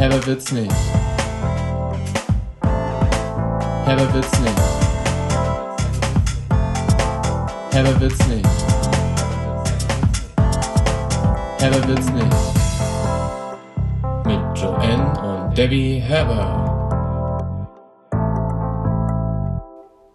Herber 0.00 0.26
wird's 0.26 0.50
nicht. 0.50 0.72
Herber 3.84 4.14
wird's 4.14 4.40
nicht. 4.40 4.58
Herber 7.70 8.00
wird's 8.00 8.26
nicht. 8.26 8.48
Herber 11.58 11.86
wird's 11.86 12.10
nicht. 12.12 12.36
Mit 14.24 14.58
Joanne 14.58 15.20
und 15.20 15.58
Debbie 15.58 15.98
Herber. 16.00 16.66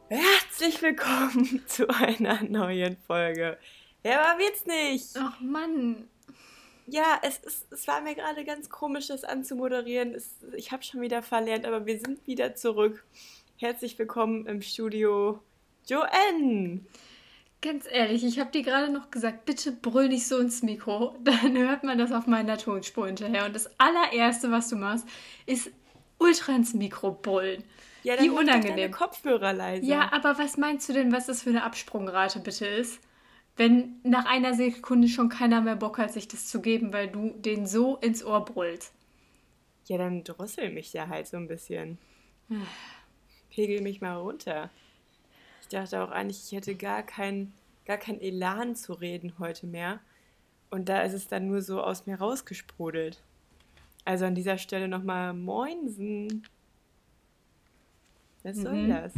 Herzlich 0.09 0.81
willkommen 0.81 1.61
zu 1.67 1.87
einer 1.89 2.41
neuen 2.41 2.97
Folge. 3.05 3.59
Herber 4.03 4.39
wird's 4.39 4.65
nicht. 4.65 5.15
Ach 5.15 5.39
Mann. 5.41 6.09
Ja, 6.87 7.19
es, 7.23 7.37
ist, 7.39 7.71
es 7.71 7.87
war 7.87 8.01
mir 8.01 8.13
gerade 8.13 8.45
ganz 8.45 8.69
komisch, 8.69 9.07
das 9.07 9.23
anzumoderieren. 9.23 10.13
Es, 10.13 10.35
ich 10.55 10.71
habe 10.71 10.83
schon 10.83 11.01
wieder 11.01 11.23
verlernt, 11.23 11.65
aber 11.65 11.85
wir 11.85 11.99
sind 11.99 12.25
wieder 12.27 12.55
zurück. 12.55 13.03
Herzlich 13.57 13.97
willkommen 13.97 14.45
im 14.45 14.61
Studio 14.61 15.39
Joanne. 15.87 16.81
Ganz 17.61 17.85
ehrlich, 17.89 18.23
ich 18.23 18.39
habe 18.39 18.51
dir 18.51 18.61
gerade 18.61 18.91
noch 18.91 19.09
gesagt, 19.09 19.45
bitte 19.45 19.71
brüll 19.71 20.09
nicht 20.09 20.27
so 20.27 20.37
ins 20.37 20.61
Mikro. 20.61 21.15
Dann 21.23 21.57
hört 21.57 21.83
man 21.83 21.97
das 21.97 22.11
auf 22.11 22.27
meiner 22.27 22.57
Tonspur 22.57 23.07
hinterher. 23.07 23.45
Und 23.45 23.55
das 23.55 23.69
allererste, 23.79 24.51
was 24.51 24.69
du 24.69 24.75
machst, 24.75 25.07
ist 25.47 25.71
ultra 26.19 26.55
ins 26.55 26.75
Mikro 26.75 27.11
brüllen. 27.11 27.63
Ja, 28.03 28.15
dann 28.15 28.25
Wie 28.25 28.29
doch 28.29 28.35
deine 28.37 28.51
unangenehm. 28.51 28.91
Kopfhörer 28.91 29.53
leise. 29.53 29.87
Ja, 29.87 30.13
aber 30.13 30.37
was 30.37 30.57
meinst 30.57 30.87
du 30.87 30.93
denn, 30.93 31.11
was 31.11 31.25
das 31.25 31.41
für 31.41 31.49
eine 31.49 31.63
Absprungrate 31.63 32.39
bitte 32.39 32.67
ist? 32.67 32.99
Wenn 33.57 33.99
nach 34.03 34.25
einer 34.25 34.53
Sekunde 34.53 35.07
schon 35.07 35.29
keiner 35.29 35.61
mehr 35.61 35.75
Bock 35.77 35.97
hat, 35.97 36.11
sich 36.11 36.27
das 36.27 36.47
zu 36.47 36.61
geben, 36.61 36.91
weil 36.91 37.07
du 37.07 37.29
den 37.37 37.65
so 37.65 37.95
ins 37.97 38.23
Ohr 38.23 38.43
brüllst. 38.43 38.93
Ja, 39.87 39.97
dann 39.97 40.23
drossel 40.23 40.71
mich 40.71 40.91
ja 40.93 41.07
halt 41.07 41.27
so 41.27 41.37
ein 41.37 41.47
bisschen. 41.47 41.97
Pegel 43.49 43.81
mich 43.81 44.01
mal 44.01 44.15
runter. 44.15 44.69
Ich 45.61 45.69
dachte 45.69 46.03
auch 46.03 46.11
eigentlich, 46.11 46.43
ich 46.45 46.51
hätte 46.51 46.75
gar 46.75 47.01
kein, 47.03 47.53
gar 47.85 47.97
kein 47.97 48.19
Elan 48.19 48.75
zu 48.75 48.93
reden 48.93 49.33
heute 49.39 49.67
mehr. 49.67 49.99
Und 50.69 50.89
da 50.89 51.01
ist 51.01 51.13
es 51.13 51.27
dann 51.27 51.47
nur 51.47 51.61
so 51.61 51.81
aus 51.81 52.05
mir 52.07 52.17
rausgesprudelt. 52.19 53.21
Also 54.03 54.25
an 54.25 54.35
dieser 54.35 54.57
Stelle 54.57 54.87
nochmal 54.87 55.33
Moinsen. 55.33 56.45
Was 58.43 58.57
soll 58.57 58.83
Mhm. 58.83 58.89
das? 58.89 59.13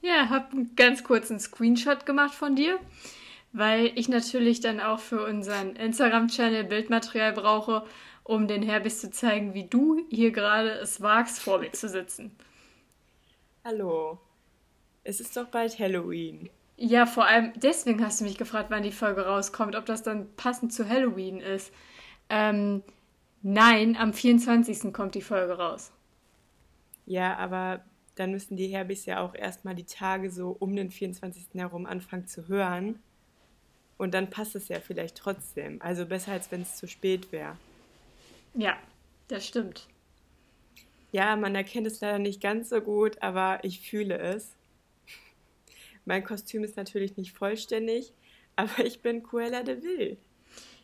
Ja, 0.00 0.28
hab 0.30 0.52
einen 0.52 0.74
ganz 0.74 1.04
kurzen 1.04 1.38
Screenshot 1.38 2.06
gemacht 2.06 2.34
von 2.34 2.56
dir, 2.56 2.80
weil 3.52 3.92
ich 3.96 4.08
natürlich 4.08 4.60
dann 4.60 4.80
auch 4.80 4.98
für 4.98 5.24
unseren 5.24 5.76
Instagram-Channel 5.76 6.64
Bildmaterial 6.64 7.32
brauche, 7.32 7.84
um 8.24 8.48
den 8.48 8.62
Herbis 8.62 9.00
zu 9.00 9.10
zeigen, 9.10 9.54
wie 9.54 9.68
du 9.68 10.06
hier 10.10 10.30
gerade 10.30 10.70
es 10.70 11.00
wagst, 11.00 11.40
vor 11.40 11.58
mir 11.58 11.72
zu 11.72 11.88
sitzen. 11.88 12.34
Hallo. 13.64 14.18
Es 15.04 15.20
ist 15.20 15.36
doch 15.36 15.46
bald 15.46 15.78
Halloween. 15.78 16.48
Ja, 16.76 17.06
vor 17.06 17.26
allem 17.26 17.52
deswegen 17.56 18.04
hast 18.04 18.20
du 18.20 18.24
mich 18.24 18.38
gefragt, 18.38 18.70
wann 18.70 18.82
die 18.82 18.92
Folge 18.92 19.26
rauskommt, 19.26 19.76
ob 19.76 19.86
das 19.86 20.02
dann 20.02 20.34
passend 20.36 20.72
zu 20.72 20.88
Halloween 20.88 21.40
ist. 21.40 21.72
Ähm, 22.28 22.82
nein, 23.42 23.96
am 23.96 24.12
24. 24.12 24.92
kommt 24.92 25.14
die 25.14 25.22
Folge 25.22 25.58
raus. 25.58 25.92
Ja, 27.04 27.36
aber 27.36 27.84
dann 28.14 28.30
müssen 28.30 28.56
die 28.56 28.68
Herbis 28.68 29.06
ja 29.06 29.20
auch 29.20 29.34
erstmal 29.34 29.74
die 29.74 29.84
Tage 29.84 30.30
so 30.30 30.56
um 30.58 30.74
den 30.74 30.90
24. 30.90 31.48
herum 31.54 31.86
anfangen 31.86 32.26
zu 32.26 32.48
hören. 32.48 33.00
Und 34.02 34.14
dann 34.14 34.30
passt 34.30 34.56
es 34.56 34.66
ja 34.66 34.80
vielleicht 34.80 35.16
trotzdem. 35.16 35.80
Also 35.80 36.06
besser, 36.06 36.32
als 36.32 36.50
wenn 36.50 36.62
es 36.62 36.74
zu 36.74 36.88
spät 36.88 37.30
wäre. 37.30 37.56
Ja, 38.52 38.76
das 39.28 39.46
stimmt. 39.46 39.86
Ja, 41.12 41.36
man 41.36 41.54
erkennt 41.54 41.86
es 41.86 42.00
leider 42.00 42.18
nicht 42.18 42.40
ganz 42.40 42.70
so 42.70 42.80
gut, 42.80 43.22
aber 43.22 43.60
ich 43.62 43.88
fühle 43.88 44.18
es. 44.18 44.56
Mein 46.04 46.24
Kostüm 46.24 46.64
ist 46.64 46.76
natürlich 46.76 47.16
nicht 47.16 47.30
vollständig, 47.30 48.12
aber 48.56 48.84
ich 48.84 49.02
bin 49.02 49.22
Cruella 49.22 49.62
de 49.62 49.80
Vil. 49.84 50.16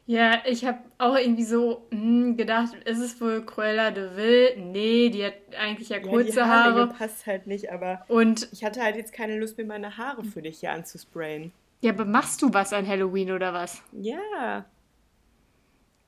Ja, 0.06 0.40
ich 0.46 0.64
habe 0.64 0.78
auch 0.98 1.16
irgendwie 1.16 1.42
so 1.42 1.88
hm, 1.90 2.36
gedacht, 2.36 2.72
ist 2.84 3.00
es 3.00 3.20
wohl 3.20 3.44
Cruella 3.44 3.90
de 3.90 4.14
Vil? 4.14 4.56
Nee, 4.58 5.08
die 5.08 5.24
hat 5.24 5.34
eigentlich 5.58 5.88
ja 5.88 5.98
kurze 5.98 6.30
die 6.30 6.40
Haarlänge 6.40 6.82
Haare. 6.82 6.94
passt 6.94 7.26
halt 7.26 7.48
nicht, 7.48 7.72
aber 7.72 8.04
Und 8.06 8.48
ich 8.52 8.62
hatte 8.62 8.80
halt 8.80 8.94
jetzt 8.94 9.12
keine 9.12 9.36
Lust 9.40 9.58
mehr, 9.58 9.66
meine 9.66 9.96
Haare 9.96 10.22
für 10.22 10.40
dich 10.40 10.60
hier 10.60 10.70
anzusprayen. 10.70 11.50
Ja, 11.80 11.92
aber 11.92 12.04
machst 12.04 12.42
du 12.42 12.52
was 12.52 12.72
an 12.72 12.86
Halloween 12.86 13.32
oder 13.32 13.52
was? 13.52 13.82
Ja, 13.92 14.64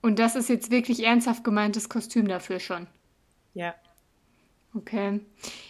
Und 0.03 0.19
das 0.19 0.35
ist 0.37 0.49
jetzt 0.49 0.71
wirklich 0.71 1.05
ernsthaft 1.05 1.45
gemeintes 1.45 1.89
Kostüm 1.89 2.27
dafür 2.29 2.61
schon. 2.61 2.87
ja. 3.55 3.75
Okay. 4.73 5.21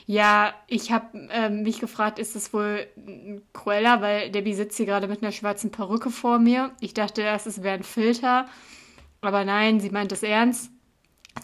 Ja, 0.05 0.53
ich 0.67 0.93
habe 0.93 1.29
ähm, 1.31 1.63
mich 1.63 1.81
gefragt, 1.81 2.19
ist 2.19 2.37
es 2.37 2.53
wohl 2.53 2.87
ein 2.99 3.41
Cruella, 3.55 4.03
weil 4.03 4.31
Debbie 4.31 4.53
sitzt 4.53 4.77
hier 4.77 4.85
gerade 4.85 5.09
mit 5.09 5.23
einer 5.23 5.33
schwarzen 5.33 5.71
Perücke 5.71 6.11
vor 6.11 6.39
mir. 6.39 6.73
Ich 6.81 6.93
dachte 6.93 7.23
erst, 7.23 7.47
es 7.47 7.63
wäre 7.63 7.77
ein 7.77 7.83
Filter, 7.83 8.47
aber 9.23 9.47
nein, 9.47 9.81
sie 9.81 9.89
meint 9.89 10.13
das 10.13 10.23
ernst. 10.23 10.71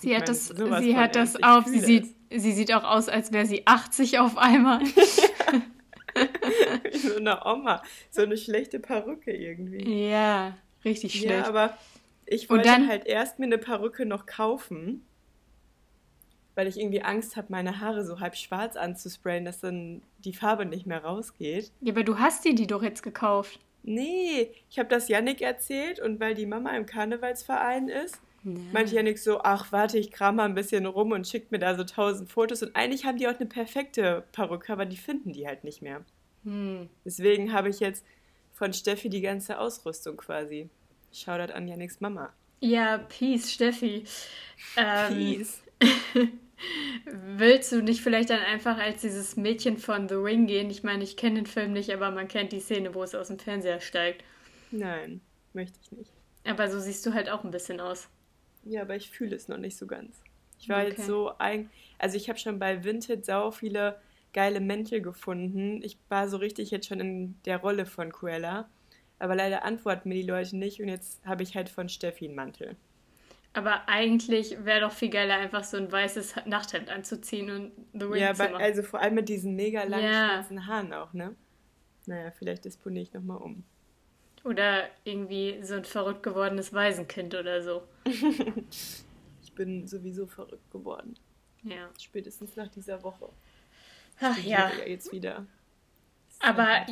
Sie 0.00 0.10
Ich 0.10 0.16
hat 0.18 0.28
das, 0.28 0.48
sie 0.48 0.96
hat 0.98 1.16
das 1.16 1.34
ernst. 1.36 1.44
Auf. 1.44 1.64
Sie 1.66 1.80
sieht, 1.80 2.14
sie 2.30 2.52
sieht 2.52 2.74
auch 2.74 2.84
aus, 2.84 3.08
als 3.08 3.32
wäre 3.32 3.46
sie 3.46 3.66
80 3.66 4.18
auf 4.18 4.36
einmal. 4.36 4.80
Wie 6.92 6.98
so 6.98 7.16
eine 7.16 7.44
Oma. 7.44 7.82
So 8.10 8.22
eine 8.22 8.36
schlechte 8.36 8.78
Perücke 8.80 9.32
irgendwie. 9.32 10.08
ja, 10.10 10.56
richtig 10.84 11.12
schlecht. 11.14 11.30
Ja, 11.30 11.46
aber 11.46 11.76
ich 12.26 12.48
wollte 12.50 12.64
dann- 12.68 12.88
halt 12.88 13.06
erst 13.06 13.38
mir 13.38 13.46
eine 13.46 13.58
Perücke 13.58 14.06
noch 14.06 14.26
kaufen, 14.26 15.04
weil 16.54 16.66
ich 16.66 16.78
irgendwie 16.78 17.02
Angst 17.02 17.36
habe, 17.36 17.48
meine 17.50 17.80
Haare 17.80 18.04
so 18.04 18.20
halb 18.20 18.34
schwarz 18.36 18.76
anzusprayen, 18.76 19.44
dass 19.44 19.60
dann 19.60 20.02
die 20.24 20.32
Farbe 20.32 20.64
nicht 20.64 20.86
mehr 20.86 21.04
rausgeht. 21.04 21.70
ja, 21.82 21.92
aber 21.92 22.02
du 22.02 22.18
hast 22.18 22.44
dir 22.44 22.54
die 22.54 22.66
doch 22.66 22.82
jetzt 22.82 23.02
gekauft. 23.02 23.60
Nee, 23.82 24.50
ich 24.68 24.78
habe 24.80 24.88
das 24.88 25.08
Yannick 25.08 25.42
erzählt 25.42 26.00
und 26.00 26.18
weil 26.18 26.34
die 26.34 26.46
Mama 26.46 26.70
im 26.76 26.86
Karnevalsverein 26.86 27.88
ist, 27.88 28.20
meinte 28.72 28.94
Yannick 28.94 29.18
so, 29.18 29.40
ach 29.42 29.72
warte, 29.72 29.98
ich 29.98 30.10
kram 30.10 30.36
mal 30.36 30.44
ein 30.44 30.54
bisschen 30.54 30.86
rum 30.86 31.12
und 31.12 31.26
schickt 31.26 31.50
mir 31.50 31.58
da 31.58 31.74
so 31.74 31.84
tausend 31.84 32.30
Fotos 32.30 32.62
und 32.62 32.76
eigentlich 32.76 33.04
haben 33.04 33.18
die 33.18 33.26
auch 33.26 33.38
eine 33.38 33.46
perfekte 33.46 34.24
Perücke, 34.32 34.72
aber 34.72 34.86
die 34.86 34.96
finden 34.96 35.32
die 35.32 35.46
halt 35.46 35.64
nicht 35.64 35.82
mehr. 35.82 36.04
Hm. 36.44 36.88
Deswegen 37.04 37.52
habe 37.52 37.68
ich 37.68 37.80
jetzt 37.80 38.04
von 38.52 38.72
Steffi 38.72 39.08
die 39.08 39.20
ganze 39.20 39.58
Ausrüstung 39.58 40.16
quasi. 40.16 40.70
Shoutout 41.12 41.52
an 41.52 41.66
Yannicks 41.66 42.00
Mama. 42.00 42.32
Ja, 42.60 42.98
Peace, 42.98 43.52
Steffi. 43.52 44.04
Ähm, 44.76 45.14
Peace. 45.14 45.62
Willst 47.36 47.70
du 47.72 47.82
nicht 47.82 48.00
vielleicht 48.00 48.30
dann 48.30 48.40
einfach 48.40 48.78
als 48.78 49.02
dieses 49.02 49.36
Mädchen 49.36 49.76
von 49.76 50.08
The 50.08 50.14
Ring 50.14 50.46
gehen? 50.46 50.70
Ich 50.70 50.82
meine, 50.82 51.04
ich 51.04 51.16
kenne 51.16 51.36
den 51.36 51.46
Film 51.46 51.72
nicht, 51.72 51.92
aber 51.92 52.10
man 52.10 52.28
kennt 52.28 52.52
die 52.52 52.60
Szene, 52.60 52.94
wo 52.94 53.02
es 53.02 53.14
aus 53.14 53.28
dem 53.28 53.38
Fernseher 53.38 53.80
steigt. 53.80 54.24
Nein, 54.70 55.20
möchte 55.52 55.78
ich 55.82 55.92
nicht. 55.92 56.12
Aber 56.44 56.70
so 56.70 56.80
siehst 56.80 57.04
du 57.04 57.12
halt 57.12 57.28
auch 57.28 57.44
ein 57.44 57.50
bisschen 57.50 57.80
aus. 57.80 58.08
Ja, 58.68 58.82
aber 58.82 58.96
ich 58.96 59.10
fühle 59.10 59.36
es 59.36 59.48
noch 59.48 59.58
nicht 59.58 59.76
so 59.76 59.86
ganz. 59.86 60.20
Ich 60.58 60.68
war 60.68 60.80
Okay. 60.82 60.90
jetzt 60.90 61.06
so 61.06 61.32
ein. 61.38 61.70
Also 61.98 62.16
ich 62.16 62.28
habe 62.28 62.38
schon 62.38 62.58
bei 62.58 62.84
Vinted 62.84 63.24
sau 63.24 63.50
viele 63.50 64.00
geile 64.32 64.60
Mäntel 64.60 65.00
gefunden. 65.00 65.80
Ich 65.82 65.98
war 66.08 66.28
so 66.28 66.36
richtig 66.36 66.70
jetzt 66.70 66.86
schon 66.88 67.00
in 67.00 67.36
der 67.44 67.58
Rolle 67.58 67.86
von 67.86 68.12
Cruella. 68.12 68.68
Aber 69.18 69.34
leider 69.34 69.64
antworten 69.64 70.08
mir 70.10 70.16
die 70.16 70.22
Leute 70.28 70.56
nicht 70.56 70.80
und 70.80 70.88
jetzt 70.88 71.24
habe 71.24 71.42
ich 71.42 71.56
halt 71.56 71.68
von 71.70 71.88
Steffi 71.88 72.26
einen 72.26 72.34
Mantel. 72.34 72.76
Aber 73.54 73.88
eigentlich 73.88 74.62
wäre 74.66 74.80
doch 74.80 74.92
viel 74.92 75.08
geiler, 75.08 75.36
einfach 75.36 75.64
so 75.64 75.78
ein 75.78 75.90
weißes 75.90 76.34
Nachthemd 76.44 76.90
anzuziehen 76.90 77.50
und 77.50 77.72
The 77.94 78.04
Ring 78.04 78.20
Ja, 78.20 78.34
zu 78.34 78.42
machen. 78.42 78.56
also 78.56 78.82
vor 78.82 79.00
allem 79.00 79.14
mit 79.14 79.30
diesen 79.30 79.56
mega 79.56 79.84
langen 79.84 80.04
Ja. 80.04 80.28
schwarzen 80.28 80.66
Haaren 80.66 80.92
auch, 80.92 81.14
ne? 81.14 81.34
Naja, 82.04 82.30
vielleicht 82.32 82.66
disponiere 82.66 83.04
ich 83.04 83.12
nochmal 83.14 83.38
um. 83.38 83.64
Oder 84.46 84.88
irgendwie 85.02 85.58
so 85.62 85.74
ein 85.74 85.84
verrückt 85.84 86.22
gewordenes 86.22 86.72
Waisenkind 86.72 87.34
oder 87.34 87.62
so. 87.62 87.82
Ich 89.42 89.58
bin 89.58 89.86
sowieso 89.86 90.26
verrückt 90.26 90.70
geworden. 90.70 91.14
Ja. 91.62 91.88
Spätestens 91.98 92.56
nach 92.56 92.68
dieser 92.68 93.02
Woche. 93.02 93.30
Ach 94.20 94.36
ja. 94.44 94.70
ja 94.78 94.86
jetzt 94.86 95.10
wieder. 95.12 95.46
Das 96.28 96.50
Aber-. 96.50 96.84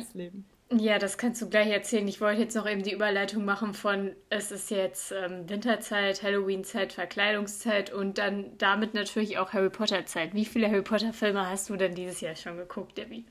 Ja, 0.71 0.97
das 0.97 1.19
kannst 1.19 1.43
du 1.43 1.49
gleich 1.49 1.69
erzählen. 1.69 2.07
Ich 2.07 2.21
wollte 2.21 2.41
jetzt 2.41 2.55
noch 2.55 2.67
eben 2.67 2.81
die 2.81 2.93
Überleitung 2.93 3.45
machen 3.45 3.75
von, 3.75 4.15
es 4.29 4.51
ist 4.51 4.71
jetzt 4.71 5.11
ähm, 5.11 5.47
Winterzeit, 5.47 6.23
Halloween-Zeit, 6.23 6.93
Verkleidungszeit 6.93 7.93
und 7.93 8.17
dann 8.17 8.57
damit 8.57 8.95
natürlich 8.95 9.37
auch 9.37 9.53
Harry 9.53 9.69
Potter-Zeit. 9.69 10.33
Wie 10.33 10.45
viele 10.45 10.67
Harry 10.67 10.81
Potter-Filme 10.81 11.47
hast 11.47 11.69
du 11.69 11.75
denn 11.75 11.93
dieses 11.93 12.19
Jahr 12.19 12.35
schon 12.35 12.57
geguckt, 12.57 12.97
Debbie? 12.97 13.25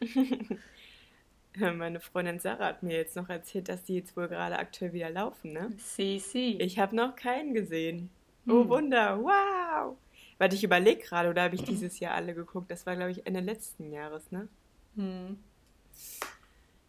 Meine 1.76 2.00
Freundin 2.00 2.38
Sarah 2.38 2.66
hat 2.66 2.82
mir 2.82 2.96
jetzt 2.96 3.16
noch 3.16 3.28
erzählt, 3.28 3.68
dass 3.68 3.84
die 3.84 3.96
jetzt 3.96 4.16
wohl 4.16 4.28
gerade 4.28 4.58
aktuell 4.58 4.92
wieder 4.92 5.10
laufen, 5.10 5.52
ne? 5.52 5.72
Si, 5.78 6.18
si. 6.18 6.56
Ich 6.60 6.78
habe 6.78 6.94
noch 6.94 7.16
keinen 7.16 7.54
gesehen. 7.54 8.10
Oh 8.48 8.68
Wunder, 8.68 9.18
wow! 9.20 9.96
Warte, 10.38 10.54
ich 10.54 10.62
überlege 10.62 11.02
gerade, 11.02 11.30
oder 11.30 11.42
habe 11.42 11.54
ich 11.54 11.64
dieses 11.64 11.98
Jahr 11.98 12.14
alle 12.14 12.34
geguckt? 12.34 12.70
Das 12.70 12.86
war, 12.86 12.96
glaube 12.96 13.10
ich, 13.10 13.26
Ende 13.26 13.40
letzten 13.40 13.90
Jahres, 13.90 14.30
ne? 14.30 14.48
Hm. 14.96 15.38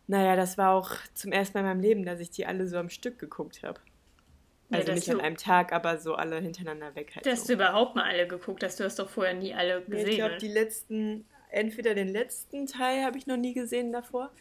Naja, 0.08 0.36
das 0.36 0.58
war 0.58 0.74
auch 0.74 0.92
zum 1.14 1.32
ersten 1.32 1.58
Mal 1.58 1.62
in 1.62 1.68
meinem 1.68 1.82
Leben, 1.82 2.06
dass 2.06 2.20
ich 2.20 2.30
die 2.30 2.46
alle 2.46 2.68
so 2.68 2.78
am 2.78 2.90
Stück 2.90 3.20
geguckt 3.20 3.64
habe. 3.64 3.80
Ja, 4.70 4.78
Also 4.78 4.88
dass 4.88 4.96
nicht 5.00 5.12
an 5.12 5.22
einem 5.22 5.38
Tag, 5.38 5.74
aber 5.74 5.98
so 5.98 6.16
alle 6.16 6.40
hintereinander 6.40 6.96
weg 6.96 7.14
halt. 7.16 7.26
Dass 7.26 7.42
so. 7.42 7.48
du 7.48 7.54
überhaupt 7.54 7.96
mal 7.96 8.04
alle 8.04 8.28
geguckt 8.28 8.64
hast. 8.64 8.80
Du 8.80 8.84
hast 8.84 9.00
doch 9.00 9.10
vorher 9.10 9.34
nie 9.34 9.54
alle 9.54 9.82
gesehen. 9.82 10.08
ich 10.08 10.16
glaube, 10.16 10.34
ne? 10.34 10.38
die 10.40 10.48
letzten, 10.48 11.26
entweder 11.50 11.94
den 11.96 12.10
letzten 12.10 12.66
Teil 12.66 13.04
habe 13.04 13.18
ich 13.18 13.28
noch 13.28 13.38
nie 13.38 13.54
gesehen 13.54 13.92
davor 13.92 14.32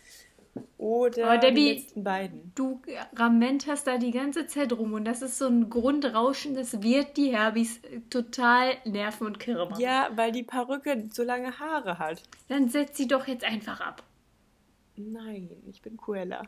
oder 0.79 1.27
Aber 1.33 1.39
Debbie- 1.39 1.55
die 1.55 1.73
letzten 1.81 2.05
beiden. 2.05 2.53
Du 2.55 2.81
ramenterst 3.15 3.87
da 3.87 3.99
die 3.99 4.11
ganze 4.11 4.47
Zeit 4.47 4.73
rum 4.73 4.95
und 4.95 5.05
das 5.05 5.21
ist 5.21 5.37
so 5.39 5.47
ein 5.49 5.69
Grundrauschen, 5.69 6.55
das 6.55 6.83
wird 6.83 7.17
die 7.19 7.37
Herbis 7.37 7.79
äh, 7.85 8.01
total 8.09 8.73
nerven 8.87 9.27
und 9.27 9.39
kirre 9.39 9.69
machen. 9.69 9.81
Ja, 9.83 10.09
weil 10.15 10.33
die 10.33 10.43
Perücke 10.45 11.09
so 11.13 11.23
lange 11.25 11.59
Haare 11.59 11.99
hat. 11.99 12.23
Dann 12.49 12.69
setz 12.71 12.97
sie 12.97 13.07
doch 13.07 13.27
jetzt 13.27 13.45
einfach 13.45 13.81
ab. 13.83 14.03
Nein, 14.97 15.51
ich 15.71 15.83
bin 15.83 15.99
Cruella. 15.99 16.43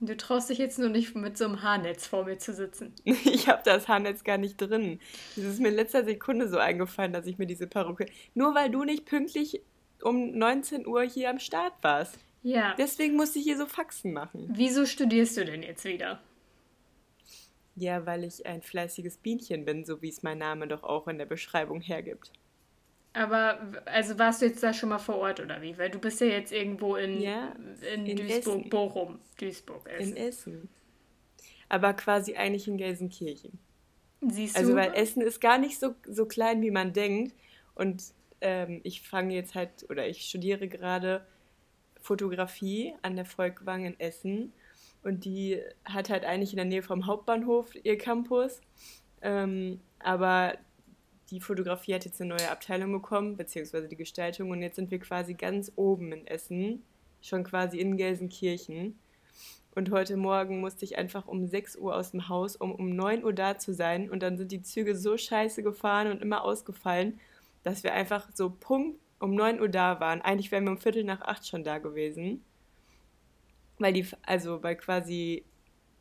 Du 0.00 0.16
traust 0.16 0.48
dich 0.48 0.58
jetzt 0.58 0.78
nur 0.78 0.90
nicht 0.90 1.16
mit 1.16 1.36
so 1.36 1.44
einem 1.44 1.62
Haarnetz 1.62 2.06
vor 2.06 2.24
mir 2.24 2.38
zu 2.38 2.52
sitzen. 2.52 2.94
Ich 3.04 3.48
habe 3.48 3.62
das 3.64 3.88
Haarnetz 3.88 4.22
gar 4.22 4.38
nicht 4.38 4.56
drin. 4.56 5.00
Es 5.36 5.44
ist 5.44 5.60
mir 5.60 5.68
in 5.68 5.74
letzter 5.74 6.04
Sekunde 6.04 6.48
so 6.48 6.58
eingefallen, 6.58 7.12
dass 7.12 7.26
ich 7.26 7.38
mir 7.38 7.46
diese 7.46 7.66
Perücke. 7.66 8.06
Nur 8.34 8.54
weil 8.54 8.70
du 8.70 8.84
nicht 8.84 9.06
pünktlich 9.06 9.60
um 10.02 10.38
19 10.38 10.86
Uhr 10.86 11.02
hier 11.02 11.30
am 11.30 11.40
Start 11.40 11.74
warst. 11.82 12.18
Ja. 12.42 12.74
Deswegen 12.78 13.16
musste 13.16 13.40
ich 13.40 13.44
hier 13.44 13.58
so 13.58 13.66
Faxen 13.66 14.12
machen. 14.12 14.48
Wieso 14.52 14.86
studierst 14.86 15.36
du 15.36 15.44
denn 15.44 15.62
jetzt 15.62 15.84
wieder? 15.84 16.20
Ja, 17.74 18.06
weil 18.06 18.24
ich 18.24 18.46
ein 18.46 18.62
fleißiges 18.62 19.18
Bienchen 19.18 19.64
bin, 19.64 19.84
so 19.84 20.00
wie 20.02 20.08
es 20.08 20.22
mein 20.22 20.38
Name 20.38 20.68
doch 20.68 20.84
auch 20.84 21.08
in 21.08 21.18
der 21.18 21.26
Beschreibung 21.26 21.80
hergibt. 21.80 22.32
Aber, 23.18 23.58
also 23.86 24.16
warst 24.18 24.42
du 24.42 24.46
jetzt 24.46 24.62
da 24.62 24.72
schon 24.72 24.90
mal 24.90 24.98
vor 24.98 25.16
Ort 25.16 25.40
oder 25.40 25.60
wie? 25.60 25.76
Weil 25.76 25.90
du 25.90 25.98
bist 25.98 26.20
ja 26.20 26.28
jetzt 26.28 26.52
irgendwo 26.52 26.94
in, 26.94 27.20
Ja, 27.20 27.52
in, 27.94 28.06
in 28.06 28.16
Duisburg, 28.16 28.58
Essen. 28.60 28.70
Bochum. 28.70 29.18
Duisburg, 29.40 29.88
In 29.88 29.92
Essen. 29.94 30.16
Essen. 30.16 30.68
Aber 31.68 31.94
quasi 31.94 32.36
eigentlich 32.36 32.68
in 32.68 32.76
Gelsenkirchen. 32.78 33.58
Siehst 34.20 34.56
Also, 34.56 34.70
du? 34.70 34.76
weil 34.76 34.94
Essen 34.94 35.20
ist 35.22 35.40
gar 35.40 35.58
nicht 35.58 35.78
so, 35.80 35.94
so 36.06 36.26
klein, 36.26 36.62
wie 36.62 36.70
man 36.70 36.92
denkt. 36.92 37.34
Und 37.74 38.04
ähm, 38.40 38.80
ich 38.84 39.02
fange 39.02 39.34
jetzt 39.34 39.54
halt, 39.56 39.70
oder 39.90 40.06
ich 40.06 40.22
studiere 40.28 40.68
gerade 40.68 41.26
Fotografie 42.00 42.94
an 43.02 43.16
der 43.16 43.24
Volkwang 43.24 43.84
in 43.84 43.98
Essen. 43.98 44.52
Und 45.02 45.24
die 45.24 45.60
hat 45.84 46.08
halt 46.08 46.24
eigentlich 46.24 46.52
in 46.52 46.56
der 46.58 46.66
Nähe 46.66 46.82
vom 46.82 47.06
Hauptbahnhof 47.06 47.74
ihr 47.82 47.98
Campus. 47.98 48.60
Ähm, 49.22 49.80
aber 49.98 50.54
die 51.30 51.40
Fotografie 51.40 51.94
hat 51.94 52.04
jetzt 52.04 52.20
eine 52.20 52.34
neue 52.34 52.50
Abteilung 52.50 52.92
bekommen, 52.92 53.36
beziehungsweise 53.36 53.88
die 53.88 53.96
Gestaltung. 53.96 54.50
Und 54.50 54.62
jetzt 54.62 54.76
sind 54.76 54.90
wir 54.90 54.98
quasi 54.98 55.34
ganz 55.34 55.72
oben 55.76 56.12
in 56.12 56.26
Essen, 56.26 56.82
schon 57.20 57.44
quasi 57.44 57.78
in 57.78 57.96
Gelsenkirchen. 57.96 58.98
Und 59.74 59.90
heute 59.90 60.16
Morgen 60.16 60.60
musste 60.60 60.84
ich 60.84 60.96
einfach 60.96 61.28
um 61.28 61.46
6 61.46 61.76
Uhr 61.76 61.94
aus 61.94 62.12
dem 62.12 62.28
Haus, 62.28 62.56
um 62.56 62.72
um 62.74 62.96
9 62.96 63.24
Uhr 63.24 63.32
da 63.32 63.58
zu 63.58 63.74
sein. 63.74 64.10
Und 64.10 64.22
dann 64.22 64.38
sind 64.38 64.50
die 64.52 64.62
Züge 64.62 64.96
so 64.96 65.16
scheiße 65.16 65.62
gefahren 65.62 66.10
und 66.10 66.22
immer 66.22 66.42
ausgefallen, 66.42 67.20
dass 67.62 67.84
wir 67.84 67.92
einfach 67.92 68.28
so 68.34 68.50
Punkt 68.50 68.98
um 69.20 69.34
9 69.34 69.60
Uhr 69.60 69.68
da 69.68 70.00
waren. 70.00 70.22
Eigentlich 70.22 70.50
wären 70.50 70.64
wir 70.64 70.72
um 70.72 70.78
Viertel 70.78 71.04
nach 71.04 71.20
8 71.20 71.46
schon 71.46 71.64
da 71.64 71.78
gewesen. 71.78 72.42
Weil 73.78 73.92
die, 73.92 74.06
also 74.22 74.62
weil 74.62 74.76
quasi 74.76 75.44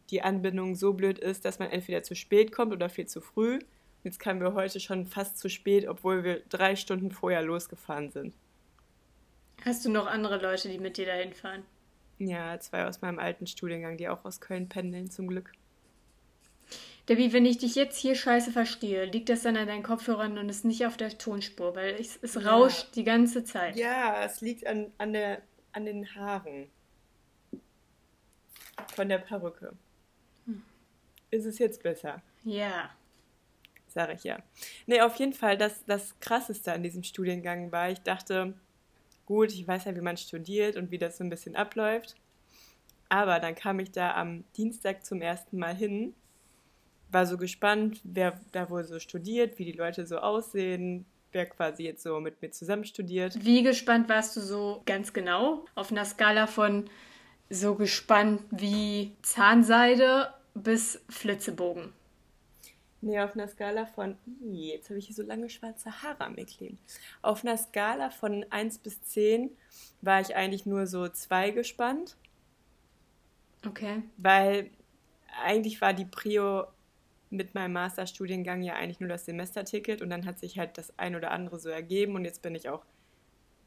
die 0.09 0.21
Anbindung 0.21 0.75
so 0.75 0.94
blöd 0.94 1.19
ist, 1.19 1.44
dass 1.44 1.59
man 1.59 1.69
entweder 1.69 2.01
zu 2.01 2.15
spät 2.15 2.51
kommt 2.51 2.71
oder 2.71 2.89
viel 2.89 3.07
zu 3.07 3.19
früh. 3.19 3.59
Jetzt 4.07 4.19
kamen 4.19 4.39
wir 4.39 4.54
heute 4.54 4.80
schon 4.80 5.06
fast 5.06 5.38
zu 5.38 5.50
spät, 5.50 5.86
obwohl 5.86 6.24
wir 6.24 6.39
drei 6.48 6.77
Stunden 6.77 7.12
vorher 7.12 7.42
losgefahren 7.42 8.09
sind. 8.09 8.33
Hast 9.65 9.83
du 9.83 9.89
noch 9.92 10.07
andere 10.07 10.38
Leute, 10.42 10.69
die 10.69 10.80
mit 10.80 10.95
dir 10.95 11.07
dahin 11.07 11.33
fahren? 11.33 11.65
Ja, 12.18 12.57
zwei 12.57 12.86
aus 12.86 13.01
meinem 13.01 13.19
alten 13.19 13.48
Studiengang, 13.48 13.98
die 13.98 14.07
auch 14.07 14.24
aus 14.24 14.39
Köln 14.39 14.69
pendeln, 14.69 15.12
zum 15.12 15.27
Glück. 15.27 15.51
Debbie, 17.09 17.33
wenn 17.33 17.45
ich 17.45 17.57
dich 17.57 17.75
jetzt 17.75 17.98
hier 17.98 18.15
scheiße 18.15 18.54
verstehe, 18.54 19.04
liegt 19.04 19.27
das 19.27 19.42
dann 19.42 19.57
an 19.57 19.68
deinen 19.68 19.83
Kopfhörern 19.83 20.38
und 20.38 20.48
ist 20.48 20.63
nicht 20.63 20.86
auf 20.86 20.95
der 20.95 21.18
Tonspur, 21.18 21.75
weil 21.75 21.95
es, 22.00 22.18
es 22.21 22.36
Ja. 22.36 22.50
rauscht 22.50 22.95
die 22.95 23.04
ganze 23.04 23.44
Zeit. 23.44 23.75
Ja, 23.75 24.24
es 24.24 24.39
liegt 24.39 24.65
an, 24.65 24.89
an, 25.00 25.12
der, 25.12 25.42
an 25.74 25.83
den 25.83 26.15
Haaren. 26.15 26.69
Von 28.95 29.09
der 29.09 29.18
Perücke. 29.18 29.74
Ist 31.30 31.45
es 31.45 31.59
jetzt 31.59 31.83
besser? 31.83 32.21
Ja. 32.45 32.89
Sag 33.87 34.13
ich 34.13 34.23
ja. 34.23 34.37
Nee, 34.85 35.01
auf 35.01 35.15
jeden 35.15 35.33
Fall, 35.33 35.57
das, 35.57 35.85
das 35.85 36.19
Krasseste 36.19 36.73
an 36.73 36.83
diesem 36.83 37.03
Studiengang 37.03 37.71
war, 37.71 37.89
ich 37.89 37.99
dachte, 37.99 38.53
gut, 39.25 39.51
ich 39.51 39.67
weiß 39.67 39.85
ja, 39.85 39.95
wie 39.95 40.01
man 40.01 40.17
studiert 40.17 40.75
und 40.75 40.91
wie 40.91 40.97
das 40.97 41.17
so 41.17 41.23
ein 41.23 41.29
bisschen 41.29 41.55
abläuft. 41.55 42.15
Aber 43.09 43.39
dann 43.39 43.55
kam 43.55 43.79
ich 43.79 43.91
da 43.91 44.15
am 44.15 44.43
Dienstag 44.55 45.05
zum 45.05 45.21
ersten 45.21 45.57
Mal 45.57 45.75
hin, 45.75 46.13
war 47.09 47.25
so 47.25 47.37
gespannt, 47.37 48.01
wer 48.03 48.39
da 48.51 48.69
wohl 48.69 48.83
so 48.83 48.99
studiert, 48.99 49.57
wie 49.59 49.65
die 49.65 49.77
Leute 49.77 50.05
so 50.05 50.17
aussehen, 50.17 51.05
wer 51.31 51.45
quasi 51.45 51.83
jetzt 51.83 52.03
so 52.03 52.19
mit 52.19 52.41
mir 52.41 52.51
zusammen 52.51 52.83
studiert. 52.83 53.45
Wie 53.45 53.63
gespannt 53.63 54.09
warst 54.09 54.35
du 54.35 54.41
so 54.41 54.81
ganz 54.85 55.13
genau? 55.13 55.65
Auf 55.75 55.91
einer 55.91 56.05
Skala 56.05 56.47
von 56.47 56.89
so 57.49 57.75
gespannt 57.75 58.41
wie 58.51 59.15
Zahnseide 59.21 60.33
bis 60.53 61.01
Flitzebogen. 61.09 61.93
Nee, 63.01 63.19
auf 63.19 63.33
einer 63.33 63.47
Skala 63.47 63.85
von, 63.85 64.17
jetzt 64.41 64.89
habe 64.89 64.99
ich 64.99 65.05
hier 65.07 65.15
so 65.15 65.23
lange 65.23 65.49
schwarze 65.49 66.01
Haare 66.01 66.29
mir 66.31 66.45
kleben. 66.45 66.79
Auf 67.21 67.44
einer 67.44 67.57
Skala 67.57 68.09
von 68.09 68.45
1 68.49 68.79
bis 68.79 69.01
10 69.03 69.55
war 70.01 70.19
ich 70.21 70.35
eigentlich 70.35 70.65
nur 70.65 70.88
so 70.88 71.07
2 71.07 71.51
gespannt, 71.51 72.17
Okay. 73.65 74.03
weil 74.17 74.71
eigentlich 75.44 75.81
war 75.81 75.94
die 75.94 76.05
Prio 76.05 76.65
mit 77.29 77.53
meinem 77.53 77.73
Masterstudiengang 77.73 78.61
ja 78.63 78.75
eigentlich 78.75 78.99
nur 78.99 79.09
das 79.09 79.25
Semesterticket 79.25 80.01
und 80.01 80.09
dann 80.09 80.25
hat 80.25 80.39
sich 80.39 80.57
halt 80.57 80.77
das 80.77 80.97
ein 80.97 81.15
oder 81.15 81.31
andere 81.31 81.59
so 81.59 81.69
ergeben 81.69 82.15
und 82.15 82.25
jetzt 82.25 82.41
bin 82.41 82.55
ich 82.55 82.69
auch 82.69 82.85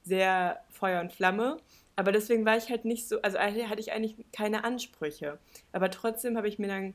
sehr 0.02 0.64
Feuer 0.70 1.00
und 1.00 1.12
Flamme. 1.12 1.58
Aber 1.96 2.12
deswegen 2.12 2.46
war 2.46 2.56
ich 2.56 2.70
halt 2.70 2.84
nicht 2.86 3.06
so, 3.08 3.20
also 3.22 3.36
eigentlich 3.38 3.68
hatte 3.68 3.80
ich 3.80 3.92
eigentlich 3.92 4.16
keine 4.32 4.64
Ansprüche. 4.64 5.38
Aber 5.72 5.90
trotzdem 5.90 6.36
habe 6.38 6.48
ich 6.48 6.58
mir 6.58 6.68
dann, 6.68 6.94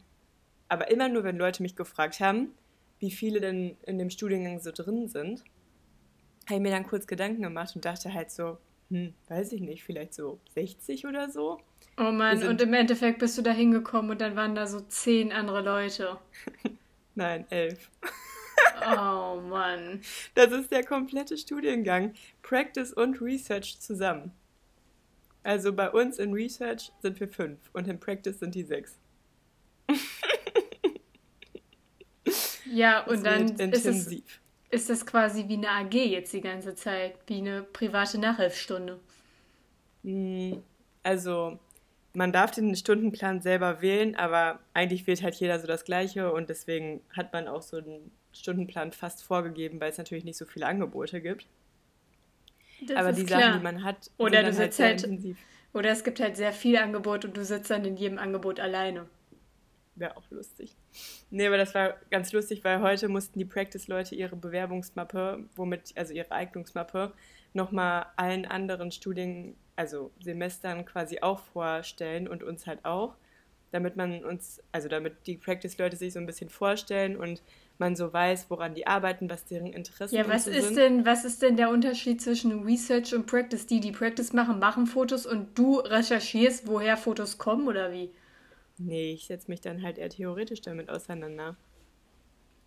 aber 0.68 0.90
immer 0.90 1.10
nur, 1.10 1.24
wenn 1.24 1.38
Leute 1.38 1.62
mich 1.62 1.76
gefragt 1.76 2.20
haben, 2.20 2.54
wie 3.00 3.12
viele 3.12 3.40
denn 3.40 3.78
in 3.86 3.98
dem 3.98 4.10
Studiengang 4.10 4.60
so 4.60 4.72
drin 4.72 5.08
sind, 5.08 5.44
habe 6.46 6.56
ich 6.56 6.62
mir 6.62 6.72
dann 6.72 6.88
kurz 6.88 7.08
Gedanken 7.08 7.42
gemacht 7.42 7.76
und 7.76 7.86
dachte 7.86 8.14
halt 8.14 8.32
so, 8.32 8.58
hm, 8.90 9.14
weiß 9.28 9.52
ich 9.54 9.62
nicht, 9.62 9.84
vielleicht 9.84 10.14
so 10.14 10.40
60 10.54 11.06
oder 11.08 11.30
so. 11.30 11.60
Oh 11.98 12.12
Mann, 12.12 12.44
und 12.44 12.62
im 12.62 12.74
Endeffekt 12.74 13.20
bist 13.20 13.38
du 13.38 13.42
da 13.42 13.52
hingekommen 13.52 14.12
und 14.12 14.22
dann 14.22 14.36
waren 14.36 14.56
da 14.56 14.68
so 14.68 14.82
zehn 14.82 15.32
andere 15.32 15.62
Leute. 15.62 16.18
Nein, 17.16 17.46
elf. 17.50 17.90
Oh 18.82 19.42
Mann. 19.42 20.02
Das 20.36 20.52
ist 20.52 20.72
der 20.72 20.84
komplette 20.84 21.38
Studiengang. 21.38 22.14
Practice 22.44 22.94
und 22.94 23.22
Research 23.22 23.80
zusammen. 23.80 24.32
Also 25.44 25.74
bei 25.74 25.90
uns 25.90 26.20
in 26.20 26.34
Research 26.34 26.92
sind 27.02 27.20
wir 27.20 27.28
fünf 27.28 27.60
und 27.74 27.88
in 27.88 28.00
Practice 28.00 28.40
sind 28.40 28.56
die 28.56 28.64
sechs. 28.64 29.00
Ja, 32.76 33.06
und 33.06 33.26
dann 33.26 33.58
wird 33.58 33.74
ist 33.74 33.86
es, 33.86 34.12
ist 34.70 34.90
das 34.90 35.06
quasi 35.06 35.48
wie 35.48 35.54
eine 35.54 35.70
AG 35.70 35.94
jetzt 35.94 36.34
die 36.34 36.42
ganze 36.42 36.76
Zeit, 36.76 37.16
wie 37.28 37.38
eine 37.38 37.64
private 37.64 38.18
Nachhilfstunde. 38.18 39.00
Hm, 40.04 40.62
Also, 41.04 41.58
man 42.14 42.32
darf 42.32 42.52
den 42.52 42.76
Stundenplan 42.76 43.42
selber 43.42 43.82
wählen, 43.82 44.16
aber 44.16 44.60
eigentlich 44.74 45.08
wählt 45.08 45.22
halt 45.24 45.36
jeder 45.36 45.60
so 45.60 45.68
das 45.68 45.86
Gleiche 45.86 46.32
und 46.34 46.50
deswegen 46.50 47.02
hat 47.16 47.32
man 47.34 47.48
auch 47.48 47.62
so 47.62 47.78
einen 47.78 48.12
Stundenplan 48.34 48.92
fast 48.92 49.24
vorgegeben, 49.24 49.80
weil 49.80 49.92
es 49.92 49.98
natürlich 49.98 50.26
nicht 50.26 50.38
so 50.38 50.46
viele 50.46 50.66
Angebote 50.66 51.22
gibt. 51.22 51.46
Das 52.88 52.98
aber 52.98 53.10
ist 53.12 53.20
die 53.20 53.26
klar. 53.26 53.40
Sachen, 53.42 53.58
die 53.60 53.64
man 53.64 53.84
hat, 53.84 54.12
Oder 54.18 54.30
du 54.30 54.36
dann 54.38 54.46
halt 54.46 54.56
sitzt 54.74 54.80
halt- 54.80 55.04
intensiv. 55.04 55.38
Oder 55.74 55.90
es 55.92 56.04
gibt 56.04 56.20
halt 56.22 56.36
sehr 56.38 56.54
viel 56.54 56.78
Angebot 56.78 57.26
und 57.26 57.36
du 57.38 57.44
sitzt 57.46 57.70
dann 57.70 57.84
in 57.86 57.98
jedem 57.98 58.18
Angebot 58.18 58.60
alleine. 58.60 59.08
Wäre 59.96 60.16
auch 60.18 60.30
lustig. 60.30 60.74
Nee, 61.30 61.48
aber 61.48 61.58
das 61.58 61.74
war 61.76 61.96
ganz 62.12 62.32
lustig, 62.32 62.64
weil 62.64 62.82
heute 62.82 63.10
mussten 63.10 63.40
die 63.40 63.46
Practice-Leute 63.46 64.16
ihre 64.16 64.36
Bewerbungsmappe, 64.36 65.44
womit, 65.56 65.94
also 65.96 66.14
ihre 66.14 66.32
Eignungsmappe, 66.32 67.14
nochmal 67.54 68.06
allen 68.16 68.46
anderen 68.46 68.92
Studien, 68.92 69.56
also 69.76 70.12
Semestern 70.22 70.86
quasi 70.86 71.20
auch 71.22 71.40
vorstellen 71.40 72.28
und 72.28 72.44
uns 72.44 72.68
halt 72.68 72.86
auch, 72.86 73.16
damit 73.72 73.96
man 73.96 74.24
uns, 74.24 74.62
also 74.72 74.88
damit 74.88 75.28
die 75.28 75.38
Practice-Leute 75.38 75.98
sich 75.98 76.14
so 76.14 76.20
ein 76.20 76.26
bisschen 76.26 76.50
vorstellen 76.50 77.18
und 77.18 77.42
man 77.78 77.96
so 77.96 78.14
weiß, 78.14 78.50
woran 78.50 78.74
die 78.74 78.88
arbeiten, 78.88 79.30
was 79.30 79.46
deren 79.46 79.74
Interessen 79.74 80.16
Ja, 80.16 80.28
was 80.30 80.46
so 80.46 80.52
ist 80.52 80.68
sind. 80.68 80.78
denn, 80.78 81.06
was 81.06 81.26
ist 81.26 81.42
denn 81.42 81.58
der 81.58 81.70
Unterschied 81.70 82.22
zwischen 82.22 82.64
Research 82.64 83.14
und 83.14 83.26
Practice? 83.26 83.66
Die, 83.66 83.82
die 83.82 83.92
Practice 83.92 84.32
machen, 84.32 84.60
machen 84.60 84.88
Fotos 84.88 85.26
und 85.26 85.58
du 85.58 85.80
recherchierst, 85.80 86.68
woher 86.68 86.96
Fotos 86.96 87.38
kommen 87.38 87.68
oder 87.68 87.92
wie? 87.92 88.12
Nee, 88.78 89.14
ich 89.14 89.28
setze 89.28 89.50
mich 89.50 89.62
dann 89.62 89.82
halt 89.82 89.98
eher 89.98 90.10
theoretisch 90.10 90.62
damit 90.62 90.90
auseinander. 90.90 91.56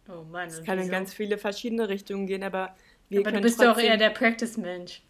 Oh 0.08 0.22
Mann. 0.24 0.48
Es 0.48 0.62
kann 0.64 0.78
in 0.78 0.88
ganz 0.90 1.12
viele 1.12 1.36
verschiedene 1.38 1.88
Richtungen 1.88 2.26
gehen, 2.26 2.42
aber 2.42 2.74
wir 3.08 3.20
Aber 3.20 3.30
du 3.30 3.34
können 3.36 3.42
bist 3.42 3.60
doch 3.60 3.78
eher 3.78 3.96
der 3.96 4.10
Practice-Mensch. 4.10 5.02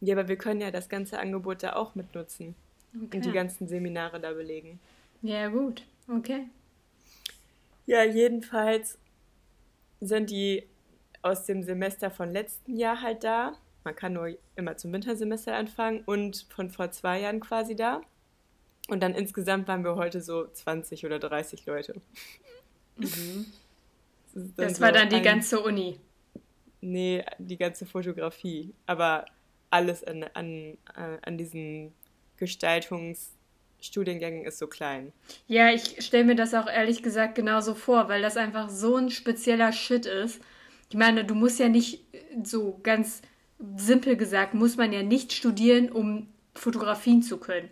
Ja, 0.00 0.16
aber 0.16 0.28
wir 0.28 0.36
können 0.36 0.60
ja 0.60 0.70
das 0.70 0.88
ganze 0.88 1.18
Angebot 1.18 1.62
da 1.62 1.74
auch 1.74 1.94
mitnutzen 1.94 2.54
und 2.92 3.12
die 3.14 3.18
Okay. 3.18 3.32
ganzen 3.32 3.68
Seminare 3.68 4.20
da 4.20 4.32
belegen. 4.32 4.80
Ja, 5.22 5.48
gut. 5.48 5.84
Okay. 6.08 6.48
Ja, 7.86 8.02
jedenfalls 8.04 8.98
sind 10.00 10.30
die 10.30 10.66
aus 11.22 11.46
dem 11.46 11.62
Semester 11.62 12.10
von 12.10 12.30
letzten 12.30 12.76
Jahr 12.76 13.00
halt 13.00 13.24
da. 13.24 13.56
Man 13.84 13.94
kann 13.94 14.12
nur 14.12 14.36
immer 14.56 14.76
zum 14.76 14.92
Wintersemester 14.92 15.54
anfangen 15.54 16.02
und 16.04 16.46
von 16.50 16.70
vor 16.70 16.90
zwei 16.90 17.20
Jahren 17.20 17.40
quasi 17.40 17.76
da. 17.76 18.02
Und 18.88 19.02
dann 19.02 19.14
insgesamt 19.14 19.68
waren 19.68 19.84
wir 19.84 19.96
heute 19.96 20.20
so 20.20 20.46
20 20.46 21.06
oder 21.06 21.18
30 21.18 21.66
Leute. 21.66 22.00
Mhm. 22.96 23.46
Das, 24.34 24.44
das 24.56 24.80
war 24.80 24.88
so 24.88 24.94
dann 24.94 25.08
die 25.08 25.16
ein, 25.16 25.22
ganze 25.22 25.60
Uni. 25.60 25.98
Nee, 26.80 27.24
die 27.38 27.56
ganze 27.56 27.86
Fotografie. 27.86 28.74
Aber 28.86 29.24
alles 29.70 30.04
an, 30.04 30.24
an, 30.34 30.76
äh, 30.96 31.18
an 31.22 31.38
diesen 31.38 31.92
Gestaltungsstudiengängen 32.36 34.44
ist 34.44 34.58
so 34.58 34.66
klein. 34.66 35.12
Ja, 35.46 35.70
ich 35.70 36.04
stelle 36.04 36.24
mir 36.24 36.34
das 36.34 36.54
auch 36.54 36.66
ehrlich 36.66 37.02
gesagt 37.02 37.34
genauso 37.34 37.74
vor, 37.74 38.08
weil 38.08 38.20
das 38.20 38.36
einfach 38.36 38.68
so 38.68 38.96
ein 38.96 39.10
spezieller 39.10 39.72
Shit 39.72 40.06
ist. 40.06 40.40
Ich 40.90 40.96
meine, 40.96 41.24
du 41.24 41.34
musst 41.34 41.58
ja 41.58 41.68
nicht 41.68 42.04
so 42.42 42.78
ganz 42.82 43.22
simpel 43.76 44.16
gesagt, 44.16 44.54
muss 44.54 44.76
man 44.76 44.92
ja 44.92 45.02
nicht 45.02 45.32
studieren, 45.32 45.90
um 45.90 46.28
Fotografien 46.54 47.22
zu 47.22 47.38
können. 47.38 47.70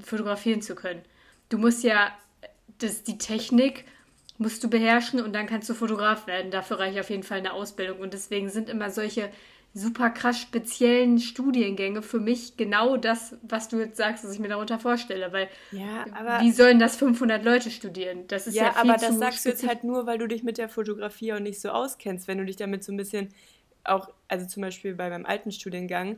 Fotografieren 0.00 0.62
zu 0.62 0.74
können. 0.74 1.02
Du 1.48 1.58
musst 1.58 1.82
ja 1.84 2.12
das, 2.78 3.02
die 3.02 3.18
Technik 3.18 3.84
musst 4.38 4.62
du 4.62 4.68
beherrschen 4.68 5.20
und 5.20 5.32
dann 5.32 5.46
kannst 5.46 5.68
du 5.68 5.74
Fotograf 5.74 6.26
werden. 6.26 6.50
Dafür 6.50 6.78
reicht 6.78 6.98
auf 6.98 7.10
jeden 7.10 7.22
Fall 7.22 7.38
eine 7.38 7.52
Ausbildung. 7.52 8.00
Und 8.00 8.12
deswegen 8.12 8.50
sind 8.50 8.68
immer 8.68 8.90
solche 8.90 9.30
super 9.72 10.08
krass 10.08 10.40
speziellen 10.40 11.18
Studiengänge 11.18 12.00
für 12.00 12.18
mich 12.18 12.56
genau 12.56 12.96
das, 12.96 13.36
was 13.42 13.68
du 13.68 13.78
jetzt 13.78 13.98
sagst, 13.98 14.24
was 14.24 14.32
ich 14.32 14.38
mir 14.38 14.48
darunter 14.48 14.78
vorstelle. 14.78 15.32
Weil 15.32 15.48
ja, 15.70 16.06
aber, 16.12 16.40
wie 16.40 16.50
sollen 16.50 16.78
das 16.78 16.96
500 16.96 17.44
Leute 17.44 17.70
studieren? 17.70 18.26
Das 18.28 18.46
ist 18.46 18.54
ja, 18.54 18.64
ja 18.64 18.72
viel 18.72 18.90
aber 18.90 18.98
das 18.98 19.18
sagst 19.18 19.44
du 19.44 19.50
jetzt 19.50 19.66
halt 19.66 19.84
nur, 19.84 20.06
weil 20.06 20.18
du 20.18 20.26
dich 20.26 20.42
mit 20.42 20.58
der 20.58 20.68
Fotografie 20.68 21.34
auch 21.34 21.40
nicht 21.40 21.60
so 21.60 21.70
auskennst. 21.70 22.26
Wenn 22.26 22.38
du 22.38 22.46
dich 22.46 22.56
damit 22.56 22.84
so 22.84 22.92
ein 22.92 22.96
bisschen 22.96 23.28
auch, 23.84 24.10
also 24.28 24.46
zum 24.46 24.62
Beispiel 24.62 24.94
bei 24.94 25.10
meinem 25.10 25.26
alten 25.26 25.52
Studiengang, 25.52 26.16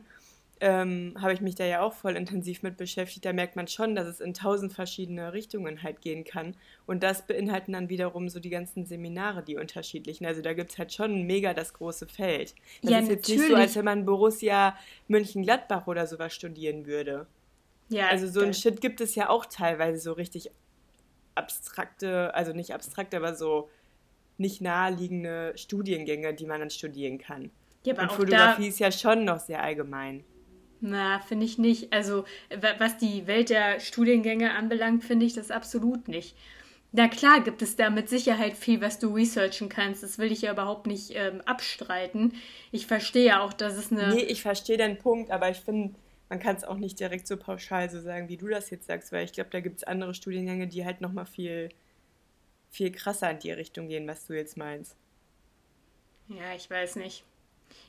ähm, 0.61 1.15
habe 1.19 1.33
ich 1.33 1.41
mich 1.41 1.55
da 1.55 1.65
ja 1.65 1.81
auch 1.81 1.93
voll 1.93 2.15
intensiv 2.15 2.63
mit 2.63 2.75
beschäftigt. 2.75 3.25
Da 3.25 3.31
merkt 3.31 3.55
man 3.55 3.67
schon, 3.67 3.95
dass 3.95 4.07
es 4.07 4.19
in 4.19 4.33
tausend 4.33 4.73
verschiedene 4.73 5.31
Richtungen 5.31 5.83
halt 5.83 6.01
gehen 6.01 6.25
kann. 6.25 6.55
Und 6.85 7.01
das 7.01 7.25
beinhalten 7.25 7.73
dann 7.73 7.89
wiederum 7.89 8.27
so 8.29 8.39
die 8.39 8.49
ganzen 8.49 8.85
Seminare, 8.85 9.41
die 9.41 9.57
unterschiedlichen. 9.57 10.25
Also 10.25 10.41
da 10.41 10.53
gibt 10.53 10.71
es 10.71 10.77
halt 10.77 10.93
schon 10.93 11.23
mega 11.23 11.53
das 11.53 11.73
große 11.73 12.07
Feld. 12.07 12.55
Das 12.81 12.91
ja, 12.91 12.99
ist 12.99 13.09
jetzt 13.09 13.29
natürlich. 13.29 13.41
nicht 13.41 13.49
so, 13.49 13.55
als 13.55 13.75
wenn 13.75 13.85
man 13.85 14.05
Borussia 14.05 14.75
Mönchengladbach 15.07 15.87
oder 15.87 16.07
sowas 16.07 16.33
studieren 16.33 16.85
würde. 16.85 17.25
Ja, 17.87 18.09
also 18.09 18.27
so 18.27 18.41
ein 18.41 18.53
Shit 18.53 18.81
gibt 18.81 19.01
es 19.01 19.15
ja 19.15 19.29
auch 19.29 19.45
teilweise 19.45 19.99
so 19.99 20.13
richtig 20.13 20.51
abstrakte, 21.35 22.33
also 22.35 22.53
nicht 22.53 22.73
abstrakte, 22.73 23.17
aber 23.17 23.33
so 23.33 23.69
nicht 24.37 24.61
naheliegende 24.61 25.53
Studiengänge, 25.55 26.33
die 26.33 26.45
man 26.45 26.59
dann 26.59 26.69
studieren 26.69 27.17
kann. 27.17 27.49
Ja, 27.83 27.93
aber 27.93 28.03
Und 28.03 28.11
Fotografie 28.11 28.67
ist 28.67 28.79
ja 28.79 28.91
schon 28.91 29.25
noch 29.25 29.39
sehr 29.39 29.63
allgemein. 29.63 30.23
Na, 30.81 31.19
finde 31.19 31.45
ich 31.45 31.57
nicht. 31.57 31.91
Also, 31.91 32.25
was 32.77 32.97
die 32.97 33.27
Welt 33.27 33.49
der 33.49 33.79
Studiengänge 33.79 34.53
anbelangt, 34.53 35.03
finde 35.03 35.25
ich 35.25 35.33
das 35.33 35.51
absolut 35.51 36.07
nicht. 36.07 36.35
Na 36.91 37.07
klar 37.07 37.41
gibt 37.43 37.61
es 37.61 37.75
da 37.75 37.89
mit 37.89 38.09
Sicherheit 38.09 38.57
viel, 38.57 38.81
was 38.81 38.97
du 38.97 39.13
researchen 39.13 39.69
kannst. 39.69 40.01
Das 40.01 40.17
will 40.17 40.31
ich 40.31 40.41
ja 40.41 40.51
überhaupt 40.51 40.87
nicht 40.87 41.11
ähm, 41.13 41.41
abstreiten. 41.41 42.33
Ich 42.71 42.87
verstehe 42.87 43.25
ja 43.25 43.41
auch, 43.41 43.53
dass 43.53 43.75
es 43.75 43.91
eine. 43.91 44.15
Nee, 44.15 44.23
ich 44.23 44.41
verstehe 44.41 44.77
deinen 44.77 44.97
Punkt, 44.97 45.29
aber 45.29 45.49
ich 45.49 45.59
finde, 45.59 45.93
man 46.29 46.39
kann 46.39 46.55
es 46.55 46.63
auch 46.63 46.77
nicht 46.77 46.99
direkt 46.99 47.27
so 47.27 47.37
pauschal 47.37 47.89
so 47.89 47.99
sagen, 47.99 48.27
wie 48.29 48.37
du 48.37 48.47
das 48.47 48.71
jetzt 48.71 48.87
sagst, 48.87 49.11
weil 49.11 49.25
ich 49.25 49.33
glaube, 49.33 49.51
da 49.51 49.59
gibt 49.59 49.77
es 49.77 49.83
andere 49.83 50.15
Studiengänge, 50.15 50.67
die 50.67 50.83
halt 50.83 51.01
nochmal 51.01 51.27
viel, 51.27 51.69
viel 52.71 52.91
krasser 52.91 53.29
in 53.29 53.39
die 53.39 53.51
Richtung 53.51 53.87
gehen, 53.87 54.07
was 54.07 54.25
du 54.25 54.33
jetzt 54.33 54.57
meinst. 54.57 54.95
Ja, 56.27 56.55
ich 56.55 56.69
weiß 56.69 56.95
nicht 56.95 57.23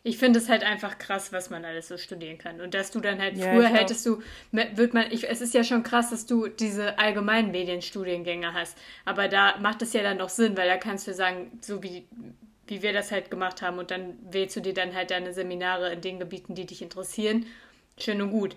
ich 0.02 0.16
finde 0.16 0.38
es 0.38 0.49
halt 0.49 0.62
einfach 0.62 0.99
krass, 0.99 1.32
was 1.32 1.50
man 1.50 1.64
alles 1.64 1.88
so 1.88 1.99
studieren 1.99 2.38
kann. 2.38 2.61
Und 2.61 2.73
dass 2.73 2.90
du 2.90 3.00
dann 3.00 3.20
halt 3.20 3.37
ja, 3.37 3.52
früher 3.52 3.68
hättest 3.68 4.06
du, 4.06 4.23
wird 4.52 4.94
man, 4.94 5.11
ich, 5.11 5.28
es 5.28 5.40
ist 5.42 5.52
ja 5.52 5.62
schon 5.62 5.82
krass, 5.82 6.11
dass 6.11 6.25
du 6.25 6.49
diese 6.49 6.99
allgemeinen 6.99 7.50
Medienstudiengänge 7.50 8.54
hast. 8.54 8.78
Aber 9.04 9.28
da 9.28 9.59
macht 9.59 9.82
es 9.82 9.92
ja 9.92 10.02
dann 10.02 10.16
noch 10.16 10.30
Sinn, 10.30 10.56
weil 10.56 10.68
da 10.68 10.78
kannst 10.78 11.06
du 11.06 11.12
sagen, 11.12 11.59
so 11.61 11.82
wie, 11.82 12.06
wie 12.66 12.82
wir 12.82 12.94
das 12.94 13.12
halt 13.12 13.30
gemacht 13.30 13.61
haben 13.61 13.78
und 13.78 13.90
dann 13.90 14.14
wählst 14.30 14.56
du 14.56 14.61
dir 14.61 14.73
dann 14.73 14.94
halt 14.94 15.11
deine 15.11 15.35
Seminare 15.35 15.92
in 15.92 16.00
den 16.00 16.18
Gebieten, 16.18 16.54
die 16.54 16.66
dich 16.66 16.80
interessieren. 16.80 17.44
Schön 17.99 18.23
und 18.23 18.30
gut. 18.30 18.56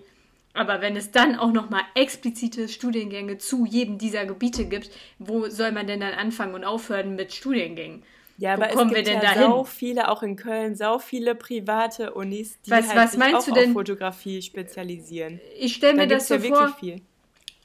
Aber 0.54 0.80
wenn 0.80 0.96
es 0.96 1.10
dann 1.10 1.36
auch 1.36 1.52
nochmal 1.52 1.82
explizite 1.94 2.68
Studiengänge 2.68 3.38
zu 3.38 3.66
jedem 3.66 3.98
dieser 3.98 4.24
Gebiete 4.24 4.64
gibt, 4.64 4.90
wo 5.18 5.48
soll 5.48 5.72
man 5.72 5.88
denn 5.88 6.00
dann 6.00 6.14
anfangen 6.14 6.54
und 6.54 6.64
aufhören 6.64 7.16
mit 7.16 7.34
Studiengängen? 7.34 8.04
Ja, 8.36 8.54
aber 8.54 8.70
es 8.70 8.76
gibt 8.76 9.08
ja 9.08 9.20
dahin? 9.20 9.42
sau 9.42 9.64
viele, 9.64 10.08
auch 10.08 10.22
in 10.22 10.36
Köln, 10.36 10.74
sau 10.74 10.98
viele 10.98 11.34
private 11.34 12.14
Unis, 12.14 12.60
die 12.62 12.70
was, 12.70 12.88
halt 12.88 12.96
was 12.96 13.12
sich 13.12 13.54
auch 13.54 13.66
auf 13.66 13.72
Fotografie 13.72 14.42
spezialisieren. 14.42 15.40
Ich 15.58 15.74
stelle 15.74 15.94
mir 15.94 16.08
da 16.08 16.16
das 16.16 16.28
so 16.28 16.34
ja 16.34 16.40
vor. 16.40 16.68
Viel. 16.78 17.00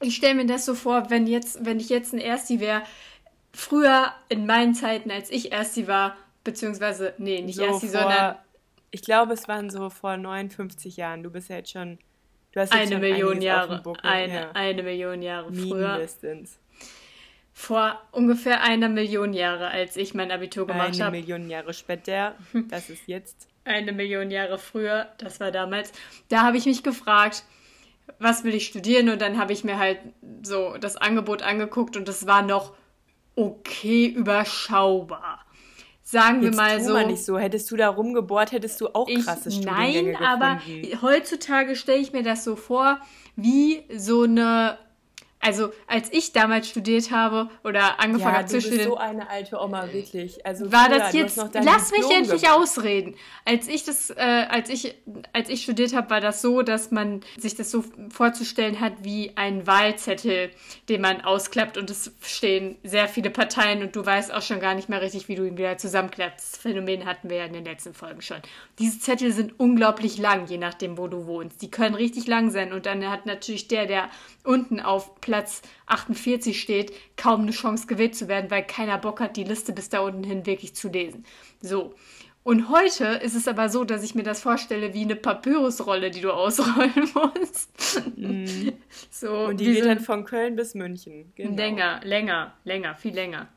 Ich 0.00 0.16
stelle 0.16 0.34
mir 0.34 0.46
das 0.46 0.64
so 0.64 0.74
vor, 0.74 1.10
wenn 1.10 1.26
jetzt, 1.26 1.64
wenn 1.64 1.80
ich 1.80 1.88
jetzt 1.88 2.12
ein 2.12 2.20
Ersti 2.20 2.60
wäre, 2.60 2.82
früher 3.52 4.12
in 4.28 4.46
meinen 4.46 4.74
Zeiten, 4.74 5.10
als 5.10 5.30
ich 5.30 5.52
Ersti 5.52 5.88
war, 5.88 6.16
beziehungsweise, 6.44 7.14
nee, 7.18 7.42
nicht 7.42 7.56
so 7.56 7.64
Ersti, 7.64 7.88
vor, 7.88 8.00
sondern. 8.00 8.36
Ich 8.92 9.02
glaube, 9.02 9.34
es 9.34 9.46
waren 9.46 9.70
so 9.70 9.90
vor 9.90 10.16
59 10.16 10.96
Jahren. 10.96 11.22
Du 11.22 11.30
bist 11.30 11.48
ja 11.48 11.56
jetzt 11.56 11.70
schon. 11.70 11.98
Du 12.52 12.60
hast 12.60 12.72
eine 12.72 12.98
Million 12.98 13.40
Jahre. 13.40 13.82
Eine, 14.02 14.34
ja. 14.34 14.50
eine 14.52 14.82
Million 14.82 15.22
Jahre 15.22 15.52
früher. 15.52 15.92
Mindestens 15.92 16.59
vor 17.60 18.00
ungefähr 18.10 18.62
einer 18.62 18.88
Million 18.88 19.34
Jahre, 19.34 19.68
als 19.68 19.98
ich 19.98 20.14
mein 20.14 20.30
Abitur 20.30 20.66
gemacht 20.66 20.94
habe. 20.94 21.16
Eine 21.16 21.20
Million 21.20 21.50
Jahre 21.50 21.74
später, 21.74 22.34
das 22.68 22.88
ist 22.88 23.06
jetzt. 23.06 23.48
Eine 23.64 23.92
Million 23.92 24.30
Jahre 24.30 24.56
früher, 24.56 25.08
das 25.18 25.40
war 25.40 25.50
damals. 25.50 25.92
Da 26.30 26.42
habe 26.42 26.56
ich 26.56 26.64
mich 26.64 26.82
gefragt, 26.82 27.44
was 28.18 28.44
will 28.44 28.54
ich 28.54 28.66
studieren? 28.66 29.10
Und 29.10 29.20
dann 29.20 29.38
habe 29.38 29.52
ich 29.52 29.62
mir 29.62 29.78
halt 29.78 29.98
so 30.42 30.78
das 30.78 30.96
Angebot 30.96 31.42
angeguckt 31.42 31.98
und 31.98 32.08
es 32.08 32.26
war 32.26 32.40
noch 32.42 32.72
okay 33.36 34.06
überschaubar. 34.06 35.44
Sagen 36.02 36.42
Jetzt 36.42 36.54
wir 36.54 36.62
mal 36.62 36.80
so. 36.82 36.92
Mal 36.94 37.06
nicht 37.06 37.24
so. 37.24 37.38
Hättest 37.38 37.70
du 37.70 37.76
da 37.76 37.90
rumgebohrt, 37.90 38.52
hättest 38.52 38.80
du 38.80 38.88
auch 38.88 39.06
krasse 39.06 39.50
ich, 39.50 39.60
Nein, 39.60 40.16
aber 40.16 40.60
heutzutage 41.02 41.76
stelle 41.76 42.00
ich 42.00 42.12
mir 42.12 42.22
das 42.22 42.42
so 42.42 42.56
vor, 42.56 42.98
wie 43.36 43.82
so 43.94 44.22
eine 44.22 44.78
also 45.42 45.72
als 45.86 46.12
ich 46.12 46.32
damals 46.32 46.68
studiert 46.68 47.10
habe 47.10 47.48
oder 47.64 47.98
angefangen 47.98 48.34
ja, 48.34 48.38
habe 48.40 48.46
zu 48.46 48.60
studieren. 48.60 48.88
so 48.88 48.96
eine 48.98 49.28
alte 49.30 49.58
Oma 49.58 49.90
wirklich. 49.90 50.44
Also 50.44 50.70
war 50.70 50.90
das 50.90 51.14
jetzt? 51.14 51.38
Lass 51.54 51.92
mich 51.92 52.10
endlich 52.10 52.42
gemacht. 52.42 52.58
ausreden. 52.58 53.14
Als 53.46 53.66
ich 53.66 53.84
das, 53.84 54.10
äh, 54.10 54.46
als 54.50 54.68
ich, 54.68 54.94
als 55.32 55.48
ich 55.48 55.62
studiert 55.62 55.94
habe, 55.94 56.10
war 56.10 56.20
das 56.20 56.42
so, 56.42 56.60
dass 56.60 56.90
man 56.90 57.22
sich 57.38 57.54
das 57.54 57.70
so 57.70 57.82
vorzustellen 58.10 58.80
hat 58.80 59.02
wie 59.02 59.32
ein 59.36 59.66
Wahlzettel, 59.66 60.50
den 60.90 61.00
man 61.00 61.22
ausklappt 61.22 61.78
und 61.78 61.88
es 61.88 62.12
stehen 62.20 62.76
sehr 62.82 63.08
viele 63.08 63.30
Parteien 63.30 63.82
und 63.82 63.96
du 63.96 64.04
weißt 64.04 64.34
auch 64.34 64.42
schon 64.42 64.60
gar 64.60 64.74
nicht 64.74 64.90
mehr 64.90 65.00
richtig, 65.00 65.28
wie 65.28 65.36
du 65.36 65.44
ihn 65.46 65.56
wieder 65.56 65.78
zusammenklappst. 65.78 66.52
Das 66.52 66.60
Phänomen 66.60 67.06
hatten 67.06 67.30
wir 67.30 67.38
ja 67.38 67.44
in 67.46 67.54
den 67.54 67.64
letzten 67.64 67.94
Folgen 67.94 68.20
schon. 68.20 68.42
Diese 68.78 68.98
Zettel 68.98 69.32
sind 69.32 69.58
unglaublich 69.58 70.18
lang, 70.18 70.46
je 70.48 70.58
nachdem, 70.58 70.98
wo 70.98 71.08
du 71.08 71.26
wohnst. 71.26 71.62
Die 71.62 71.70
können 71.70 71.94
richtig 71.94 72.26
lang 72.26 72.50
sein 72.50 72.74
und 72.74 72.84
dann 72.84 73.08
hat 73.08 73.24
natürlich 73.24 73.68
der, 73.68 73.86
der 73.86 74.10
unten 74.44 74.80
auf 74.80 75.18
Platz 75.20 75.29
48 75.86 76.60
steht, 76.60 76.92
kaum 77.16 77.42
eine 77.42 77.50
Chance 77.50 77.86
gewählt 77.86 78.14
zu 78.14 78.28
werden, 78.28 78.50
weil 78.50 78.66
keiner 78.66 78.98
Bock 78.98 79.20
hat, 79.20 79.36
die 79.36 79.44
Liste 79.44 79.72
bis 79.72 79.88
da 79.88 80.00
unten 80.00 80.24
hin 80.24 80.46
wirklich 80.46 80.74
zu 80.74 80.88
lesen. 80.88 81.24
So. 81.60 81.94
Und 82.42 82.70
heute 82.70 83.04
ist 83.04 83.34
es 83.34 83.46
aber 83.48 83.68
so, 83.68 83.84
dass 83.84 84.02
ich 84.02 84.14
mir 84.14 84.22
das 84.22 84.40
vorstelle 84.40 84.94
wie 84.94 85.02
eine 85.02 85.16
Papyrusrolle, 85.16 86.10
die 86.10 86.22
du 86.22 86.32
ausrollen 86.32 87.10
musst. 87.14 88.02
Mm. 88.16 88.70
So, 89.10 89.46
Und 89.46 89.60
die 89.60 89.66
geht 89.66 89.84
dann 89.84 90.00
von 90.00 90.24
Köln 90.24 90.56
bis 90.56 90.74
München. 90.74 91.32
Genau. 91.34 91.54
Länger, 91.54 92.00
länger, 92.02 92.54
länger, 92.64 92.94
viel 92.94 93.14
länger. 93.14 93.48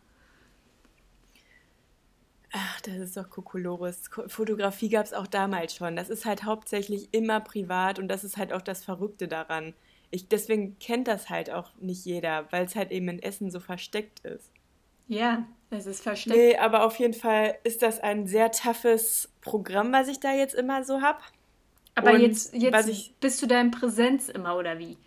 Ach, 2.51 2.81
das 2.81 2.95
ist 2.95 3.17
doch 3.17 3.29
Kokolores. 3.29 4.09
Fotografie 4.27 4.89
gab 4.89 5.05
es 5.05 5.13
auch 5.13 5.27
damals 5.27 5.75
schon. 5.75 5.95
Das 5.95 6.09
ist 6.09 6.25
halt 6.25 6.43
hauptsächlich 6.43 7.07
immer 7.11 7.39
privat 7.39 7.97
und 7.99 8.09
das 8.09 8.23
ist 8.23 8.37
halt 8.37 8.53
auch 8.53 8.61
das 8.61 8.83
Verrückte 8.83 9.27
daran 9.27 9.73
ich, 10.13 10.27
deswegen 10.27 10.77
kennt 10.79 11.07
das 11.07 11.29
halt 11.29 11.49
auch 11.49 11.71
nicht 11.79 12.05
jeder, 12.05 12.45
weil 12.51 12.65
es 12.65 12.75
halt 12.75 12.91
eben 12.91 13.09
in 13.09 13.21
Essen 13.21 13.49
so 13.49 13.59
versteckt 13.59 14.19
ist. 14.19 14.51
Ja, 15.07 15.47
es 15.71 15.87
ist 15.87 16.03
versteckt. 16.03 16.35
Nee, 16.35 16.55
aber 16.57 16.85
auf 16.85 16.97
jeden 16.97 17.13
Fall 17.15 17.55
ist 17.63 17.81
das 17.81 17.99
ein 17.99 18.27
sehr 18.27 18.51
toughes 18.51 19.29
Programm, 19.41 19.91
was 19.91 20.07
ich 20.07 20.19
da 20.19 20.33
jetzt 20.33 20.53
immer 20.53 20.83
so 20.83 21.01
habe. 21.01 21.19
Aber 21.95 22.13
Und 22.13 22.21
jetzt, 22.21 22.53
jetzt 22.53 22.87
ich, 22.87 23.13
bist 23.19 23.41
du 23.41 23.47
da 23.47 23.59
in 23.59 23.71
Präsenz 23.71 24.29
immer, 24.29 24.55
oder 24.55 24.77
wie? 24.77 24.97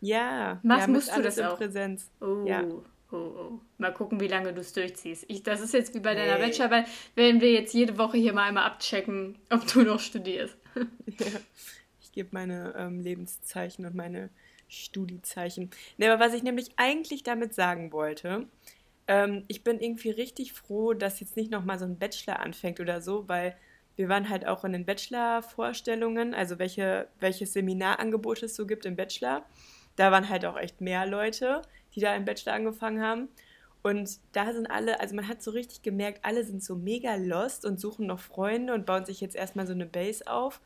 Ja, 0.00 0.58
Machst, 0.62 0.88
musst 0.88 1.16
du 1.16 1.22
das 1.22 1.38
auch? 1.38 1.56
Präsenz. 1.56 2.10
Oh. 2.20 2.44
Ja. 2.44 2.64
Oh, 3.12 3.16
oh. 3.16 3.60
Mal 3.78 3.94
gucken, 3.94 4.20
wie 4.20 4.28
lange 4.28 4.52
du 4.52 4.60
es 4.60 4.72
durchziehst. 4.72 5.26
Ich, 5.28 5.44
das 5.44 5.60
ist 5.60 5.74
jetzt 5.74 5.94
wie 5.94 6.00
bei 6.00 6.16
hey. 6.16 6.26
deiner 6.26 6.44
Bachelorarbeit, 6.44 6.88
werden 7.14 7.40
wir 7.40 7.52
jetzt 7.52 7.72
jede 7.72 7.98
Woche 7.98 8.16
hier 8.16 8.32
mal 8.32 8.48
einmal 8.48 8.64
abchecken, 8.64 9.38
ob 9.50 9.64
du 9.68 9.82
noch 9.82 10.00
studierst. 10.00 10.56
ja. 10.74 11.26
Ich 12.00 12.10
gebe 12.12 12.30
meine 12.32 12.74
ähm, 12.76 13.00
Lebenszeichen 13.00 13.86
und 13.86 13.94
meine 13.94 14.30
Studiezeichen. 14.68 15.70
Ne, 15.96 16.10
aber 16.10 16.24
was 16.24 16.34
ich 16.34 16.42
nämlich 16.42 16.70
eigentlich 16.76 17.22
damit 17.22 17.54
sagen 17.54 17.92
wollte, 17.92 18.46
ähm, 19.08 19.44
ich 19.48 19.64
bin 19.64 19.80
irgendwie 19.80 20.10
richtig 20.10 20.52
froh, 20.52 20.92
dass 20.94 21.20
jetzt 21.20 21.36
nicht 21.36 21.50
nochmal 21.50 21.78
so 21.78 21.84
ein 21.84 21.98
Bachelor 21.98 22.40
anfängt 22.40 22.80
oder 22.80 23.00
so, 23.00 23.28
weil 23.28 23.56
wir 23.96 24.08
waren 24.08 24.28
halt 24.28 24.46
auch 24.46 24.64
in 24.64 24.72
den 24.72 24.84
Bachelor-Vorstellungen, 24.84 26.34
also 26.34 26.58
welche, 26.58 27.08
welches 27.18 27.54
Seminarangebot 27.54 28.42
es 28.42 28.54
so 28.54 28.66
gibt 28.66 28.84
im 28.84 28.96
Bachelor. 28.96 29.46
Da 29.96 30.12
waren 30.12 30.28
halt 30.28 30.44
auch 30.44 30.58
echt 30.58 30.80
mehr 30.82 31.06
Leute, 31.06 31.62
die 31.94 32.00
da 32.00 32.14
im 32.14 32.26
Bachelor 32.26 32.52
angefangen 32.52 33.00
haben. 33.00 33.28
Und 33.82 34.18
da 34.32 34.52
sind 34.52 34.66
alle, 34.66 35.00
also 35.00 35.14
man 35.14 35.28
hat 35.28 35.42
so 35.42 35.52
richtig 35.52 35.80
gemerkt, 35.82 36.24
alle 36.24 36.44
sind 36.44 36.62
so 36.62 36.74
mega 36.74 37.14
lost 37.14 37.64
und 37.64 37.80
suchen 37.80 38.06
noch 38.06 38.18
Freunde 38.18 38.74
und 38.74 38.84
bauen 38.84 39.06
sich 39.06 39.20
jetzt 39.20 39.36
erstmal 39.36 39.66
so 39.66 39.72
eine 39.72 39.86
Base 39.86 40.26
auf. 40.26 40.60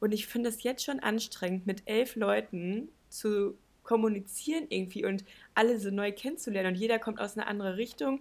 Und 0.00 0.12
ich 0.12 0.26
finde 0.26 0.48
es 0.48 0.62
jetzt 0.64 0.84
schon 0.84 0.98
anstrengend, 0.98 1.66
mit 1.66 1.82
elf 1.84 2.16
Leuten 2.16 2.88
zu 3.12 3.56
kommunizieren 3.82 4.66
irgendwie 4.68 5.04
und 5.04 5.24
alle 5.54 5.78
so 5.78 5.90
neu 5.90 6.12
kennenzulernen. 6.12 6.74
Und 6.74 6.80
jeder 6.80 6.98
kommt 6.98 7.20
aus 7.20 7.36
einer 7.36 7.46
anderen 7.46 7.74
Richtung. 7.74 8.20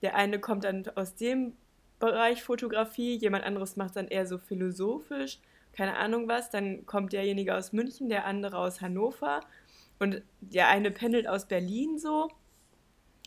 Der 0.00 0.16
eine 0.16 0.38
kommt 0.38 0.64
dann 0.64 0.84
aus 0.94 1.14
dem 1.14 1.52
Bereich 1.98 2.42
Fotografie, 2.42 3.16
jemand 3.16 3.44
anderes 3.44 3.76
macht 3.76 3.94
dann 3.94 4.08
eher 4.08 4.26
so 4.26 4.38
philosophisch, 4.38 5.38
keine 5.72 5.96
Ahnung 5.96 6.26
was. 6.28 6.50
Dann 6.50 6.84
kommt 6.86 7.12
derjenige 7.12 7.54
aus 7.54 7.72
München, 7.72 8.08
der 8.08 8.24
andere 8.26 8.58
aus 8.58 8.80
Hannover 8.80 9.40
und 10.00 10.22
der 10.40 10.68
eine 10.68 10.90
pendelt 10.90 11.28
aus 11.28 11.46
Berlin 11.46 11.98
so. 11.98 12.28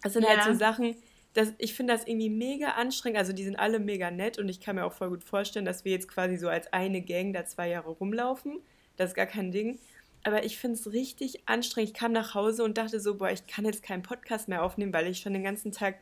Das 0.03 0.13
sind 0.13 0.27
halt 0.27 0.39
ja. 0.39 0.45
halt 0.45 0.53
so 0.53 0.60
Sachen, 0.60 0.95
das, 1.34 1.53
ich 1.57 1.74
finde 1.74 1.93
das 1.93 2.05
irgendwie 2.05 2.29
mega 2.29 2.72
anstrengend. 2.72 3.19
Also 3.19 3.31
die 3.31 3.43
sind 3.43 3.57
alle 3.57 3.79
mega 3.79 4.12
nett 4.12 4.39
und 4.39 4.50
ich 4.50 4.60
kann 4.60 4.75
mir 4.75 4.86
auch 4.86 4.93
voll 4.93 5.10
gut 5.10 5.24
vorstellen, 5.24 5.65
dass 5.65 5.86
wir 5.86 5.91
jetzt 5.91 6.07
quasi 6.07 6.36
so 6.36 6.50
als 6.50 6.72
eine 6.74 7.01
Gang 7.01 7.34
da 7.34 7.45
zwei 7.45 7.69
Jahre 7.69 7.91
rumlaufen. 7.91 8.60
Das 8.98 9.12
ist 9.12 9.15
gar 9.15 9.25
kein 9.25 9.51
Ding. 9.51 9.77
Aber 10.25 10.44
ich 10.44 10.58
finde 10.58 10.79
es 10.79 10.91
richtig 10.91 11.48
anstrengend. 11.48 11.91
Ich 11.91 11.94
kam 11.94 12.12
nach 12.12 12.34
Hause 12.34 12.63
und 12.63 12.79
dachte 12.79 13.00
so, 13.00 13.15
boah, 13.15 13.29
ich 13.29 13.46
kann 13.46 13.63
jetzt 13.63 13.84
keinen 13.84 14.01
Podcast 14.01 14.48
mehr 14.48 14.63
aufnehmen, 14.63 14.91
weil 14.91 15.05
ich 15.05 15.20
schon 15.20 15.34
den 15.34 15.44
ganzen 15.44 15.72
Tag, 15.72 16.00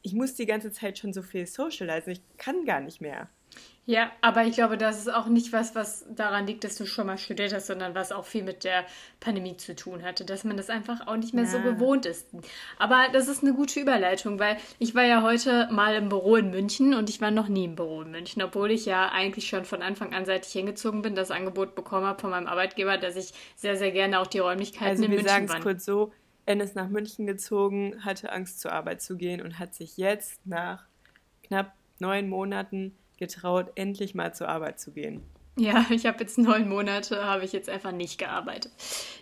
ich 0.00 0.14
muss 0.14 0.34
die 0.36 0.46
ganze 0.46 0.72
Zeit 0.72 0.98
schon 0.98 1.12
so 1.12 1.20
viel 1.20 1.46
socialisen. 1.46 2.12
Ich 2.12 2.22
kann 2.38 2.64
gar 2.64 2.80
nicht 2.80 3.02
mehr. 3.02 3.28
Ja, 3.90 4.12
aber 4.20 4.44
ich 4.44 4.54
glaube, 4.54 4.78
das 4.78 5.00
ist 5.00 5.12
auch 5.12 5.26
nicht 5.26 5.52
was, 5.52 5.74
was 5.74 6.06
daran 6.14 6.46
liegt, 6.46 6.62
dass 6.62 6.76
du 6.76 6.86
schon 6.86 7.08
mal 7.08 7.18
studiert 7.18 7.52
hast, 7.52 7.66
sondern 7.66 7.92
was 7.92 8.12
auch 8.12 8.24
viel 8.24 8.44
mit 8.44 8.62
der 8.62 8.84
Pandemie 9.18 9.56
zu 9.56 9.74
tun 9.74 10.04
hatte, 10.04 10.24
dass 10.24 10.44
man 10.44 10.56
das 10.56 10.70
einfach 10.70 11.08
auch 11.08 11.16
nicht 11.16 11.34
mehr 11.34 11.42
ja. 11.42 11.50
so 11.50 11.58
gewohnt 11.58 12.06
ist. 12.06 12.28
Aber 12.78 13.06
das 13.12 13.26
ist 13.26 13.42
eine 13.42 13.52
gute 13.52 13.80
Überleitung, 13.80 14.38
weil 14.38 14.58
ich 14.78 14.94
war 14.94 15.02
ja 15.02 15.22
heute 15.22 15.68
mal 15.72 15.96
im 15.96 16.08
Büro 16.08 16.36
in 16.36 16.50
München 16.50 16.94
und 16.94 17.10
ich 17.10 17.20
war 17.20 17.32
noch 17.32 17.48
nie 17.48 17.64
im 17.64 17.74
Büro 17.74 18.02
in 18.02 18.12
München, 18.12 18.42
obwohl 18.42 18.70
ich 18.70 18.86
ja 18.86 19.08
eigentlich 19.08 19.48
schon 19.48 19.64
von 19.64 19.82
Anfang 19.82 20.14
an, 20.14 20.24
seit 20.24 20.46
ich 20.46 20.52
hingezogen 20.52 21.02
bin, 21.02 21.16
das 21.16 21.32
Angebot 21.32 21.74
bekommen 21.74 22.06
habe 22.06 22.20
von 22.20 22.30
meinem 22.30 22.46
Arbeitgeber, 22.46 22.96
dass 22.96 23.16
ich 23.16 23.32
sehr, 23.56 23.76
sehr 23.76 23.90
gerne 23.90 24.20
auch 24.20 24.28
die 24.28 24.38
Räumlichkeiten 24.38 24.90
also 24.90 25.04
in 25.04 25.10
München 25.10 25.26
Also 25.26 25.40
wir 25.40 25.48
sagen 25.48 25.58
es 25.58 25.64
kurz 25.64 25.84
so, 25.84 26.12
N 26.46 26.60
ist 26.60 26.76
nach 26.76 26.88
München 26.88 27.26
gezogen, 27.26 28.04
hatte 28.04 28.30
Angst 28.30 28.60
zur 28.60 28.70
Arbeit 28.70 29.02
zu 29.02 29.16
gehen 29.16 29.40
und 29.40 29.58
hat 29.58 29.74
sich 29.74 29.96
jetzt 29.96 30.46
nach 30.46 30.84
knapp 31.42 31.74
neun 31.98 32.28
Monaten 32.28 32.94
getraut, 33.20 33.70
endlich 33.76 34.16
mal 34.16 34.34
zur 34.34 34.48
Arbeit 34.48 34.80
zu 34.80 34.90
gehen. 34.90 35.22
Ja, 35.56 35.84
ich 35.90 36.06
habe 36.06 36.18
jetzt 36.20 36.38
neun 36.38 36.68
Monate, 36.68 37.24
habe 37.24 37.44
ich 37.44 37.52
jetzt 37.52 37.68
einfach 37.68 37.92
nicht 37.92 38.18
gearbeitet. 38.18 38.72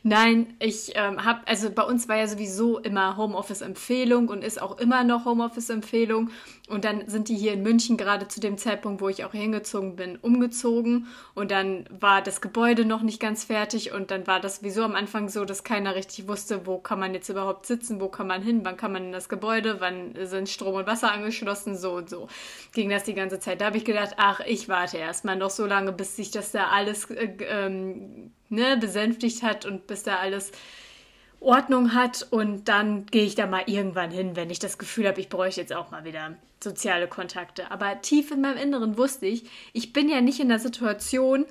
Nein, 0.03 0.55
ich 0.61 0.93
ähm, 0.95 1.25
habe, 1.25 1.47
also 1.47 1.71
bei 1.71 1.83
uns 1.83 2.09
war 2.09 2.17
ja 2.17 2.27
sowieso 2.27 2.79
immer 2.79 3.17
Homeoffice-Empfehlung 3.17 4.29
und 4.29 4.45
ist 4.45 4.63
auch 4.63 4.79
immer 4.79 5.05
noch 5.05 5.25
Homeoffice-Empfehlung. 5.25 6.31
Und 6.69 6.85
dann 6.85 7.09
sind 7.09 7.29
die 7.29 7.37
hier 7.37 7.55
in 7.55 7.63
München 7.63 7.97
gerade 7.97 8.29
zu 8.29 8.41
dem 8.41 8.59
Zeitpunkt, 8.59 9.01
wo 9.01 9.09
ich 9.09 9.25
auch 9.25 9.33
hingezogen 9.33 9.97
bin, 9.97 10.17
umgezogen. 10.17 11.07
Und 11.35 11.51
dann 11.51 11.87
war 11.91 12.21
das 12.23 12.41
Gebäude 12.41 12.85
noch 12.85 13.03
nicht 13.03 13.21
ganz 13.21 13.45
fertig. 13.45 13.93
Und 13.93 14.11
dann 14.11 14.27
war 14.27 14.39
das 14.39 14.57
sowieso 14.57 14.83
am 14.83 14.95
Anfang 14.95 15.29
so, 15.29 15.45
dass 15.45 15.65
keiner 15.65 15.95
richtig 15.95 16.29
wusste, 16.29 16.67
wo 16.67 16.79
kann 16.79 17.01
man 17.01 17.15
jetzt 17.15 17.29
überhaupt 17.31 17.67
sitzen, 17.67 18.01
wo 18.01 18.09
kann 18.09 18.27
man 18.27 18.43
hin, 18.43 18.61
wann 18.65 18.77
kann 18.77 18.93
man 18.93 19.07
in 19.07 19.13
das 19.13 19.29
Gebäude, 19.29 19.81
wann 19.81 20.15
sind 20.27 20.49
Strom 20.49 20.75
und 20.75 20.87
Wasser 20.87 21.11
angeschlossen, 21.11 21.77
so 21.77 21.95
und 21.95 22.11
so. 22.11 22.29
Ging 22.73 22.91
das 22.91 23.05
die 23.05 23.15
ganze 23.15 23.41
Zeit. 23.41 23.61
Da 23.61 23.67
habe 23.67 23.79
ich 23.79 23.85
gedacht, 23.85 24.15
ach, 24.19 24.41
ich 24.41 24.69
warte 24.69 24.99
erstmal 24.99 25.37
noch 25.37 25.51
so 25.51 25.65
lange, 25.65 25.93
bis 25.93 26.17
sich 26.17 26.31
das 26.31 26.53
da 26.53 26.69
alles 26.69 27.11
äh, 27.11 27.31
ähm, 27.49 28.33
ne, 28.51 28.77
besänftigt 28.77 29.43
hat 29.43 29.65
und 29.65 29.87
bis 29.87 30.03
da 30.03 30.17
alles 30.17 30.53
Ordnung 31.41 31.95
hat 31.95 32.27
und 32.31 32.69
dann 32.69 33.07
gehe 33.07 33.25
ich 33.25 33.35
da 33.35 33.47
mal 33.47 33.63
irgendwann 33.67 34.11
hin, 34.11 34.35
wenn 34.35 34.51
ich 34.51 34.59
das 34.59 34.79
Gefühl 34.79 35.07
habe, 35.07 35.21
ich 35.21 35.29
bräuchte 35.29 35.61
jetzt 35.61 35.73
auch 35.73 35.91
mal 35.91 36.05
wieder 36.05 36.37
soziale 36.63 37.07
Kontakte. 37.07 37.71
Aber 37.71 38.01
tief 38.03 38.31
in 38.31 38.41
meinem 38.41 38.57
Inneren 38.57 38.99
wusste 38.99 39.27
ich, 39.27 39.45
ich 39.73 39.93
bin 39.93 40.09
ja 40.09 40.21
nicht 40.21 40.41
in 40.41 40.49
der 40.49 40.59
Situation, 40.59 41.47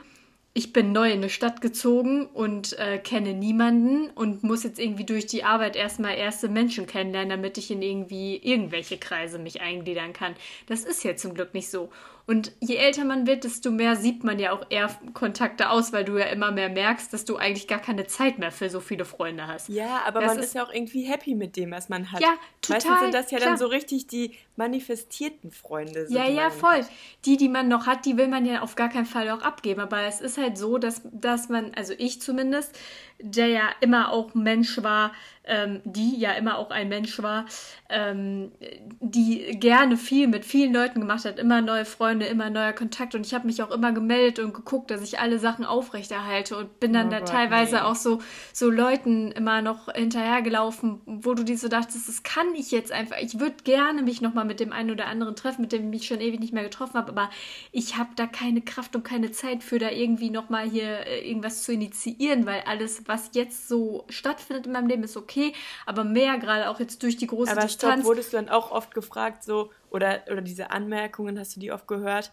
ich 0.54 0.74
bin 0.74 0.92
neu 0.92 1.12
in 1.12 1.20
eine 1.20 1.30
Stadt 1.30 1.62
gezogen 1.62 2.26
und 2.26 2.78
äh, 2.80 2.98
kenne 2.98 3.36
niemanden 3.36 4.10
und 4.10 4.42
muss 4.44 4.64
jetzt 4.64 4.80
irgendwie 4.80 5.06
durch 5.06 5.28
die 5.28 5.44
Arbeit 5.44 5.76
erstmal 5.76 6.16
erste 6.16 6.50
Menschen 6.50 6.88
kennenlernen, 6.88 7.30
damit 7.30 7.60
ich 7.60 7.70
in 7.70 7.84
irgendwie 7.84 8.38
irgendwelche 8.38 8.98
Kreise 8.98 9.38
mich 9.38 9.62
eingliedern 9.62 10.14
kann. 10.14 10.36
Das 10.66 10.84
ist 10.84 11.04
ja 11.04 11.16
zum 11.16 11.36
Glück 11.36 11.54
nicht 11.54 11.70
so. 11.70 11.90
Und 12.30 12.52
je 12.60 12.76
älter 12.76 13.06
man 13.06 13.26
wird, 13.26 13.46
desto 13.46 13.72
mehr 13.72 13.96
sieht 13.96 14.26
man 14.26 14.38
ja 14.38 14.52
auch 14.52 14.66
eher 14.70 14.90
Kontakte 15.14 15.70
aus, 15.70 15.94
weil 15.94 16.04
du 16.04 16.18
ja 16.18 16.26
immer 16.26 16.52
mehr 16.52 16.68
merkst, 16.68 17.14
dass 17.14 17.24
du 17.24 17.38
eigentlich 17.38 17.70
gar 17.70 17.80
keine 17.80 18.06
Zeit 18.06 18.38
mehr 18.38 18.52
für 18.52 18.70
so 18.70 18.82
viele 18.82 19.06
Freunde 19.06 19.48
hast. 19.48 19.70
Ja, 19.70 20.02
aber 20.06 20.20
das 20.20 20.32
man 20.32 20.40
ist, 20.40 20.46
ist, 20.48 20.56
ja 20.56 20.66
auch 20.66 20.74
irgendwie 20.74 21.04
happy 21.04 21.36
mit 21.36 21.56
dem, 21.56 21.72
was 21.72 21.88
man 21.88 22.12
hat. 22.12 22.20
Ja, 22.20 22.34
total. 22.62 22.80
Meistens 22.80 23.00
sind 23.00 23.14
das 23.14 23.32
ja 23.32 23.38
klar. 23.38 23.52
dann 23.52 23.58
so 23.58 23.68
richtig 23.68 24.08
die 24.08 24.34
manifestierten 24.58 25.52
Freunde. 25.52 26.06
Ja, 26.10 26.28
ja, 26.28 26.50
voll. 26.50 26.86
Die, 27.24 27.38
die 27.38 27.48
man 27.48 27.70
noch 27.70 27.88
hat, 27.88 28.06
die 28.06 28.18
will 28.18 28.28
man 28.28 28.46
ja 28.46 28.62
auf 28.62 28.76
gar 28.76 28.90
keinen 28.90 29.06
Fall 29.06 29.30
auch 29.30 29.42
abgeben. 29.42 29.80
Aber 29.80 30.02
es 30.02 30.20
ist 30.20 30.38
halt 30.38 30.58
so, 30.58 30.78
dass, 30.80 31.04
dass 31.06 31.48
man, 31.48 31.74
also 31.76 31.94
ich 31.98 32.22
zumindest, 32.22 32.78
der 33.20 33.48
ja 33.48 33.70
immer 33.82 34.12
auch 34.12 34.34
Mensch 34.36 34.82
war, 34.84 35.12
ähm, 35.48 35.82
die 35.86 36.20
ja 36.20 36.34
immer 36.34 36.58
auch 36.58 36.70
ein 36.70 36.90
Mensch 36.90 37.22
war, 37.22 37.46
ähm, 37.90 38.52
die 39.00 39.58
gerne 39.60 39.98
viel 39.98 40.28
mit 40.28 40.46
vielen 40.46 40.74
Leuten 40.74 41.00
gemacht 41.00 41.26
hat, 41.26 41.40
immer 41.40 41.62
neue 41.62 41.86
Freunde, 41.86 42.26
immer 42.26 42.50
neuer 42.50 42.74
Kontakt 42.74 43.16
und 43.16 43.26
ich 43.26 43.34
habe 43.34 43.48
mich 43.48 43.64
auch 43.64 43.72
immer 43.72 43.94
gemeldet 43.94 44.40
und 44.40 44.54
geguckt, 44.54 44.92
dass 44.92 45.02
ich 45.02 45.20
alle 45.20 45.40
Sachen 45.40 45.66
aufrechterhalte 45.66 46.58
und 46.58 46.80
bin 46.80 46.94
dann 46.94 47.08
oh 47.08 47.12
da 47.12 47.22
teilweise 47.22 47.76
nee. 47.76 47.82
auch 47.82 47.96
so, 47.96 48.20
so 48.54 48.70
Leuten 48.70 49.32
immer 49.32 49.62
noch 49.62 49.92
hinterhergelaufen, 49.94 51.02
wo 51.06 51.34
du 51.34 51.44
dir 51.44 51.58
so 51.58 51.70
dachtest, 51.70 52.08
das 52.08 52.24
kann 52.24 52.54
ich 52.56 52.72
jetzt 52.72 52.92
einfach, 52.92 53.18
ich 53.22 53.40
würde 53.40 53.56
gerne 53.64 54.02
mich 54.02 54.22
nochmal 54.22 54.46
mit 54.46 54.60
dem 54.60 54.74
einen 54.74 54.92
oder 54.92 55.08
anderen 55.08 55.36
treffen, 55.36 55.62
mit 55.62 55.72
dem 55.72 55.84
ich 55.86 55.90
mich 55.90 56.08
schon 56.08 56.20
ewig 56.20 56.40
nicht 56.40 56.54
mehr 56.54 56.64
getroffen 56.64 56.96
habe, 56.96 57.12
aber 57.12 57.30
ich 57.72 57.98
habe 57.98 58.10
da 58.16 58.28
keine 58.28 58.62
Kraft 58.62 58.96
und 58.96 59.04
keine 59.04 59.32
Zeit 59.32 59.64
für 59.64 59.80
da 59.80 59.92
irgendwie 59.92 60.30
nochmal 60.30 60.70
hier 60.70 61.08
äh, 61.08 61.28
irgendwas 61.28 61.64
zu 61.64 61.72
initiieren, 61.72 62.46
weil 62.46 62.62
alles, 62.66 63.07
was 63.08 63.32
jetzt 63.34 63.68
so 63.68 64.06
stattfindet 64.10 64.66
in 64.66 64.74
meinem 64.74 64.88
Leben, 64.88 65.04
ist 65.04 65.18
okay 65.18 65.54
aber 65.86 66.04
mehr 66.04 66.38
gerade 66.38 66.70
auch 66.70 66.80
jetzt 66.80 67.02
durch 67.04 67.18
die 67.18 67.28
große 67.28 67.52
aber 67.52 67.62
Distanz. 67.62 68.02
Aber 68.02 68.10
wurdest 68.10 68.34
du 68.34 68.38
dann 68.38 68.50
auch 68.50 68.72
oft 68.72 68.94
gefragt, 68.94 69.44
so, 69.44 69.72
oder, 69.90 70.22
oder 70.32 70.42
diese 70.42 70.72
Anmerkungen, 70.72 71.40
hast 71.40 71.56
du 71.56 71.60
die 71.60 71.72
oft 71.72 71.88
gehört? 71.88 72.32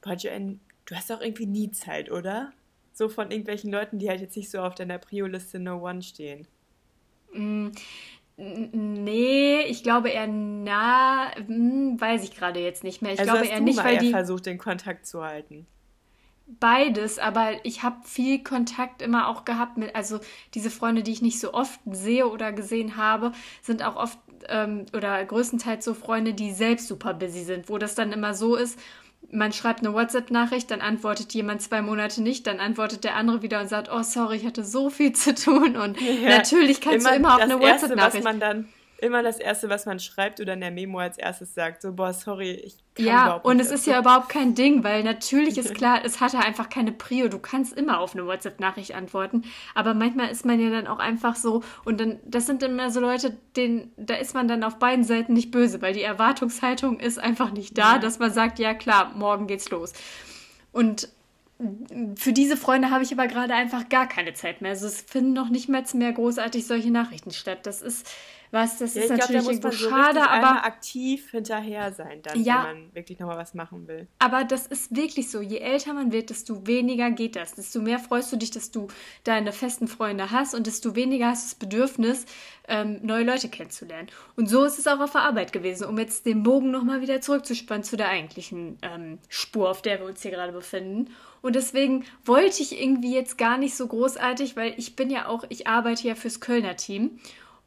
Boah, 0.00 0.14
Joanne, 0.14 0.58
du 0.86 0.94
hast 0.94 1.10
doch 1.10 1.20
irgendwie 1.20 1.46
nie 1.46 1.70
Zeit, 1.70 2.10
oder? 2.10 2.52
So 2.92 3.08
von 3.08 3.30
irgendwelchen 3.30 3.70
Leuten, 3.70 3.98
die 3.98 4.08
halt 4.08 4.20
jetzt 4.20 4.36
nicht 4.36 4.50
so 4.50 4.58
auf 4.58 4.74
deiner 4.74 4.98
Prio-Liste 4.98 5.58
No 5.58 5.86
One 5.86 6.02
stehen. 6.02 6.46
Mm, 7.32 7.68
nee, 8.36 9.60
ich 9.62 9.82
glaube 9.82 10.08
eher 10.10 10.26
na, 10.26 11.30
hm, 11.36 12.00
weiß 12.00 12.24
ich 12.24 12.34
gerade 12.34 12.60
jetzt 12.60 12.84
nicht 12.84 13.02
mehr. 13.02 13.12
Ich 13.12 13.20
also 13.20 13.32
glaube 13.32 13.46
eher 13.46 13.60
nicht, 13.60 13.82
weil 13.82 13.98
die 13.98 14.10
versucht 14.10 14.46
den 14.46 14.58
Kontakt 14.58 15.06
zu 15.06 15.22
halten 15.22 15.66
beides, 16.60 17.18
aber 17.18 17.64
ich 17.64 17.82
habe 17.82 17.96
viel 18.04 18.42
Kontakt 18.42 19.02
immer 19.02 19.28
auch 19.28 19.44
gehabt 19.44 19.76
mit, 19.76 19.94
also 19.94 20.20
diese 20.54 20.70
Freunde, 20.70 21.02
die 21.02 21.12
ich 21.12 21.22
nicht 21.22 21.40
so 21.40 21.52
oft 21.52 21.78
sehe 21.90 22.26
oder 22.26 22.52
gesehen 22.52 22.96
habe, 22.96 23.32
sind 23.62 23.82
auch 23.82 23.96
oft 23.96 24.18
ähm, 24.48 24.86
oder 24.96 25.24
größtenteils 25.24 25.84
so 25.84 25.94
Freunde, 25.94 26.34
die 26.34 26.52
selbst 26.52 26.88
super 26.88 27.14
busy 27.14 27.44
sind, 27.44 27.68
wo 27.68 27.78
das 27.78 27.94
dann 27.94 28.12
immer 28.12 28.34
so 28.34 28.56
ist, 28.56 28.78
man 29.30 29.52
schreibt 29.52 29.80
eine 29.80 29.92
WhatsApp-Nachricht, 29.92 30.70
dann 30.70 30.80
antwortet 30.80 31.34
jemand 31.34 31.60
zwei 31.60 31.82
Monate 31.82 32.22
nicht, 32.22 32.46
dann 32.46 32.60
antwortet 32.60 33.04
der 33.04 33.14
andere 33.16 33.42
wieder 33.42 33.60
und 33.60 33.68
sagt, 33.68 33.90
oh 33.92 34.02
sorry, 34.02 34.36
ich 34.36 34.46
hatte 34.46 34.64
so 34.64 34.90
viel 34.90 35.12
zu 35.12 35.34
tun 35.34 35.76
und 35.76 36.00
ja, 36.00 36.30
natürlich 36.30 36.80
kannst 36.80 37.06
immer 37.06 37.10
du 37.10 37.16
immer 37.16 37.34
auf 37.34 37.40
eine 37.42 37.60
WhatsApp-Nachricht. 37.60 38.26
Immer 39.00 39.22
das 39.22 39.38
Erste, 39.38 39.68
was 39.68 39.86
man 39.86 40.00
schreibt 40.00 40.40
oder 40.40 40.54
in 40.54 40.60
der 40.60 40.72
Memo 40.72 40.98
als 40.98 41.18
erstes 41.18 41.54
sagt. 41.54 41.82
So, 41.82 41.92
boah, 41.92 42.12
sorry, 42.12 42.50
ich 42.50 42.78
kann 42.94 43.06
Ja, 43.06 43.34
und 43.34 43.60
es 43.60 43.70
ist 43.70 43.86
ja 43.86 44.00
überhaupt 44.00 44.28
kein 44.28 44.56
Ding, 44.56 44.82
weil 44.82 45.04
natürlich 45.04 45.56
ist 45.56 45.74
klar, 45.76 46.00
es 46.04 46.20
hatte 46.20 46.40
einfach 46.40 46.68
keine 46.68 46.90
Prio. 46.90 47.28
Du 47.28 47.38
kannst 47.38 47.72
immer 47.74 48.00
auf 48.00 48.14
eine 48.14 48.26
WhatsApp-Nachricht 48.26 48.94
antworten. 48.94 49.44
Aber 49.76 49.94
manchmal 49.94 50.30
ist 50.30 50.44
man 50.44 50.58
ja 50.58 50.70
dann 50.70 50.88
auch 50.88 50.98
einfach 50.98 51.36
so, 51.36 51.62
und 51.84 52.00
dann, 52.00 52.18
das 52.24 52.46
sind 52.46 52.62
immer 52.64 52.90
so 52.90 52.98
Leute, 52.98 53.36
denen, 53.56 53.92
da 53.96 54.14
ist 54.14 54.34
man 54.34 54.48
dann 54.48 54.64
auf 54.64 54.80
beiden 54.80 55.04
Seiten 55.04 55.32
nicht 55.32 55.52
böse, 55.52 55.80
weil 55.80 55.94
die 55.94 56.02
Erwartungshaltung 56.02 56.98
ist 56.98 57.18
einfach 57.18 57.52
nicht 57.52 57.78
da, 57.78 57.94
ja. 57.94 57.98
dass 57.98 58.18
man 58.18 58.32
sagt, 58.32 58.58
ja 58.58 58.74
klar, 58.74 59.12
morgen 59.14 59.46
geht's 59.46 59.70
los. 59.70 59.92
Und 60.72 61.08
für 62.14 62.32
diese 62.32 62.56
Freunde 62.56 62.90
habe 62.90 63.02
ich 63.02 63.12
aber 63.12 63.26
gerade 63.26 63.54
einfach 63.54 63.88
gar 63.88 64.08
keine 64.08 64.32
Zeit 64.32 64.60
mehr. 64.60 64.72
Also 64.72 64.86
es 64.86 65.00
finden 65.02 65.32
noch 65.32 65.48
nicht 65.48 65.68
mehr, 65.68 65.82
mehr 65.94 66.12
großartig 66.12 66.66
solche 66.66 66.90
Nachrichten 66.90 67.32
statt. 67.32 67.66
Das 67.66 67.82
ist 67.82 68.08
Was, 68.50 68.78
das 68.78 68.94
Ja, 68.94 69.02
ist 69.02 69.10
ich 69.10 69.16
glaube, 69.16 69.32
da 69.32 69.38
natürlich 69.38 69.42
muss 69.42 69.52
irgendwo 69.52 69.68
man 69.68 69.76
so 69.76 69.88
schade, 69.90 70.30
aber, 70.30 70.64
aktiv 70.64 71.30
hinterher 71.30 71.92
sein, 71.92 72.22
dann, 72.22 72.42
Ja. 72.42 72.66
wenn 72.68 72.82
man 72.84 72.94
wirklich 72.94 73.18
nochmal 73.18 73.36
was 73.36 73.54
machen 73.54 73.86
will. 73.88 74.08
aber 74.18 74.44
das 74.44 74.66
ist 74.66 74.94
wirklich 74.96 75.30
so. 75.30 75.40
Je 75.40 75.58
älter 75.58 75.92
man 75.92 76.12
wird, 76.12 76.30
desto 76.30 76.66
weniger 76.66 77.10
geht 77.10 77.36
das. 77.36 77.54
Desto 77.54 77.80
mehr 77.80 77.98
freust 77.98 78.32
du 78.32 78.36
dich, 78.36 78.50
dass 78.50 78.70
du 78.70 78.88
deine 79.24 79.52
festen 79.52 79.86
Freunde 79.88 80.30
hast 80.30 80.54
und 80.54 80.66
desto 80.66 80.94
weniger 80.94 81.26
hast 81.28 81.44
du 81.44 81.48
das 81.48 81.54
Bedürfnis, 81.68 82.24
ähm, 82.68 83.00
neue 83.02 83.24
Leute 83.24 83.48
kennenzulernen. 83.48 84.08
Und 84.36 84.48
so 84.48 84.64
ist 84.64 84.78
es 84.78 84.86
auch 84.86 85.00
auf 85.00 85.12
der 85.12 85.22
Arbeit 85.22 85.52
gewesen, 85.52 85.86
um 85.86 85.98
jetzt 85.98 86.26
den 86.26 86.42
Bogen 86.42 86.70
nochmal 86.70 87.00
wieder 87.00 87.20
zurückzuspannen 87.20 87.82
zu 87.84 87.96
der 87.96 88.08
eigentlichen 88.08 88.78
ähm, 88.82 89.18
Spur, 89.28 89.70
auf 89.70 89.82
der 89.82 90.00
wir 90.00 90.06
uns 90.06 90.22
hier 90.22 90.30
gerade 90.30 90.52
befinden. 90.52 91.10
Und 91.40 91.54
deswegen 91.54 92.04
wollte 92.24 92.62
ich 92.62 92.80
irgendwie 92.80 93.14
jetzt 93.14 93.38
gar 93.38 93.58
nicht 93.58 93.74
so 93.76 93.86
großartig, 93.86 94.56
weil 94.56 94.74
ich 94.76 94.96
bin 94.96 95.08
ja 95.10 95.28
auch, 95.28 95.44
ich 95.48 95.66
arbeite 95.66 96.08
ja 96.08 96.14
fürs 96.14 96.40
Kölner 96.40 96.76
Team. 96.76 97.18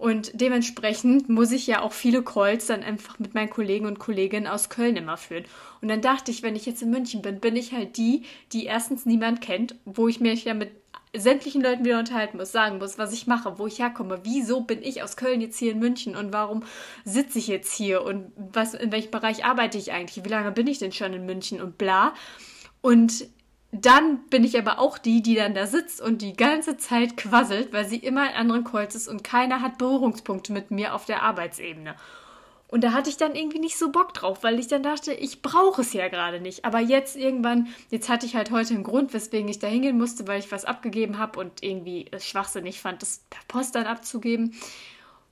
Und 0.02 0.32
dementsprechend 0.34 1.30
muss 1.30 1.52
ich 1.52 1.68
ja 1.68 1.84
auch 1.84 1.92
viele 1.92 2.24
Calls 2.24 2.66
dann 2.66 2.82
einfach 2.82 3.20
mit 3.20 3.36
meinen 3.36 3.52
Kollegen 3.52 3.86
und 3.86 4.00
Kolleginnen 4.00 4.48
aus 4.48 4.70
Köln 4.70 4.98
immer 4.98 5.16
führen. 5.16 5.46
Und 5.80 5.90
dann 5.90 6.02
dachte 6.02 6.32
ich, 6.32 6.42
wenn 6.42 6.56
ich 6.56 6.66
jetzt 6.66 6.82
in 6.82 6.90
München 6.90 7.22
bin, 7.22 7.40
bin 7.40 7.56
ich 7.56 7.72
halt 7.72 7.98
die, 7.98 8.24
die 8.52 8.66
erstens 8.66 9.06
niemand 9.06 9.42
kennt, 9.42 9.76
wo 9.86 10.08
ich 10.08 10.20
mich 10.20 10.46
ja 10.46 10.56
mit 10.56 10.72
sämtlichen 11.16 11.62
Leuten 11.62 11.86
wieder 11.86 12.00
unterhalten 12.00 12.38
muss, 12.38 12.52
sagen 12.52 12.80
muss, 12.80 12.98
was 12.98 13.14
ich 13.14 13.28
mache, 13.28 13.60
wo 13.60 13.68
ich 13.68 13.78
herkomme, 13.78 14.22
wieso 14.24 14.62
bin 14.62 14.82
ich 14.82 15.04
aus 15.04 15.18
Köln 15.18 15.40
jetzt 15.40 15.60
hier 15.60 15.74
in 15.74 15.78
München 15.78 16.16
und 16.16 16.34
warum 16.34 16.64
sitze 17.06 17.38
ich 17.38 17.46
jetzt 17.46 17.72
hier 17.72 18.04
und 18.04 18.32
was, 18.36 18.74
in 18.74 18.92
welchem 18.92 19.12
Bereich 19.12 19.46
arbeite 19.46 19.78
ich 19.78 19.92
eigentlich, 19.92 20.26
wie 20.26 20.30
lange 20.30 20.52
bin 20.52 20.66
ich 20.66 20.80
denn 20.80 20.94
schon 20.94 21.14
in 21.14 21.28
München 21.28 21.62
und 21.62 21.78
bla. 21.78 22.16
Und 22.82 23.28
dann 23.72 24.26
bin 24.30 24.44
ich 24.44 24.58
aber 24.58 24.80
auch 24.80 24.98
die, 24.98 25.22
die 25.22 25.36
dann 25.36 25.54
da 25.54 25.66
sitzt 25.66 26.02
und 26.02 26.22
die 26.22 26.34
ganze 26.34 26.78
Zeit 26.78 27.16
quasselt, 27.16 27.72
weil 27.72 27.86
sie 27.86 27.98
immer 27.98 28.30
in 28.30 28.36
anderen 28.36 28.64
Calls 28.66 28.96
ist 28.96 29.08
und 29.08 29.24
keiner 29.24 29.62
hat 29.62 29.78
Berührungspunkte 29.78 30.52
mit 30.52 30.72
mir 30.72 30.94
auf 30.94 31.06
der 31.06 31.24
Arbeitsebene. 31.24 31.96
Und 32.68 32.86
da 32.86 32.94
hatte 32.94 33.10
ich 33.10 33.18
dann 33.18 33.36
irgendwie 33.36 33.60
nicht 33.60 33.78
so 33.78 33.92
Bock 33.92 34.14
drauf, 34.14 34.44
weil 34.44 34.58
ich 34.58 34.68
dann 34.68 34.82
dachte, 34.82 35.14
ich 35.14 35.42
brauche 35.42 35.82
es 35.82 35.92
ja 35.92 36.08
gerade 36.08 36.40
nicht. 36.40 36.64
Aber 36.64 36.80
jetzt 36.80 37.18
irgendwann, 37.18 37.68
jetzt 37.90 38.08
hatte 38.08 38.26
ich 38.26 38.36
halt 38.36 38.50
heute 38.50 38.74
einen 38.74 38.84
Grund, 38.84 39.14
weswegen 39.14 39.50
ich 39.50 39.60
da 39.60 39.68
hingehen 39.68 39.98
musste, 39.98 40.26
weil 40.26 40.40
ich 40.40 40.54
was 40.54 40.64
abgegeben 40.64 41.18
habe 41.18 41.38
und 41.40 41.64
irgendwie 41.64 42.08
es 42.12 42.26
schwachsinnig 42.26 42.80
fand, 42.80 43.02
das 43.02 43.26
per 43.30 43.42
Post 43.50 43.76
dann 43.76 43.88
abzugeben. 43.88 44.54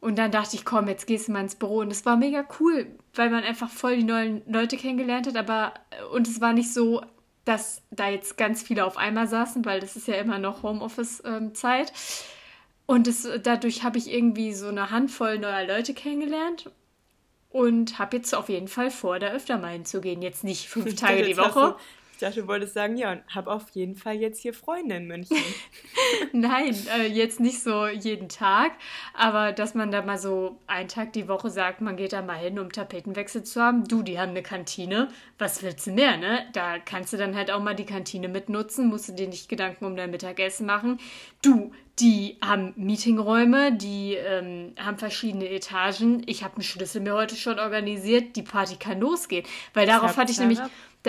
Und 0.02 0.18
dann 0.18 0.32
dachte 0.32 0.58
ich, 0.58 0.66
komm, 0.66 0.90
jetzt 0.90 1.08
gehst 1.08 1.30
du 1.30 1.32
mal 1.32 1.42
ins 1.42 1.56
Büro. 1.56 1.80
Und 1.80 1.92
es 1.92 2.06
war 2.06 2.18
mega 2.18 2.46
cool, 2.60 2.88
weil 3.16 3.30
man 3.30 3.46
einfach 3.46 3.70
voll 3.70 3.98
die 3.98 4.04
neuen 4.04 4.42
Leute 4.46 4.76
kennengelernt 4.76 5.28
hat. 5.28 5.38
Aber, 5.38 5.74
und 6.14 6.28
es 6.28 6.42
war 6.42 6.52
nicht 6.52 6.74
so, 6.74 7.02
dass 7.50 7.82
da 7.90 8.08
jetzt 8.10 8.38
ganz 8.38 8.62
viele 8.62 8.86
auf 8.86 8.96
einmal 8.96 9.28
saßen, 9.28 9.66
weil 9.66 9.80
das 9.80 9.96
ist 9.96 10.08
ja 10.08 10.14
immer 10.16 10.38
noch 10.38 10.62
Homeoffice-Zeit. 10.62 11.92
Und 12.86 13.08
es, 13.08 13.28
dadurch 13.42 13.84
habe 13.84 13.98
ich 13.98 14.14
irgendwie 14.14 14.54
so 14.54 14.68
eine 14.68 14.92
Handvoll 14.92 15.40
neuer 15.40 15.66
Leute 15.66 15.96
kennengelernt 15.96 16.70
und 17.50 17.98
habe 17.98 18.18
jetzt 18.18 18.36
auf 18.36 18.50
jeden 18.50 18.68
Fall 18.68 18.92
vor, 18.92 19.18
da 19.18 19.30
öfter 19.30 19.58
mal 19.58 19.74
hinzugehen. 19.74 20.22
Jetzt 20.22 20.44
nicht 20.44 20.70
fünf 20.70 20.96
Tage 20.96 21.24
die 21.24 21.38
Woche. 21.38 21.76
Ich 22.20 22.28
dachte, 22.28 22.42
du 22.42 22.48
wolltest 22.50 22.74
sagen, 22.74 22.98
ja, 22.98 23.14
und 23.14 23.22
hab 23.34 23.48
auf 23.48 23.70
jeden 23.70 23.96
Fall 23.96 24.16
jetzt 24.16 24.42
hier 24.42 24.54
Freunde 24.54 24.98
in 24.98 25.08
München. 25.08 25.38
Nein, 26.34 26.76
äh, 26.98 27.08
jetzt 27.08 27.40
nicht 27.40 27.64
so 27.64 27.88
jeden 27.88 28.28
Tag, 28.28 28.74
aber 29.14 29.54
dass 29.54 29.74
man 29.74 29.90
da 29.90 30.02
mal 30.02 30.18
so 30.18 30.60
einen 30.68 30.90
Tag 30.90 31.14
die 31.14 31.30
Woche 31.30 31.50
sagt, 31.50 31.80
man 31.80 31.96
geht 31.96 32.12
da 32.12 32.22
mal 32.22 32.36
hin, 32.36 32.60
um 32.60 32.74
Tapetenwechsel 32.74 33.46
zu 33.46 33.62
haben. 33.62 33.86
Du, 33.86 34.04
die 34.04 34.20
haben 34.20 34.32
eine 34.32 34.44
Kantine. 34.44 35.08
Was 35.38 35.64
willst 35.64 35.88
du 35.88 35.92
mehr, 35.92 36.18
ne? 36.18 36.46
Da 36.52 36.78
kannst 36.80 37.14
du 37.14 37.18
dann 37.18 37.38
halt 37.38 37.52
auch 37.52 37.62
mal 37.62 37.74
die 37.74 37.86
Kantine 37.86 38.28
mitnutzen, 38.28 38.88
musst 38.90 39.08
du 39.08 39.14
dir 39.14 39.30
nicht 39.30 39.48
Gedanken 39.48 39.86
um 39.86 39.96
dein 39.96 40.12
Mittagessen 40.12 40.66
machen. 40.66 41.00
Du, 41.42 41.72
die 42.00 42.38
haben 42.42 42.74
Meetingräume, 42.76 43.74
die 43.74 44.16
ähm, 44.16 44.74
haben 44.78 44.98
verschiedene 44.98 45.50
Etagen. 45.50 46.24
Ich 46.26 46.44
habe 46.44 46.56
einen 46.56 46.64
Schlüssel 46.64 47.00
mir 47.02 47.14
heute 47.14 47.38
schon 47.38 47.60
organisiert. 47.60 48.36
Die 48.36 48.42
Party 48.42 48.76
kann 48.76 49.00
losgehen. 49.00 49.46
Weil 49.74 49.88
darauf 49.88 50.18
hatte 50.18 50.32
ich 50.32 50.40
nämlich 50.40 50.60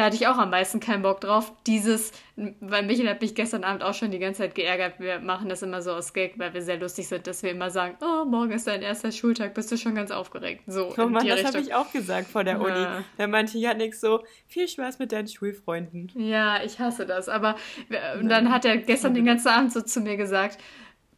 da 0.01 0.07
hatte 0.07 0.17
ich 0.17 0.27
auch 0.27 0.39
am 0.39 0.49
meisten 0.49 0.81
keinen 0.81 1.03
Bock 1.03 1.21
drauf. 1.21 1.53
Dieses, 1.67 2.13
weil 2.37 2.85
Michael 2.85 3.11
hat 3.11 3.21
mich 3.21 3.35
gestern 3.35 3.65
Abend 3.65 3.83
auch 3.83 3.93
schon 3.93 4.11
die 4.11 4.19
ganze 4.19 4.41
Zeit 4.41 4.55
geärgert. 4.55 4.95
Wir 4.99 5.19
machen 5.19 5.51
das 5.51 5.61
immer 5.63 5.83
so 5.83 5.93
aus 5.93 6.15
Gag, 6.15 6.39
weil 6.39 6.55
wir 6.55 6.63
sehr 6.63 6.79
lustig 6.79 7.07
sind, 7.07 7.27
dass 7.27 7.43
wir 7.43 7.51
immer 7.51 7.69
sagen, 7.71 7.99
oh, 8.01 8.25
morgen 8.25 8.53
ist 8.53 8.67
dein 8.67 8.81
erster 8.81 9.13
Schultag, 9.13 9.53
bist 9.53 9.71
du 9.71 9.77
schon 9.77 9.95
ganz 9.95 10.11
aufgeregt. 10.11 10.63
So 10.67 10.95
Oh 10.97 11.07
Mann, 11.07 11.27
das 11.29 11.45
habe 11.45 11.61
ich 11.61 11.75
auch 11.75 11.93
gesagt 11.93 12.29
vor 12.29 12.45
der 12.45 12.63
Uni. 12.63 12.71
Ja. 12.71 13.05
Da 13.19 13.27
meinte 13.27 13.59
Janik 13.59 13.95
so, 13.95 14.25
viel 14.47 14.69
Spaß 14.69 15.01
mit 15.01 15.13
deinen 15.13 15.29
Schulfreunden. 15.29 16.11
Ja, 16.15 16.63
ich 16.65 16.79
hasse 16.79 17.05
das. 17.05 17.29
Aber 17.29 17.57
äh, 17.91 18.19
und 18.19 18.31
dann 18.31 18.51
hat 18.51 18.65
er 18.65 18.79
gestern 18.79 19.13
den 19.13 19.27
ganzen 19.27 19.49
Abend 19.49 19.71
so 19.71 19.83
zu 19.83 20.01
mir 20.01 20.17
gesagt, 20.17 20.59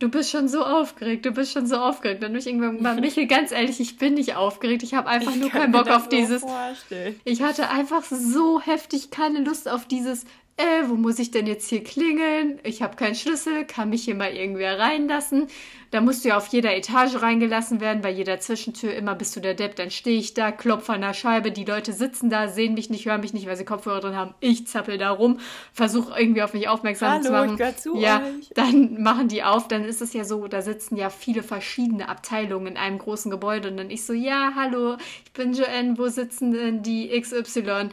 du 0.03 0.09
bist 0.09 0.31
schon 0.31 0.49
so 0.49 0.65
aufgeregt, 0.65 1.25
du 1.25 1.31
bist 1.31 1.53
schon 1.53 1.67
so 1.67 1.77
aufgeregt. 1.77 2.23
Dann 2.23 2.33
bin 2.33 2.41
ich 2.41 2.47
irgendwann 2.47 2.83
mal, 2.83 2.97
Michael, 3.01 3.27
ganz 3.27 3.53
ehrlich, 3.53 3.79
ich 3.81 3.97
bin 3.97 4.15
nicht 4.15 4.35
aufgeregt. 4.35 4.83
Ich 4.83 4.95
habe 4.95 5.09
einfach 5.09 5.35
nur 5.37 5.49
kann 5.49 5.63
keinen 5.63 5.73
Bock 5.73 5.89
auf 5.89 6.09
dieses, 6.09 6.43
Vorstellen. 6.43 7.21
Ich 7.25 7.43
hatte 7.43 7.71
einfach 7.71 8.03
so 8.05 8.61
heftig 8.61 9.11
keine 9.11 9.41
Lust 9.41 9.69
auf 9.69 9.87
dieses, 9.87 10.25
äh, 10.57 10.87
wo 10.87 10.95
muss 10.95 11.19
ich 11.19 11.31
denn 11.31 11.47
jetzt 11.47 11.69
hier 11.69 11.85
klingeln? 11.85 12.59
Ich 12.65 12.83
habe 12.83 12.97
keinen 12.97 13.15
Schlüssel, 13.15 13.65
kann 13.65 13.91
mich 13.91 14.05
hier 14.05 14.17
mal 14.17 14.33
irgendwer 14.33 14.79
reinlassen. 14.79 15.47
Da 15.93 16.01
musst 16.01 16.25
du 16.25 16.31
ja 16.31 16.39
auf 16.39 16.47
jeder 16.47 16.75
Etage 16.75 17.21
reingelassen 17.21 17.83
werden, 17.83 18.01
bei 18.01 18.11
jeder 18.11 18.41
Zwischentür. 18.41 18.95
Immer 18.95 19.15
bist 19.15 19.37
du 19.37 19.41
der 19.41 19.53
Depp, 19.53 19.77
dann 19.77 19.91
stehe 19.91 20.19
ich 20.19 20.33
da, 20.33 20.51
klopfe 20.51 20.95
an 20.95 21.03
der 21.03 21.13
Scheibe. 21.13 21.53
Die 21.53 21.67
Leute 21.67 21.93
sitzen 21.93 22.31
da, 22.31 22.49
sehen 22.49 22.73
mich 22.73 22.89
nicht, 22.89 23.05
hören 23.05 23.21
mich 23.21 23.35
nicht, 23.35 23.47
weil 23.47 23.59
sie 23.59 23.67
Kopfhörer 23.67 24.01
drin 24.01 24.17
haben. 24.17 24.35
Ich 24.41 24.67
zappel 24.67 24.97
da 24.97 25.11
rum, 25.11 25.39
versuche 25.75 26.19
irgendwie 26.19 26.41
auf 26.43 26.55
mich 26.55 26.67
aufmerksam 26.67 27.21
zu 27.21 27.29
Hallo, 27.29 27.45
machen. 27.45 27.53
ich 27.53 27.59
gehör 27.59 27.77
zu 27.77 27.97
ja, 27.99 28.23
euch. 28.23 28.49
dann 28.55 29.03
machen 29.03 29.29
die 29.29 29.43
auf, 29.43 29.69
dann 29.69 29.85
ist 29.85 30.01
es 30.01 30.15
ja 30.15 30.25
so, 30.25 30.49
da 30.49 30.63
sitzen 30.63 30.97
ja 30.97 31.11
viele 31.11 31.43
verschiedene 31.43 32.09
Abteilungen 32.09 32.69
in 32.69 32.77
einem 32.79 32.97
großen 32.97 33.31
Gebäude 33.31 33.69
und 33.69 33.77
dann 33.77 33.91
ich 33.91 34.07
so, 34.07 34.15
ja, 34.15 34.53
hallo, 34.57 34.97
ich 35.27 35.33
bin 35.35 35.53
Joanne, 35.53 35.99
wo 35.99 36.09
sitzen 36.09 36.53
denn 36.53 36.83
die 36.83 37.11
XY? 37.21 37.91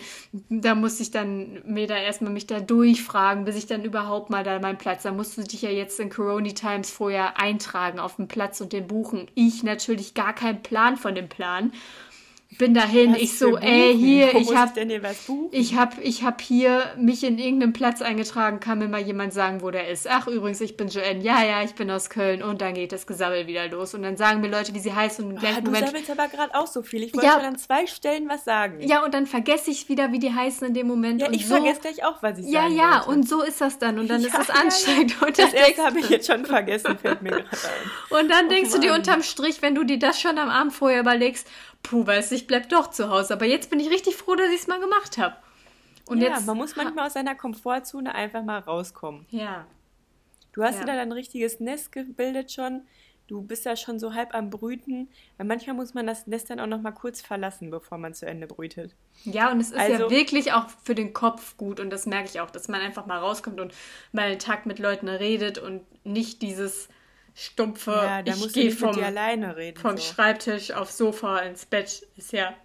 Da 0.49 0.73
muss 0.73 1.01
ich 1.01 1.12
dann 1.12 1.62
mir 1.65 1.88
da 1.88 1.97
erstmal 1.97 2.31
mich 2.31 2.47
da 2.47 2.62
durchfragen, 2.62 3.43
bis 3.43 3.57
ich 3.57 3.67
dann 3.67 3.83
überhaupt 3.83 4.29
mal 4.29 4.45
da 4.45 4.57
meinen 4.59 4.77
Platz, 4.77 5.03
da 5.03 5.12
musst 5.12 5.38
du 5.38 5.43
dich 5.43 5.63
ja 5.63 5.69
jetzt 5.69 5.99
in 5.99 6.09
Corona 6.09 6.51
Times 6.51 6.91
vorher 6.91 7.38
eintragen 7.38 7.88
auf 7.97 8.17
den 8.17 8.28
Platz 8.28 8.62
und 8.62 8.73
den 8.73 8.88
buchen. 8.88 9.28
Ich 9.34 9.63
natürlich 9.63 10.13
gar 10.13 10.34
keinen 10.34 10.62
Plan 10.62 10.97
von 10.97 11.15
dem 11.15 11.30
Plan. 11.30 11.71
Bin 12.57 12.73
dahin, 12.73 13.13
Was 13.13 13.19
ich 13.21 13.38
so, 13.38 13.57
ey, 13.57 13.95
hier, 13.95 14.33
Wo 14.33 14.39
ich 14.39 14.47
muss 14.47 14.55
hab 14.55 14.75
ich 14.75 15.21
buchen? 15.27 15.49
ich 15.51 15.75
habe 15.75 16.01
hab 16.01 16.41
hier 16.41 16.83
mich 16.97 17.23
in 17.23 17.38
irgendeinem 17.38 17.73
Platz 17.73 18.01
eingetragen, 18.01 18.59
kann 18.59 18.79
mir 18.79 18.88
mal 18.88 18.99
jemand 19.01 19.33
sagen, 19.33 19.62
wo 19.62 19.69
der 19.69 19.88
ist. 19.88 20.07
Ach, 20.09 20.25
übrigens, 20.27 20.59
ich 20.59 20.75
bin 20.75 20.88
Joanne. 20.88 21.21
Ja, 21.21 21.43
ja, 21.43 21.63
ich 21.63 21.75
bin 21.75 21.91
aus 21.91 22.09
Köln. 22.09 22.41
Und 22.41 22.62
dann 22.62 22.73
geht 22.73 22.91
das 22.91 23.05
Gesammel 23.05 23.45
wieder 23.45 23.67
los. 23.69 23.93
Und 23.93 24.01
dann 24.01 24.17
sagen 24.17 24.41
mir 24.41 24.49
Leute, 24.49 24.73
wie 24.73 24.79
sie 24.79 24.91
heißen. 24.91 25.23
Und 25.25 25.31
im 25.31 25.38
Ah, 25.38 25.41
gleichen 25.41 25.63
du 25.63 25.71
Moment. 25.71 25.88
sammelst 25.89 26.09
aber 26.09 26.27
gerade 26.27 26.55
auch 26.55 26.65
so 26.65 26.81
viel. 26.81 27.03
Ich 27.03 27.13
wollte 27.13 27.27
Ja. 27.27 27.33
schon 27.33 27.43
an 27.45 27.55
zwei 27.57 27.85
Stellen 27.85 28.27
was 28.27 28.45
sagen. 28.45 28.79
Ja, 28.81 29.05
und 29.05 29.13
dann 29.13 29.27
vergesse 29.27 29.69
ich 29.69 29.88
wieder, 29.88 30.12
wie 30.12 30.19
die 30.19 30.33
heißen 30.33 30.67
in 30.67 30.73
dem 30.73 30.88
Moment. 30.88 31.21
Ja, 31.21 31.27
und 31.27 31.35
ich 31.35 31.47
so, 31.47 31.53
vergesse 31.55 31.81
gleich 31.81 32.03
auch, 32.03 32.21
was 32.23 32.39
ich 32.39 32.47
Ja, 32.47 32.63
sagen 32.63 32.75
ja, 32.75 32.91
wollte. 33.05 33.09
und 33.12 33.29
so 33.29 33.43
ist 33.43 33.62
das 33.62 33.77
dann. 33.77 33.99
Und 33.99 34.09
dann 34.09 34.21
ist 34.23 34.33
Ja, 34.33 34.41
es 34.41 34.47
ja, 34.47 34.55
ja. 34.55 34.62
anstrengend. 34.62 35.21
Und 35.21 35.38
Das 35.38 35.53
erste 35.53 35.85
habe 35.85 35.99
ich 35.99 36.09
jetzt 36.09 36.25
schon 36.25 36.43
vergessen, 36.45 36.97
fällt 36.97 37.21
mir 37.21 37.29
gerade 37.29 37.45
ein. 37.51 38.19
und 38.21 38.29
dann 38.31 38.49
denkst 38.49 38.71
du 38.73 38.79
dir 38.79 38.89
Mann. 38.89 39.01
unterm 39.01 39.21
Strich, 39.21 39.62
wenn 39.62 39.75
du 39.75 39.83
dir 39.83 39.99
das 39.99 40.19
schon 40.19 40.38
am 40.39 40.49
Abend 40.49 40.73
vorher 40.73 40.99
überlegst, 41.01 41.47
puh, 41.83 42.05
weißt 42.05 42.31
du, 42.31 42.35
ich 42.35 42.47
bleib 42.47 42.69
doch 42.69 42.89
zu 42.89 43.09
Hause. 43.09 43.33
Aber 43.33 43.45
jetzt 43.45 43.69
bin 43.69 43.79
ich 43.79 43.89
richtig 43.89 44.15
froh, 44.15 44.35
dass 44.35 44.49
ich 44.49 44.61
es 44.61 44.67
mal 44.67 44.79
gemacht 44.79 45.17
habe. 45.17 45.35
Und 46.07 46.19
ja, 46.21 46.29
jetzt. 46.29 46.45
man 46.47 46.57
muss 46.57 46.75
manchmal 46.75 47.07
aus 47.07 47.13
seiner 47.13 47.35
Komfortzone 47.35 48.13
einfach 48.15 48.43
mal 48.43 48.59
rauskommen. 48.59 49.25
Ja. 49.29 49.67
Du 50.53 50.63
hast 50.63 50.79
Ja. 50.79 50.85
dir 50.85 50.93
da 50.95 51.01
ein 51.01 51.11
richtiges 51.11 51.59
Nest 51.59 51.91
gebildet 51.91 52.51
schon. 52.51 52.81
Du 53.27 53.43
bist 53.43 53.67
da 53.67 53.75
schon 53.75 53.99
so 53.99 54.15
halb 54.15 54.33
am 54.33 54.49
Brüten. 54.49 55.07
Weil 55.37 55.45
manchmal 55.45 55.75
muss 55.75 55.93
man 55.93 56.07
das 56.07 56.25
Nest 56.25 56.49
dann 56.49 56.59
auch 56.59 56.65
noch 56.65 56.81
mal 56.81 56.91
kurz 56.91 57.21
verlassen, 57.21 57.69
bevor 57.69 57.99
man 57.99 58.15
zu 58.15 58.25
Ende 58.25 58.47
brütet. 58.47 58.95
Ja, 59.23 59.51
und 59.51 59.59
es 59.59 59.67
ist 59.69 59.77
ja 59.77 59.83
Also- 59.83 60.09
wirklich 60.09 60.51
auch 60.53 60.65
für 60.83 60.95
den 60.95 61.13
Kopf 61.13 61.55
gut 61.57 61.79
und 61.79 61.91
das 61.91 62.07
merke 62.07 62.27
ich 62.27 62.39
auch, 62.41 62.49
dass 62.49 62.67
man 62.69 62.81
einfach 62.81 63.05
mal 63.05 63.19
rauskommt 63.19 63.59
und 63.59 63.71
mal 64.11 64.23
einen 64.23 64.39
Tag 64.39 64.65
mit 64.65 64.79
Leuten 64.79 65.07
redet 65.07 65.59
und 65.59 65.83
nicht 66.03 66.41
dieses 66.41 66.89
stumpfe, 67.33 67.91
ja, 67.91 68.21
ich 68.25 68.53
gehe 68.53 68.71
vom, 68.71 68.93
vom 68.93 69.97
so. 69.97 70.03
Schreibtisch 70.03 70.71
aufs 70.71 70.97
Sofa 70.97 71.39
ins 71.39 71.65
Bett, 71.65 72.07
ist 72.15 72.33
ja 72.33 72.55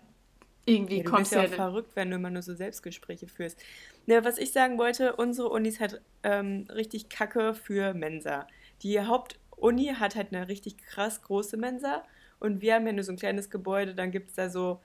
irgendwie 0.67 0.99
Ja, 0.99 1.03
du 1.03 1.05
bist 1.05 1.15
kommst 1.15 1.33
ja 1.33 1.43
ja, 1.43 1.49
auch 1.49 1.55
verrückt, 1.55 1.91
wenn 1.95 2.11
du 2.11 2.17
immer 2.17 2.31
nur 2.31 2.43
so 2.43 2.55
Selbstgespräche 2.55 3.29
führst. 3.29 3.61
Ne, 4.07 4.25
was 4.25 4.39
ich 4.39 4.53
sagen 4.53 4.79
wollte, 4.79 5.17
unsere 5.17 5.49
Uni 5.49 5.69
ist 5.69 5.81
halt 5.81 6.01
ähm, 6.23 6.67
richtig 6.73 7.09
kacke 7.09 7.55
für 7.55 7.95
Mensa. 7.95 8.47
Die 8.83 9.01
Hauptuni 9.01 9.95
hat 9.99 10.17
halt 10.17 10.35
eine 10.35 10.49
richtig 10.49 10.79
krass 10.79 11.23
große 11.23 11.57
Mensa 11.57 12.03
und 12.39 12.61
wir 12.61 12.75
haben 12.75 12.87
ja 12.87 12.93
nur 12.93 13.05
so 13.05 13.13
ein 13.13 13.19
kleines 13.19 13.51
Gebäude, 13.51 13.95
dann 13.95 14.11
gibt 14.11 14.31
es 14.31 14.37
da 14.37 14.49
so 14.49 14.81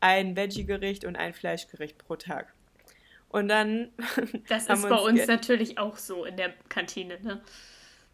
ein 0.00 0.36
Veggie-Gericht 0.36 1.04
und 1.04 1.16
ein 1.16 1.32
Fleischgericht 1.32 1.98
pro 1.98 2.16
Tag. 2.16 2.54
Und 3.28 3.48
dann. 3.48 3.90
das 4.48 4.66
ist 4.68 4.82
wir 4.82 4.88
bei 4.88 4.96
uns 4.96 5.26
natürlich 5.26 5.78
auch 5.78 5.96
so 5.96 6.24
in 6.24 6.36
der 6.36 6.52
Kantine, 6.68 7.18
ne? 7.20 7.42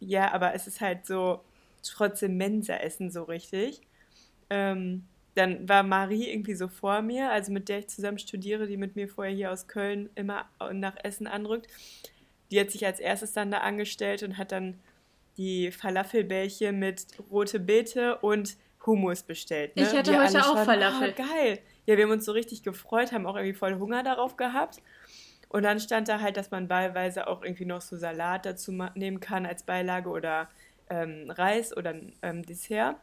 Ja, 0.00 0.32
aber 0.32 0.54
es 0.54 0.66
ist 0.66 0.80
halt 0.80 1.06
so 1.06 1.40
trotzdem 1.82 2.36
Mensa-Essen 2.36 3.10
so 3.10 3.24
richtig. 3.24 3.80
Ähm, 4.50 5.04
dann 5.34 5.68
war 5.68 5.82
Marie 5.82 6.30
irgendwie 6.30 6.54
so 6.54 6.68
vor 6.68 7.00
mir, 7.02 7.30
also 7.30 7.52
mit 7.52 7.68
der 7.68 7.78
ich 7.78 7.88
zusammen 7.88 8.18
studiere, 8.18 8.66
die 8.66 8.76
mit 8.76 8.96
mir 8.96 9.08
vorher 9.08 9.34
hier 9.34 9.52
aus 9.52 9.68
Köln 9.68 10.10
immer 10.14 10.46
nach 10.72 10.96
Essen 11.02 11.26
anrückt. 11.26 11.68
Die 12.50 12.58
hat 12.58 12.70
sich 12.70 12.84
als 12.84 12.98
erstes 12.98 13.32
dann 13.32 13.50
da 13.50 13.58
angestellt 13.58 14.22
und 14.22 14.36
hat 14.38 14.52
dann 14.52 14.80
die 15.36 15.70
Falafelbällchen 15.70 16.78
mit 16.78 17.06
rote 17.30 17.60
Beete 17.60 18.18
und 18.18 18.56
Hummus 18.84 19.22
bestellt. 19.22 19.76
Ne? 19.76 19.82
Ich 19.82 19.92
hatte 19.92 20.12
Wir 20.12 20.24
heute 20.24 20.40
auch 20.40 20.56
schon, 20.56 20.64
Falafel. 20.64 21.14
Ah, 21.16 21.22
geil. 21.22 21.58
Ja, 21.86 21.96
wir 21.96 22.04
haben 22.04 22.10
uns 22.10 22.24
so 22.24 22.32
richtig 22.32 22.62
gefreut, 22.62 23.12
haben 23.12 23.26
auch 23.26 23.36
irgendwie 23.36 23.54
voll 23.54 23.78
Hunger 23.78 24.02
darauf 24.02 24.36
gehabt. 24.36 24.80
Und 25.48 25.62
dann 25.62 25.80
stand 25.80 26.08
da 26.08 26.20
halt, 26.20 26.36
dass 26.36 26.50
man 26.50 26.68
wahlweise 26.68 27.26
auch 27.26 27.42
irgendwie 27.42 27.64
noch 27.64 27.80
so 27.80 27.96
Salat 27.96 28.44
dazu 28.44 28.72
nehmen 28.94 29.20
kann 29.20 29.46
als 29.46 29.62
Beilage 29.62 30.10
oder 30.10 30.48
ähm, 30.90 31.30
Reis 31.30 31.76
oder 31.76 31.94
ähm, 32.22 32.44
Dessert. 32.44 32.96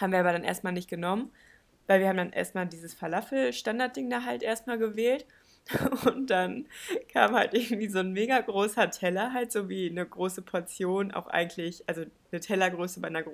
Haben 0.00 0.12
wir 0.12 0.20
aber 0.20 0.32
dann 0.32 0.44
erstmal 0.44 0.72
nicht 0.72 0.88
genommen, 0.88 1.32
weil 1.86 2.00
wir 2.00 2.08
haben 2.08 2.18
dann 2.18 2.32
erstmal 2.32 2.66
dieses 2.66 2.94
Falafel-Standardding 2.94 4.10
da 4.10 4.24
halt 4.24 4.42
erstmal 4.42 4.78
gewählt. 4.78 5.26
Und 6.06 6.30
dann 6.30 6.66
kam 7.12 7.34
halt 7.34 7.52
irgendwie 7.54 7.88
so 7.88 7.98
ein 7.98 8.12
mega 8.12 8.40
großer 8.40 8.88
Teller, 8.90 9.32
halt 9.32 9.50
so 9.50 9.68
wie 9.68 9.90
eine 9.90 10.06
große 10.06 10.42
Portion, 10.42 11.10
auch 11.10 11.26
eigentlich, 11.26 11.82
also 11.88 12.04
eine 12.30 12.40
Tellergröße 12.40 13.00
bei 13.00 13.08
einer 13.08 13.24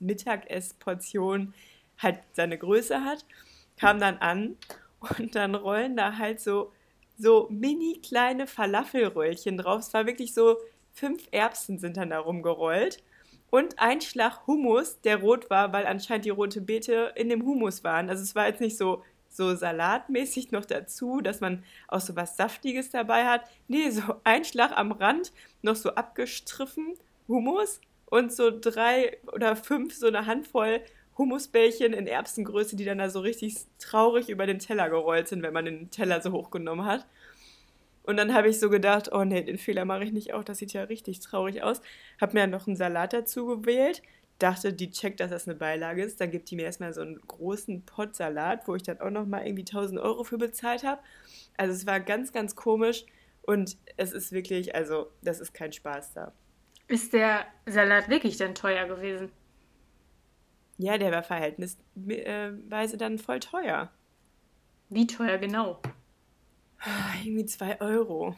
Mittagessportion 0.00 1.54
halt 1.98 2.20
seine 2.32 2.58
Größe 2.58 3.04
hat, 3.04 3.24
kam 3.78 4.00
dann 4.00 4.18
an 4.18 4.56
und 5.18 5.34
dann 5.36 5.54
rollen 5.54 5.96
da 5.96 6.18
halt 6.18 6.40
so, 6.40 6.72
so 7.18 7.48
mini 7.50 8.00
kleine 8.02 8.46
Falafelröllchen 8.46 9.58
drauf. 9.58 9.80
Es 9.80 9.94
war 9.94 10.06
wirklich 10.06 10.34
so, 10.34 10.56
fünf 10.92 11.28
Erbsen 11.30 11.78
sind 11.78 11.96
dann 11.96 12.10
da 12.10 12.18
rumgerollt 12.18 13.02
und 13.50 13.78
ein 13.78 14.00
Schlag 14.00 14.46
Hummus, 14.46 15.00
der 15.02 15.20
rot 15.20 15.50
war, 15.50 15.72
weil 15.72 15.86
anscheinend 15.86 16.24
die 16.24 16.30
rote 16.30 16.60
Beete 16.60 17.12
in 17.14 17.28
dem 17.28 17.44
Hummus 17.44 17.84
waren. 17.84 18.10
Also 18.10 18.22
es 18.22 18.34
war 18.34 18.46
jetzt 18.48 18.60
nicht 18.60 18.76
so, 18.76 19.02
so 19.28 19.54
salatmäßig 19.54 20.50
noch 20.50 20.64
dazu, 20.64 21.20
dass 21.20 21.40
man 21.40 21.62
auch 21.88 22.00
so 22.00 22.16
was 22.16 22.36
Saftiges 22.36 22.90
dabei 22.90 23.24
hat. 23.26 23.42
Nee, 23.68 23.90
so 23.90 24.02
ein 24.24 24.44
Schlag 24.44 24.76
am 24.76 24.92
Rand, 24.92 25.32
noch 25.62 25.76
so 25.76 25.90
abgestriffen 25.90 26.94
Hummus 27.28 27.80
und 28.06 28.32
so 28.32 28.50
drei 28.50 29.18
oder 29.32 29.56
fünf, 29.56 29.94
so 29.94 30.06
eine 30.06 30.26
Handvoll 30.26 30.80
Hummusbällchen 31.18 31.92
in 31.92 32.06
Erbsengröße, 32.06 32.76
die 32.76 32.84
dann 32.84 32.98
da 32.98 33.08
so 33.10 33.20
richtig 33.20 33.56
traurig 33.78 34.28
über 34.28 34.46
den 34.46 34.58
Teller 34.58 34.90
gerollt 34.90 35.28
sind, 35.28 35.42
wenn 35.42 35.52
man 35.52 35.64
den 35.64 35.90
Teller 35.90 36.20
so 36.20 36.32
hochgenommen 36.32 36.84
hat. 36.84 37.06
Und 38.02 38.16
dann 38.18 38.34
habe 38.34 38.48
ich 38.48 38.60
so 38.60 38.70
gedacht, 38.70 39.10
oh 39.12 39.24
nee, 39.24 39.42
den 39.42 39.58
Fehler 39.58 39.84
mache 39.84 40.04
ich 40.04 40.12
nicht 40.12 40.32
auch, 40.32 40.44
das 40.44 40.58
sieht 40.58 40.72
ja 40.72 40.84
richtig 40.84 41.20
traurig 41.20 41.62
aus. 41.62 41.80
Habe 42.20 42.34
mir 42.34 42.40
dann 42.40 42.50
noch 42.50 42.66
einen 42.66 42.76
Salat 42.76 43.12
dazu 43.12 43.46
gewählt, 43.46 44.00
dachte, 44.38 44.72
die 44.72 44.90
checkt, 44.90 45.20
dass 45.20 45.30
das 45.30 45.48
eine 45.48 45.56
Beilage 45.56 46.04
ist. 46.04 46.20
Dann 46.20 46.30
gibt 46.30 46.50
die 46.50 46.56
mir 46.56 46.64
erstmal 46.64 46.92
so 46.92 47.00
einen 47.00 47.20
großen 47.26 47.82
Pott 47.84 48.14
Salat, 48.14 48.68
wo 48.68 48.76
ich 48.76 48.82
dann 48.82 49.00
auch 49.00 49.10
nochmal 49.10 49.46
irgendwie 49.46 49.62
1000 49.62 49.98
Euro 50.00 50.22
für 50.22 50.38
bezahlt 50.38 50.84
habe. 50.84 51.00
Also 51.56 51.74
es 51.74 51.86
war 51.86 51.98
ganz, 51.98 52.32
ganz 52.32 52.54
komisch 52.54 53.04
und 53.42 53.76
es 53.96 54.12
ist 54.12 54.32
wirklich, 54.32 54.74
also 54.74 55.10
das 55.22 55.40
ist 55.40 55.54
kein 55.54 55.72
Spaß 55.72 56.12
da. 56.12 56.32
Ist 56.88 57.12
der 57.12 57.46
Salat 57.66 58.08
wirklich 58.08 58.36
dann 58.36 58.54
teuer 58.54 58.86
gewesen? 58.86 59.32
Ja, 60.78 60.98
der 60.98 61.10
war 61.12 61.22
verhältnisweise 61.22 62.96
dann 62.98 63.18
voll 63.18 63.40
teuer. 63.40 63.90
Wie 64.88 65.06
teuer 65.06 65.38
genau? 65.38 65.80
Ah, 66.80 67.14
Irgendwie 67.24 67.46
2 67.46 67.80
Euro. 67.80 68.36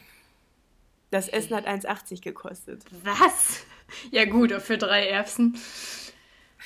Das 1.10 1.28
Essen 1.28 1.56
hat 1.56 1.66
1,80 1.66 2.22
gekostet. 2.22 2.84
Was? 3.02 3.64
Ja 4.10 4.24
gut, 4.26 4.52
für 4.52 4.78
drei 4.78 5.08
Erbsen. 5.08 5.58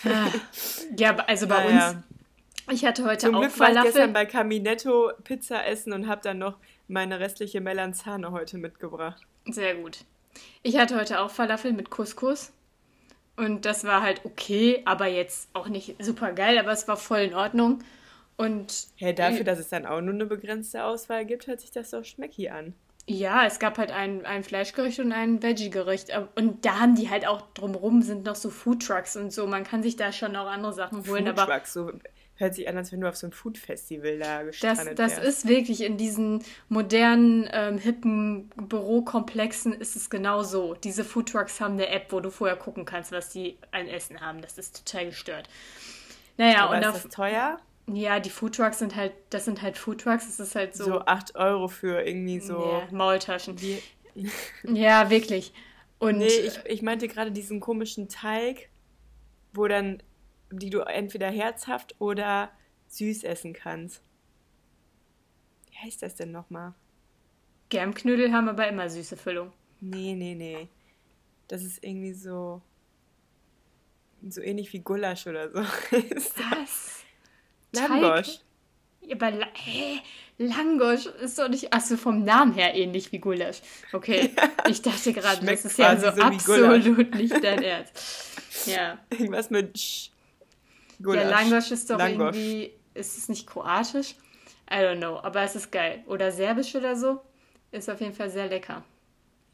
Ah. 0.05 0.29
Ja, 0.97 1.17
also 1.17 1.47
bei 1.47 1.65
Naja. 1.65 1.91
uns, 1.91 1.99
ich 2.73 2.85
hatte 2.85 3.05
heute 3.05 3.27
Zum 3.27 3.35
auch 3.37 3.41
Glück 3.41 3.59
war 3.59 3.69
ich 3.69 3.75
gestern 3.75 3.93
Falafel. 3.93 4.13
bei 4.13 4.27
Caminetto 4.27 5.13
Pizza 5.25 5.65
essen 5.67 5.93
und 5.93 6.09
habe 6.09 6.21
dann 6.23 6.39
noch 6.39 6.59
meine 6.89 7.21
restliche 7.21 7.61
Melanzane 7.61 8.31
heute 8.33 8.59
mitgebracht. 8.59 9.23
Sehr 9.47 9.77
gut. 9.77 10.05
Ich 10.63 10.77
hatte 10.79 10.97
heute 10.97 11.21
auch 11.21 11.31
Falafel 11.31 11.73
mit 11.73 11.91
Couscous. 11.91 12.53
Und 13.37 13.65
das 13.65 13.85
war 13.85 14.03
halt 14.03 14.21
okay, 14.25 14.83
aber 14.85 15.07
jetzt 15.07 15.49
auch 15.55 15.69
nicht 15.69 15.97
super 16.05 16.33
geil, 16.33 16.59
aber 16.59 16.73
es 16.73 16.87
war 16.87 16.97
voll 16.97 17.21
in 17.21 17.35
Ordnung. 17.35 17.83
Und 18.37 18.89
Hey, 18.97 19.15
dafür, 19.15 19.45
dass 19.45 19.59
es 19.59 19.69
dann 19.69 19.87
auch 19.87 20.01
nur 20.01 20.15
eine 20.15 20.27
begrenzte 20.27 20.85
Auswahl 20.85 21.25
gibt, 21.25 21.47
hört 21.47 21.61
sich 21.61 21.71
das 21.71 21.91
doch 21.91 22.05
schmecki 22.05 22.49
an. 22.49 22.75
Ja, 23.09 23.47
es 23.47 23.59
gab 23.59 23.79
halt 23.79 23.91
ein, 23.91 24.25
ein 24.27 24.45
Fleischgericht 24.45 25.01
und 25.01 25.13
ein 25.13 25.43
Veggie-Gericht. 25.43 26.13
Ab- 26.13 26.31
Und 26.37 26.65
da 26.65 26.79
haben 26.81 26.95
die 26.95 27.11
halt 27.11 27.27
auch 27.27 27.43
drumrum 27.55 28.01
sind 28.03 28.25
noch 28.25 28.37
so 28.37 28.49
Foodtrucks 28.49 29.17
und 29.17 29.33
so. 29.33 29.47
Man 29.47 29.65
kann 29.65 29.83
sich 29.83 29.97
da 29.97 30.13
schon 30.13 30.37
auch 30.37 30.47
andere 30.47 30.73
Sachen 30.73 31.05
holen, 31.09 31.27
aber 31.27 31.43
Foodtruck, 31.47 31.67
so 31.67 31.93
hört 32.43 32.55
sich 32.55 32.69
an, 32.69 32.77
als 32.77 32.93
wenn 32.93 33.01
du 33.01 33.09
auf 33.09 33.17
so 33.17 33.27
einem 33.27 33.33
Foodfestival 33.33 34.19
da 34.19 34.45
das, 34.61 34.77
gestrandet 34.77 34.99
das 34.99 35.17
wärst. 35.17 35.23
ist 35.23 35.49
wirklich 35.49 35.83
in 35.83 35.97
diesen 35.97 36.45
modernen, 36.69 37.49
ähm, 37.53 37.79
hippen 37.79 38.51
Bürokomplexen 38.57 39.73
ist 39.73 39.97
es 39.97 40.11
genau 40.11 40.43
so. 40.43 40.75
Diese 40.75 41.05
Foodtrucks 41.05 41.61
haben 41.61 41.75
eine 41.75 41.89
App, 41.89 42.13
wo 42.13 42.21
du 42.21 42.31
vorher 42.31 42.57
gucken 42.57 42.85
kannst, 42.85 43.13
was 43.13 43.31
die 43.31 43.59
an 43.73 43.89
Essen 43.89 44.21
haben. 44.21 44.43
Das 44.43 44.59
ist 44.59 44.85
total 44.87 45.07
gestört. 45.07 45.49
Naja, 46.37 46.67
Aber 46.67 46.77
und 46.77 46.83
ist 46.83 46.89
auf, 46.89 47.03
das 47.05 47.09
teuer? 47.09 47.61
ja, 47.87 48.21
die 48.21 48.31
Foodtrucks 48.31 48.79
sind 48.79 48.97
halt, 48.97 49.13
das 49.31 49.45
sind 49.45 49.63
halt 49.63 49.79
Foodtrucks. 49.79 50.29
Es 50.29 50.41
ist 50.41 50.55
halt 50.55 50.75
So, 50.77 50.85
so, 50.85 51.01
8 51.07 51.35
Euro 51.37 51.69
für 51.69 52.03
irgendwie 52.07 52.41
so. 52.41 52.59
ja, 52.65 52.89
Maultaschen. 52.91 53.61
Wie, 53.61 53.83
Ja, 54.65 55.11
wirklich. 55.11 55.53
Und 55.99 56.19
nee, 56.19 56.27
ich, 56.29 56.61
ich 56.67 56.83
meinte 56.83 57.09
gerade 57.09 57.31
diesen 57.33 57.61
komischen 57.61 58.09
Teig, 58.09 58.69
wo 59.53 59.69
dann, 59.69 60.03
die 60.59 60.71
du 60.71 60.81
entweder 60.81 61.31
herzhaft 61.31 61.95
oder 61.99 62.51
süß 62.89 63.25
essen 63.25 63.53
kannst. 63.53 64.03
Wie 65.71 65.79
heißt 65.79 66.03
das 66.03 66.15
denn 66.15 66.33
nochmal? 66.33 66.75
Germknödel 67.69 68.33
haben 68.33 68.49
aber 68.49 68.69
immer 68.69 68.91
süße 68.91 69.17
Füllung. 69.17 69.53
Nee, 69.81 70.15
nee, 70.15 70.35
nee. 70.35 70.69
Das 71.49 71.63
ist 71.63 71.83
irgendwie 71.83 72.13
so. 72.13 72.63
So 74.29 74.41
ähnlich 74.41 74.73
wie 74.73 74.81
Gulasch 74.81 75.27
oder 75.27 75.51
so. 75.51 75.59
Was? 75.61 77.03
Langosch. 77.73 78.39
Ja, 79.01 79.17
Aber 79.17 79.31
La 79.33 79.47
hä? 79.55 80.01
Langosch 80.39 81.07
ist 81.07 81.39
doch 81.39 81.49
nicht. 81.49 81.73
Achso, 81.73 81.97
vom 81.97 82.25
Namen 82.25 82.53
her 82.55 82.75
ähnlich 82.75 83.11
wie 83.11 83.19
Gulasch. 83.19 83.61
Okay. 83.93 84.31
Ich 84.69 84.81
dachte 84.81 85.13
gerade, 85.13 85.45
das 85.45 85.65
ist 85.65 85.77
ja 85.77 85.97
so, 85.97 86.13
so 86.13 86.23
absolut 86.23 87.15
nicht 87.17 87.43
dein 87.43 87.63
Ernst. 87.63 88.29
Ja. 88.67 88.99
Irgendwas 89.11 89.51
mit 89.51 89.77
Sch. 89.77 90.12
Ja, 91.07 91.29
Langosch 91.29 91.71
ist 91.71 91.91
doch 91.91 91.99
Langosch. 91.99 92.37
irgendwie. 92.37 92.73
Ist 92.95 93.17
es 93.19 93.29
nicht 93.29 93.47
kroatisch? 93.47 94.15
I 94.71 94.75
don't 94.77 94.99
know. 94.99 95.19
Aber 95.23 95.43
es 95.43 95.57
ist 95.57 95.71
geil. 95.73 96.03
Oder 96.07 96.31
serbisch 96.33 96.75
oder 96.75 96.95
so. 96.97 97.21
Ist 97.71 97.89
auf 97.91 98.01
jeden 98.01 98.13
Fall 98.15 98.31
sehr 98.31 98.49
lecker. 98.49 98.83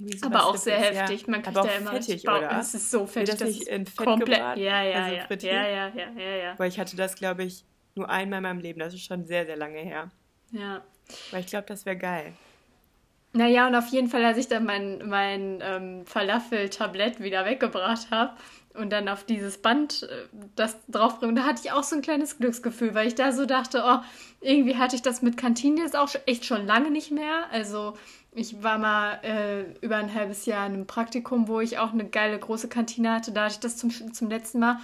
Irgendwie 0.01 0.23
Aber 0.23 0.47
auch 0.47 0.57
sehr 0.57 0.79
Fettiges, 0.79 1.01
heftig. 1.03 1.27
Man 1.29 1.43
kriegt 1.43 1.57
Aber 1.57 1.69
da 1.69 1.75
immer 1.75 1.91
fettig, 1.93 2.09
richtig 2.09 2.25
Bauch. 2.25 2.39
oder? 2.39 2.59
Es 2.61 2.75
ist 2.75 2.91
so 2.91 3.07
fettig. 3.07 3.37
das 3.37 3.49
nicht 3.49 3.63
in 3.69 3.87
Fett 3.87 3.97
komplett. 4.07 4.39
gebraten? 4.39 4.61
Ja, 4.61 4.83
ja, 4.83 5.03
Also 5.05 5.17
ja. 5.17 5.53
ja. 5.53 5.69
Ja, 5.69 5.89
ja, 5.89 6.11
ja, 6.17 6.37
ja. 6.37 6.55
Weil 6.59 6.69
ich 6.69 6.79
hatte 6.79 6.97
das, 6.97 7.15
glaube 7.17 7.45
ich, 7.45 7.65
nur 7.95 8.09
einmal 8.09 8.39
in 8.39 8.43
meinem 8.45 8.61
Leben. 8.61 8.79
Das 8.81 8.95
ist 8.95 9.05
schon 9.05 9.25
sehr, 9.27 9.45
sehr 9.47 9.57
lange 9.57 9.79
her. 9.79 10.11
Ja. 10.53 10.83
Weil 11.31 11.41
ich 11.41 11.47
glaube, 11.47 11.67
das 11.67 11.85
wäre 11.87 11.97
geil. 11.97 12.33
Naja, 13.33 13.67
und 13.67 13.75
auf 13.75 13.89
jeden 13.89 14.09
Fall, 14.09 14.25
als 14.25 14.39
ich 14.39 14.49
dann 14.49 14.65
mein, 14.65 15.07
mein 15.09 15.59
ähm, 15.63 16.07
Falafel-Tablett 16.07 17.21
wieder 17.21 17.45
weggebracht 17.45 18.11
habe 18.11 18.33
und 18.79 18.91
dann 18.91 19.09
auf 19.09 19.25
dieses 19.25 19.59
Band 19.59 20.05
äh, 20.05 20.27
das 20.57 20.77
draufbringen, 20.89 21.37
da 21.37 21.45
hatte 21.45 21.63
ich 21.65 21.73
auch 21.73 21.83
so 21.83 21.97
ein 21.97 22.03
kleines 22.03 22.39
Glücksgefühl, 22.39 22.95
weil 22.95 23.09
ich 23.09 23.15
da 23.15 23.33
so 23.33 23.45
dachte, 23.45 23.83
oh, 23.85 23.99
irgendwie 24.41 24.77
hatte 24.77 24.97
ich 24.97 25.03
das 25.03 25.23
mit 25.23 25.37
Kantine 25.37 25.83
jetzt 25.83 25.97
auch 25.97 26.09
echt 26.27 26.45
schon 26.45 26.67
lange 26.67 26.91
nicht 26.91 27.11
mehr. 27.11 27.47
Also 27.51 27.95
ich 28.33 28.63
war 28.63 28.79
mal 28.79 29.19
äh, 29.23 29.63
über 29.85 29.97
ein 29.97 30.15
halbes 30.15 30.47
Jahr 30.47 30.67
in 30.67 30.75
einem 30.75 30.87
Praktikum, 30.87 31.49
wo 31.49 31.61
ich 31.61 31.79
auch 31.79 31.93
eine 31.93 32.05
geile 32.05 32.39
große 32.39 32.69
Kantine 32.69 33.13
hatte. 33.13 33.33
Da 33.33 33.45
hatte 33.45 33.55
ich 33.55 33.61
das 33.61 33.77
zum, 33.77 33.91
zum 33.91 34.31
letzten 34.31 34.61
Mal. 34.61 34.79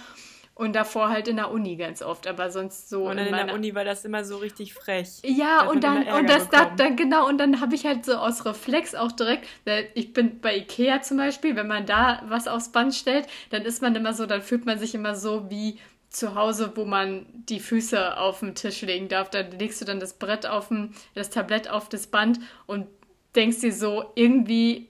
Und 0.57 0.73
davor 0.73 1.09
halt 1.09 1.27
in 1.27 1.35
der 1.35 1.51
Uni 1.51 1.75
ganz 1.75 2.01
oft, 2.01 2.27
aber 2.27 2.49
sonst 2.49 2.87
so 2.89 3.03
Und 3.09 3.17
dann 3.17 3.25
in 3.25 3.31
meiner- 3.31 3.45
der 3.47 3.55
Uni 3.55 3.75
war 3.75 3.83
das 3.83 4.05
immer 4.05 4.23
so 4.23 4.37
richtig 4.37 4.73
frech. 4.73 5.19
ja, 5.25 5.63
Da 5.63 5.67
und 5.69 5.83
dann, 5.83 6.07
und 6.07 6.29
das 6.29 6.47
da, 6.49 6.59
bekommen. 6.59 6.77
dann, 6.77 6.95
genau, 6.95 7.27
und 7.27 7.37
dann 7.39 7.59
habe 7.59 7.75
ich 7.75 7.85
halt 7.85 8.05
so 8.05 8.13
aus 8.15 8.45
Reflex 8.45 8.95
auch 8.95 9.11
direkt, 9.11 9.47
weil 9.65 9.89
ich 9.95 10.13
bin 10.13 10.39
bei 10.39 10.55
Ikea 10.55 11.01
zum 11.01 11.17
Beispiel, 11.17 11.57
wenn 11.57 11.67
man 11.67 11.85
da 11.85 12.23
was 12.29 12.47
aufs 12.47 12.69
Band 12.71 12.95
stellt, 12.95 13.27
dann 13.49 13.63
ist 13.63 13.81
man 13.81 13.93
immer 13.95 14.13
so, 14.13 14.25
dann 14.25 14.41
fühlt 14.41 14.65
man 14.65 14.79
sich 14.79 14.95
immer 14.95 15.13
so 15.15 15.49
wie 15.49 15.77
zu 16.09 16.35
Hause, 16.35 16.71
wo 16.75 16.85
man 16.85 17.25
die 17.49 17.59
Füße 17.59 18.17
auf 18.17 18.39
den 18.39 18.55
Tisch 18.55 18.81
legen 18.83 19.09
darf. 19.09 19.29
Dann 19.29 19.51
legst 19.59 19.81
du 19.81 19.85
dann 19.85 19.99
das 19.99 20.13
Brett 20.13 20.45
auf 20.45 20.69
dem, 20.69 20.91
das 21.15 21.29
Tablett 21.29 21.69
auf 21.69 21.89
das 21.89 22.07
Band 22.07 22.39
und 22.65 22.87
denkst 23.35 23.59
dir 23.59 23.73
so, 23.73 24.05
irgendwie 24.15 24.87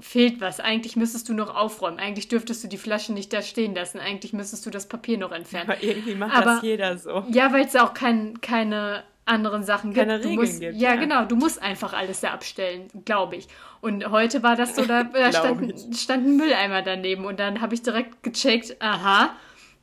fehlt 0.00 0.40
was. 0.40 0.60
Eigentlich 0.60 0.96
müsstest 0.96 1.28
du 1.28 1.34
noch 1.34 1.54
aufräumen. 1.54 1.98
Eigentlich 1.98 2.28
dürftest 2.28 2.62
du 2.62 2.68
die 2.68 2.78
Flaschen 2.78 3.14
nicht 3.14 3.32
da 3.32 3.42
stehen 3.42 3.74
lassen. 3.74 3.98
Eigentlich 3.98 4.32
müsstest 4.32 4.64
du 4.64 4.70
das 4.70 4.86
Papier 4.86 5.18
noch 5.18 5.32
entfernen. 5.32 5.70
Aber 5.70 5.82
irgendwie 5.82 6.14
macht 6.14 6.36
Aber- 6.36 6.54
das 6.56 6.62
jeder 6.62 6.96
so. 6.98 7.24
Ja, 7.30 7.52
weil 7.52 7.64
es 7.64 7.74
auch 7.76 7.94
kein, 7.94 8.40
keine 8.40 9.02
anderen 9.24 9.62
Sachen 9.62 9.92
gibt. 9.92 10.06
Keine 10.06 10.20
du 10.20 10.28
Regeln 10.28 10.40
musst, 10.48 10.60
gibt, 10.60 10.76
Ja, 10.76 10.94
ja. 10.94 10.96
genau. 11.00 11.24
Du 11.24 11.36
musst 11.36 11.60
einfach 11.60 11.92
alles 11.92 12.20
da 12.20 12.30
abstellen, 12.30 12.88
glaube 13.04 13.36
ich. 13.36 13.48
Und 13.80 14.10
heute 14.10 14.42
war 14.42 14.56
das 14.56 14.74
so, 14.76 14.84
da, 14.86 15.02
da 15.12 15.32
stand, 15.32 15.74
stand 15.96 16.26
ein 16.26 16.36
Mülleimer 16.36 16.82
daneben 16.82 17.24
und 17.24 17.38
dann 17.40 17.60
habe 17.60 17.74
ich 17.74 17.82
direkt 17.82 18.22
gecheckt, 18.22 18.80
aha, 18.80 19.30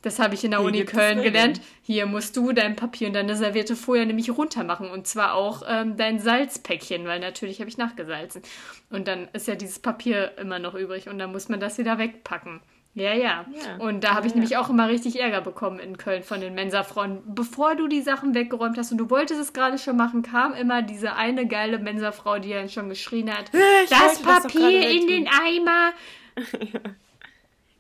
das 0.06 0.20
habe 0.20 0.36
ich 0.36 0.44
in 0.44 0.52
der 0.52 0.60
Hier 0.60 0.68
Uni 0.68 0.86
Köln 0.86 1.22
gelernt. 1.22 1.62
Hier 1.82 2.06
musst 2.06 2.38
du 2.38 2.52
dein 2.52 2.76
Papier 2.76 3.08
und 3.08 3.14
deine 3.14 3.36
Serviette 3.36 3.76
vorher 3.76 4.06
nämlich 4.06 4.30
runter 4.30 4.64
machen 4.64 4.90
und 4.90 5.08
zwar 5.08 5.34
auch 5.34 5.64
ähm, 5.68 5.98
dein 5.98 6.20
Salzpäckchen, 6.20 7.06
weil 7.06 7.20
natürlich 7.20 7.60
habe 7.60 7.70
ich 7.70 7.78
nachgesalzen. 7.78 8.42
Und 8.90 9.08
dann 9.08 9.28
ist 9.34 9.48
ja 9.48 9.56
dieses 9.56 9.80
Papier 9.80 10.38
immer 10.38 10.60
noch 10.60 10.76
übrig 10.76 11.10
und 11.10 11.18
dann 11.18 11.32
muss 11.32 11.50
man 11.50 11.60
das 11.60 11.78
wieder 11.78 11.98
wegpacken. 11.98 12.62
Ja, 12.94 13.14
ja. 13.14 13.46
Ja. 13.52 13.76
Und 13.80 14.06
da 14.06 14.16
habe 14.16 14.26
ich 14.26 14.32
Ja, 14.32 14.36
nämlich 14.36 14.52
ja. 14.52 14.62
auch 14.62 14.70
immer 14.70 14.88
richtig 14.88 15.20
Ärger 15.20 15.42
bekommen 15.42 15.80
in 15.80 15.98
Köln 15.98 16.24
von 16.24 16.40
den 16.40 16.54
Mensa-Frauen. 16.54 17.24
Bevor 17.26 17.76
du 17.76 17.88
die 17.88 18.02
Sachen 18.02 18.34
weggeräumt 18.34 18.78
hast 18.78 18.92
und 18.94 18.98
du 19.00 19.10
wolltest 19.10 19.42
es 19.42 19.52
gerade 19.52 19.78
schon 19.78 19.98
machen, 19.98 20.22
kam 20.22 20.54
immer 20.54 20.82
diese 20.82 21.14
eine 21.16 21.46
geile 21.46 21.78
Mensa-Frau, 21.78 22.40
die 22.40 22.52
dann 22.52 22.70
schon 22.70 22.88
geschrien 22.88 23.30
hat: 23.30 23.52
Ich 23.54 23.90
Das 23.90 24.22
das 24.22 24.22
Papier 24.22 24.62
gerade 24.62 24.98
in 24.98 25.08
den. 25.08 25.28
Eimer, 25.28 25.92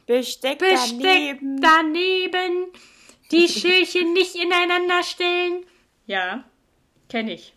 Besteck, 0.05 0.59
Besteck 0.59 1.39
daneben. 1.41 1.61
daneben, 1.61 2.67
die 3.31 3.47
Schälchen 3.49 4.13
nicht 4.13 4.35
ineinander 4.35 5.03
stellen. 5.03 5.65
Ja, 6.05 6.43
kenne 7.09 7.33
ich. 7.33 7.53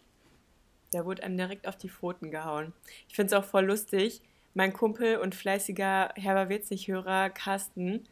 Da 0.93 1.05
wurde 1.05 1.23
einem 1.23 1.37
direkt 1.37 1.69
auf 1.69 1.77
die 1.77 1.91
Pfoten 1.91 2.31
gehauen. 2.31 2.73
Ich 3.09 3.15
finde 3.15 3.35
es 3.35 3.43
auch 3.43 3.45
voll 3.49 3.67
lustig. 3.67 4.23
Mein 4.55 4.73
Kumpel 4.73 5.19
und 5.19 5.35
fleißiger 5.35 6.13
Herber 6.17 6.49
Witzig-Hörer 6.49 7.31
Carsten, 7.31 8.09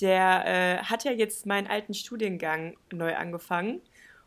der 0.00 0.44
äh, 0.46 0.84
hat 0.84 1.04
ja 1.04 1.12
jetzt 1.12 1.46
meinen 1.46 1.66
alten 1.66 1.94
Studiengang 1.94 2.76
neu 2.92 3.16
angefangen 3.16 3.80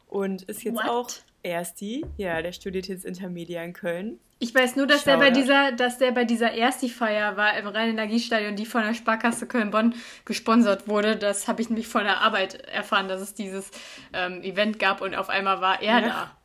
und 0.08 0.44
ist 0.44 0.64
jetzt 0.64 0.76
What? 0.78 0.86
auch 0.90 1.10
Ersti. 1.46 2.04
Ja, 2.18 2.42
der 2.42 2.52
studiert 2.52 2.88
jetzt 2.88 3.06
Intermedia 3.06 3.64
in 3.64 3.74
Köln. 3.74 4.20
Ich 4.40 4.54
weiß 4.54 4.76
nur, 4.76 4.86
dass 4.86 5.06
der 5.06 5.18
bei 5.18 5.30
dieser, 5.30 5.72
dass 5.72 5.98
der 5.98 6.12
bei 6.12 6.26
dieser 6.26 6.52
Ersti-Feier 6.52 7.38
war 7.38 7.58
im 7.58 7.68
Rhein-Energiestadion, 7.68 8.56
die 8.58 8.66
von 8.66 8.84
der 8.84 8.94
Sparkasse 8.94 9.48
Köln-Bonn 9.48 9.96
gesponsert 10.26 10.88
wurde. 10.90 11.16
Das 11.16 11.48
habe 11.48 11.62
ich 11.62 11.70
nämlich 11.70 11.88
von 11.88 12.04
der 12.04 12.20
Arbeit 12.20 12.56
erfahren, 12.66 13.08
dass 13.08 13.22
es 13.22 13.34
dieses 13.34 13.72
ähm, 14.12 14.42
Event 14.44 14.78
gab 14.78 15.02
und 15.02 15.16
auf 15.16 15.30
einmal 15.30 15.62
war 15.62 15.82
er 15.82 16.00
Ja. 16.00 16.08
da. 16.08 16.38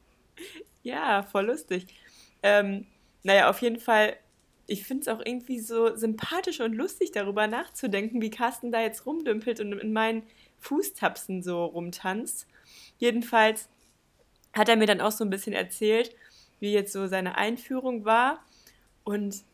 Ja, 0.82 1.22
voll 1.24 1.46
lustig. 1.46 1.86
Ähm, 2.42 2.86
naja, 3.22 3.50
auf 3.50 3.60
jeden 3.60 3.80
Fall, 3.80 4.16
ich 4.66 4.84
finde 4.84 5.02
es 5.02 5.08
auch 5.08 5.20
irgendwie 5.24 5.58
so 5.58 5.94
sympathisch 5.96 6.60
und 6.60 6.74
lustig, 6.74 7.10
darüber 7.12 7.48
nachzudenken, 7.48 8.22
wie 8.22 8.30
Carsten 8.30 8.70
da 8.70 8.80
jetzt 8.80 9.04
rumdümpelt 9.04 9.60
und 9.60 9.72
in 9.72 9.92
meinen 9.92 10.22
Fußtapsen 10.60 11.42
so 11.42 11.64
rumtanzt. 11.64 12.46
Jedenfalls 12.98 13.68
hat 14.52 14.68
er 14.68 14.76
mir 14.76 14.86
dann 14.86 15.00
auch 15.00 15.12
so 15.12 15.24
ein 15.24 15.30
bisschen 15.30 15.52
erzählt, 15.52 16.14
wie 16.58 16.72
jetzt 16.72 16.92
so 16.92 17.06
seine 17.06 17.36
Einführung 17.36 18.04
war. 18.04 18.44
Und 19.04 19.44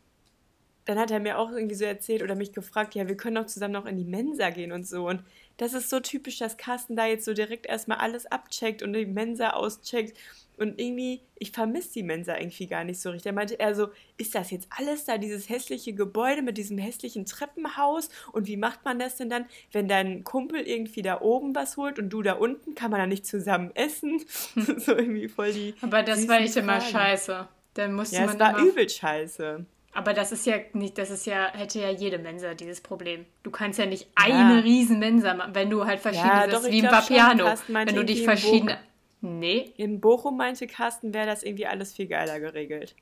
dann 0.85 0.97
hat 0.97 1.11
er 1.11 1.19
mir 1.19 1.37
auch 1.37 1.51
irgendwie 1.51 1.75
so 1.75 1.85
erzählt 1.85 2.23
oder 2.23 2.35
mich 2.35 2.53
gefragt, 2.53 2.95
ja, 2.95 3.07
wir 3.07 3.17
können 3.17 3.35
doch 3.35 3.45
zusammen 3.45 3.73
noch 3.73 3.85
in 3.85 3.97
die 3.97 4.05
Mensa 4.05 4.49
gehen 4.49 4.71
und 4.71 4.87
so. 4.87 5.07
Und 5.07 5.21
das 5.57 5.73
ist 5.73 5.89
so 5.89 5.99
typisch, 5.99 6.37
dass 6.37 6.57
Carsten 6.57 6.95
da 6.95 7.05
jetzt 7.05 7.25
so 7.25 7.33
direkt 7.33 7.65
erstmal 7.65 7.97
alles 7.97 8.25
abcheckt 8.25 8.83
und 8.83 8.93
die 8.93 9.05
Mensa 9.05 9.51
auscheckt. 9.51 10.17
Und 10.57 10.79
irgendwie, 10.79 11.21
ich 11.35 11.51
vermisse 11.51 11.93
die 11.93 12.03
Mensa 12.03 12.37
irgendwie 12.37 12.67
gar 12.67 12.83
nicht 12.83 12.99
so 12.99 13.11
richtig. 13.11 13.27
Er 13.27 13.33
meinte 13.33 13.59
er 13.59 13.75
so, 13.75 13.89
ist 14.17 14.33
das 14.35 14.51
jetzt 14.51 14.67
alles 14.75 15.05
da, 15.05 15.17
dieses 15.17 15.49
hässliche 15.49 15.93
Gebäude 15.93 16.41
mit 16.41 16.57
diesem 16.57 16.77
hässlichen 16.77 17.25
Treppenhaus? 17.25 18.09
Und 18.31 18.47
wie 18.47 18.57
macht 18.57 18.83
man 18.83 18.97
das 18.99 19.17
denn 19.17 19.29
dann, 19.29 19.45
wenn 19.71 19.87
dein 19.87 20.23
Kumpel 20.23 20.61
irgendwie 20.61 21.03
da 21.03 21.21
oben 21.21 21.55
was 21.55 21.77
holt 21.77 21.99
und 21.99 22.09
du 22.09 22.21
da 22.21 22.33
unten? 22.33 22.75
Kann 22.75 22.91
man 22.91 22.99
da 22.99 23.07
nicht 23.07 23.25
zusammen 23.25 23.71
essen? 23.75 24.23
so 24.55 24.95
irgendwie 24.95 25.27
voll 25.27 25.53
die. 25.53 25.75
Aber 25.81 26.03
das 26.03 26.27
war 26.27 26.39
echt 26.39 26.55
immer 26.57 26.81
scheiße. 26.81 27.47
Dann 27.75 27.93
musste 27.93 28.15
Ja, 28.15 28.25
man 28.25 28.35
es 28.35 28.39
war 28.39 28.63
übel 28.63 28.89
scheiße. 28.89 29.65
Aber 29.93 30.13
das 30.13 30.31
ist 30.31 30.45
ja 30.45 30.57
nicht, 30.73 30.97
das 30.99 31.09
ist 31.09 31.25
ja, 31.25 31.51
hätte 31.53 31.79
ja 31.79 31.89
jede 31.89 32.19
Mensa 32.19 32.53
dieses 32.53 32.81
Problem. 32.81 33.25
Du 33.41 33.49
kannst 33.49 33.79
ja 33.79 33.87
nicht 33.87 34.07
eine 34.13 34.63
riesen 34.63 34.99
Mensa 34.99 35.33
machen, 35.33 35.55
wenn 35.55 35.71
du 35.71 35.85
halt 35.85 35.99
verschiedene, 35.99 36.33
Ja, 36.33 36.47
das 36.47 36.61
doch, 36.61 36.69
wie 36.69 36.79
im 36.79 36.85
Vapiano. 36.85 37.53
Wenn 37.67 37.95
du 37.95 38.05
dich 38.05 38.23
verschiedene. 38.23 38.77
Nee. 39.21 39.73
In 39.77 39.99
Bochum 39.99 40.37
meinte 40.37 40.67
Carsten, 40.67 41.13
wäre 41.13 41.25
das 41.25 41.43
irgendwie 41.43 41.67
alles 41.67 41.93
viel 41.93 42.07
geiler 42.07 42.39
geregelt. 42.39 42.95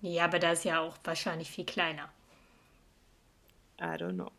Ja, 0.00 0.24
aber 0.24 0.38
da 0.38 0.52
ist 0.52 0.64
ja 0.64 0.80
auch 0.80 0.96
wahrscheinlich 1.04 1.50
viel 1.50 1.64
kleiner. 1.66 2.08
I 3.80 3.84
don't 3.84 4.14
know. 4.14 4.30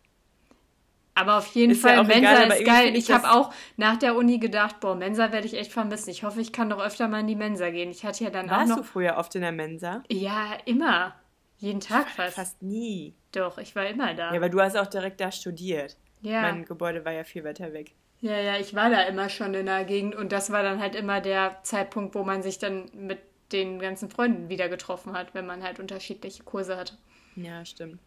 Aber 1.16 1.38
auf 1.38 1.48
jeden 1.54 1.74
Ist 1.74 1.84
ja 1.84 1.90
Fall, 1.90 2.00
auch 2.00 2.08
Mensa 2.08 2.44
egal, 2.44 2.58
ist 2.58 2.66
geil. 2.66 2.96
ich 2.96 3.12
habe 3.12 3.30
auch 3.32 3.54
nach 3.78 3.98
der 3.98 4.16
Uni 4.16 4.40
gedacht, 4.40 4.80
boah, 4.80 4.96
Mensa 4.96 5.32
werde 5.32 5.46
ich 5.46 5.54
echt 5.54 5.72
vermissen. 5.72 6.10
Ich 6.10 6.24
hoffe, 6.24 6.42
ich 6.42 6.52
kann 6.52 6.70
doch 6.72 6.80
öfter 6.80 7.08
mal 7.08 7.20
in 7.20 7.28
die 7.28 7.36
Mensa 7.36 7.70
gehen. 7.70 7.92
Ich 7.92 8.04
hatte 8.04 8.24
ja 8.24 8.30
dann 8.32 8.50
Warst 8.50 8.72
auch 8.72 8.78
du 8.78 8.82
noch. 8.82 8.88
früher 8.88 9.18
oft 9.18 9.36
in 9.36 9.42
der 9.42 9.52
Mensa? 9.52 10.02
Ja, 10.10 10.58
immer. 10.66 11.16
Jeden 11.58 11.82
Tag 11.82 12.10
fast. 12.10 12.36
Fast 12.36 12.62
nie. 12.64 13.14
Doch, 13.32 13.60
ich 13.60 13.76
war 13.76 13.86
immer 13.86 14.16
da. 14.16 14.32
Ja, 14.32 14.38
aber 14.38 14.50
du 14.50 14.60
hast 14.60 14.76
auch 14.76 14.88
direkt 14.88 15.22
da 15.22 15.32
studiert. 15.32 15.98
Ja. 16.22 16.42
Mein 16.42 16.66
Gebäude 16.66 17.06
war 17.06 17.12
ja 17.12 17.24
viel 17.24 17.44
weiter 17.44 17.72
weg. 17.74 17.94
Ja, 18.24 18.40
ja, 18.40 18.58
ich 18.58 18.74
war 18.74 18.90
da 18.90 19.02
immer 19.02 19.28
schon 19.28 19.54
in 19.54 19.66
der 19.66 19.84
Gegend 19.84 20.16
und 20.16 20.32
das 20.32 20.50
war 20.50 20.64
dann 20.64 20.80
halt 20.80 20.96
immer 20.96 21.20
der 21.20 21.60
Zeitpunkt, 21.64 22.16
wo 22.16 22.24
man 22.24 22.42
sich 22.42 22.58
dann 22.58 22.90
mit 22.94 23.20
den 23.52 23.80
ganzen 23.80 24.10
Freunden 24.10 24.48
wieder 24.48 24.70
getroffen 24.70 25.12
hat, 25.12 25.34
wenn 25.34 25.46
man 25.46 25.62
halt 25.62 25.78
unterschiedliche 25.78 26.42
Kurse 26.44 26.78
hatte. 26.78 26.98
Ja, 27.36 27.66
stimmt. 27.66 28.00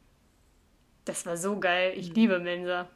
Das 1.04 1.26
war 1.26 1.36
so 1.36 1.60
geil. 1.60 1.92
Mhm. 1.92 2.00
Ich 2.00 2.14
liebe 2.14 2.38
Mensa. 2.38 2.88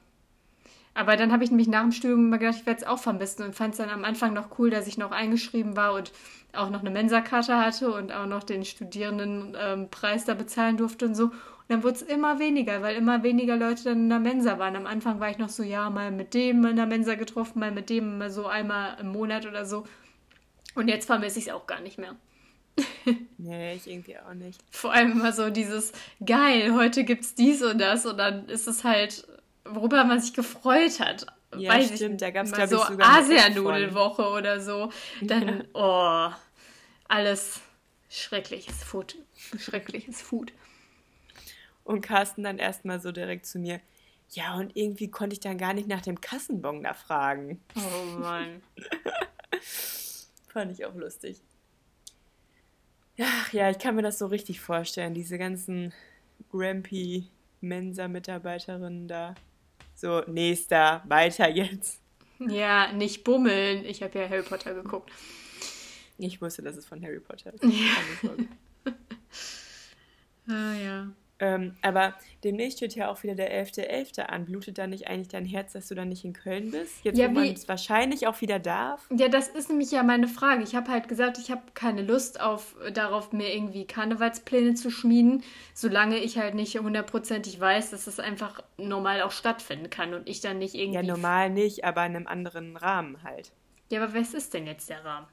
Aber 0.94 1.18
dann 1.18 1.30
habe 1.30 1.44
ich 1.44 1.50
nämlich 1.50 1.68
nach 1.68 1.82
dem 1.82 1.92
Studium 1.92 2.24
immer 2.24 2.38
gedacht, 2.38 2.56
ich 2.60 2.66
werde 2.66 2.80
es 2.80 2.86
auch 2.86 2.98
vermissen 2.98 3.42
und 3.42 3.54
fand 3.54 3.74
es 3.74 3.78
dann 3.78 3.90
am 3.90 4.06
Anfang 4.06 4.32
noch 4.32 4.58
cool, 4.58 4.70
dass 4.70 4.86
ich 4.86 4.96
noch 4.96 5.10
eingeschrieben 5.12 5.76
war 5.76 5.92
und 5.92 6.12
auch 6.54 6.70
noch 6.70 6.80
eine 6.80 6.90
Mensa-Karte 6.90 7.58
hatte 7.58 7.92
und 7.92 8.12
auch 8.12 8.26
noch 8.26 8.44
den 8.44 8.64
Studierendenpreis 8.64 10.24
da 10.24 10.32
bezahlen 10.32 10.78
durfte 10.78 11.04
und 11.04 11.14
so. 11.14 11.32
Dann 11.70 11.84
wurde 11.84 11.94
es 11.94 12.02
immer 12.02 12.40
weniger, 12.40 12.82
weil 12.82 12.96
immer 12.96 13.22
weniger 13.22 13.56
Leute 13.56 13.84
dann 13.84 13.98
in 13.98 14.08
der 14.08 14.18
Mensa 14.18 14.58
waren. 14.58 14.74
Am 14.74 14.88
Anfang 14.88 15.20
war 15.20 15.30
ich 15.30 15.38
noch 15.38 15.50
so, 15.50 15.62
ja, 15.62 15.88
mal 15.88 16.10
mit 16.10 16.34
dem 16.34 16.64
in 16.64 16.74
der 16.74 16.86
Mensa 16.86 17.14
getroffen, 17.14 17.60
mal 17.60 17.70
mit 17.70 17.90
dem 17.90 18.18
mal 18.18 18.28
so 18.28 18.48
einmal 18.48 18.98
im 18.98 19.12
Monat 19.12 19.46
oder 19.46 19.64
so. 19.64 19.86
Und 20.74 20.88
jetzt 20.88 21.06
vermisse 21.06 21.38
ich 21.38 21.46
es 21.46 21.52
auch 21.52 21.68
gar 21.68 21.80
nicht 21.80 21.96
mehr. 21.96 22.16
Nee, 23.38 23.74
ich 23.74 23.88
irgendwie 23.88 24.18
auch 24.18 24.34
nicht. 24.34 24.60
Vor 24.70 24.92
allem 24.92 25.12
immer 25.12 25.32
so 25.32 25.48
dieses, 25.48 25.92
geil, 26.26 26.74
heute 26.74 27.04
gibt's 27.04 27.36
dies 27.36 27.62
und 27.62 27.78
das 27.78 28.04
und 28.04 28.18
dann 28.18 28.48
ist 28.48 28.66
es 28.66 28.82
halt, 28.82 29.26
worüber 29.64 30.04
man 30.04 30.20
sich 30.20 30.34
gefreut 30.34 30.98
hat. 30.98 31.26
Ja, 31.56 31.72
Weiß 31.72 31.94
stimmt, 31.94 32.14
ich, 32.14 32.18
da 32.20 32.30
gab's, 32.30 32.50
mal 32.50 32.66
glaub 32.66 32.72
ich, 32.72 32.86
so 32.86 32.92
sogar 32.92 33.18
Asianudelwoche 33.18 34.28
oder 34.28 34.60
so. 34.60 34.90
Dann, 35.22 35.68
oh, 35.72 36.30
alles 37.06 37.60
schreckliches 38.08 38.82
Food. 38.82 39.16
Schreckliches 39.56 40.20
Food. 40.20 40.52
Und 41.90 42.02
Carsten 42.02 42.44
dann 42.44 42.58
erstmal 42.58 43.00
so 43.00 43.10
direkt 43.10 43.46
zu 43.46 43.58
mir. 43.58 43.80
Ja, 44.28 44.54
und 44.54 44.76
irgendwie 44.76 45.10
konnte 45.10 45.34
ich 45.34 45.40
dann 45.40 45.58
gar 45.58 45.74
nicht 45.74 45.88
nach 45.88 46.02
dem 46.02 46.20
Kassenbon 46.20 46.84
da 46.84 46.94
fragen. 46.94 47.60
Oh 47.74 48.18
Mann. 48.20 48.62
Fand 50.52 50.70
ich 50.70 50.86
auch 50.86 50.94
lustig. 50.94 51.40
Ach 53.20 53.52
ja, 53.52 53.70
ich 53.70 53.80
kann 53.80 53.96
mir 53.96 54.02
das 54.02 54.20
so 54.20 54.26
richtig 54.26 54.60
vorstellen, 54.60 55.14
diese 55.14 55.36
ganzen 55.36 55.92
Grampy 56.52 57.26
Mensa-Mitarbeiterinnen 57.60 59.08
da. 59.08 59.34
So, 59.96 60.22
nächster, 60.28 61.02
weiter 61.08 61.50
jetzt. 61.50 62.00
Ja, 62.38 62.92
nicht 62.92 63.24
bummeln. 63.24 63.84
Ich 63.84 64.00
habe 64.04 64.16
ja 64.16 64.28
Harry 64.28 64.42
Potter 64.42 64.74
geguckt. 64.74 65.10
Ich 66.18 66.40
wusste, 66.40 66.62
dass 66.62 66.76
es 66.76 66.86
von 66.86 67.02
Harry 67.02 67.18
Potter 67.18 67.52
ist. 67.52 67.64
Sorge. 68.22 68.46
Ah 70.48 70.74
ja. 70.74 71.12
Ähm, 71.40 71.74
aber 71.82 72.14
demnächst 72.44 72.78
steht 72.78 72.94
ja 72.94 73.10
auch 73.10 73.22
wieder 73.22 73.34
der 73.34 73.50
11.11. 73.66 74.20
an. 74.20 74.44
Blutet 74.44 74.78
da 74.78 74.86
nicht 74.86 75.08
eigentlich 75.08 75.28
dein 75.28 75.46
Herz, 75.46 75.72
dass 75.72 75.88
du 75.88 75.94
dann 75.94 76.10
nicht 76.10 76.24
in 76.24 76.34
Köln 76.34 76.70
bist? 76.70 77.02
Jetzt, 77.02 77.18
Ja, 77.18 77.28
wo 77.28 77.32
man 77.32 77.44
es 77.48 77.66
wahrscheinlich 77.66 78.26
auch 78.26 78.40
wieder 78.42 78.58
darf? 78.58 79.08
Ja, 79.10 79.28
das 79.28 79.48
ist 79.48 79.70
nämlich 79.70 79.90
ja 79.90 80.02
meine 80.02 80.28
Frage. 80.28 80.62
Ich 80.62 80.74
habe 80.74 80.90
halt 80.90 81.08
gesagt, 81.08 81.38
ich 81.38 81.50
habe 81.50 81.62
keine 81.74 82.02
Lust 82.02 82.40
auf, 82.40 82.76
darauf, 82.92 83.32
mir 83.32 83.54
irgendwie 83.54 83.86
Karnevalspläne 83.86 84.74
zu 84.74 84.90
schmieden, 84.90 85.42
solange 85.74 86.18
ich 86.18 86.38
halt 86.38 86.54
nicht 86.54 86.78
hundertprozentig 86.78 87.58
weiß, 87.58 87.90
dass 87.90 88.06
es 88.06 88.20
einfach 88.20 88.62
normal 88.76 89.22
auch 89.22 89.32
stattfinden 89.32 89.88
kann 89.88 90.14
und 90.14 90.28
ich 90.28 90.40
dann 90.40 90.58
nicht 90.58 90.74
irgendwie. 90.74 90.96
Ja, 90.96 91.02
normal 91.02 91.50
nicht, 91.50 91.84
aber 91.84 92.04
in 92.04 92.16
einem 92.16 92.26
anderen 92.26 92.76
Rahmen 92.76 93.22
halt. 93.22 93.52
Ja, 93.90 94.02
aber 94.02 94.14
was 94.14 94.34
ist 94.34 94.54
denn 94.54 94.66
jetzt 94.66 94.90
der 94.90 95.04
Rahmen? 95.04 95.26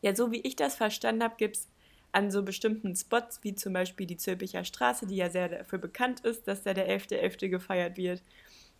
Ja, 0.00 0.14
so 0.16 0.32
wie 0.32 0.40
ich 0.40 0.56
das 0.56 0.74
verstanden 0.74 1.22
habe, 1.22 1.34
gibt 1.36 1.56
es 1.56 1.68
an 2.12 2.30
so 2.30 2.42
bestimmten 2.42 2.94
Spots, 2.94 3.40
wie 3.42 3.54
zum 3.54 3.72
Beispiel 3.72 4.06
die 4.06 4.18
Zülpicher 4.18 4.64
Straße, 4.64 5.06
die 5.06 5.16
ja 5.16 5.30
sehr 5.30 5.48
dafür 5.48 5.78
bekannt 5.78 6.20
ist, 6.20 6.46
dass 6.46 6.62
da 6.62 6.74
der 6.74 6.88
11.11. 6.88 7.48
gefeiert 7.48 7.96
wird. 7.96 8.22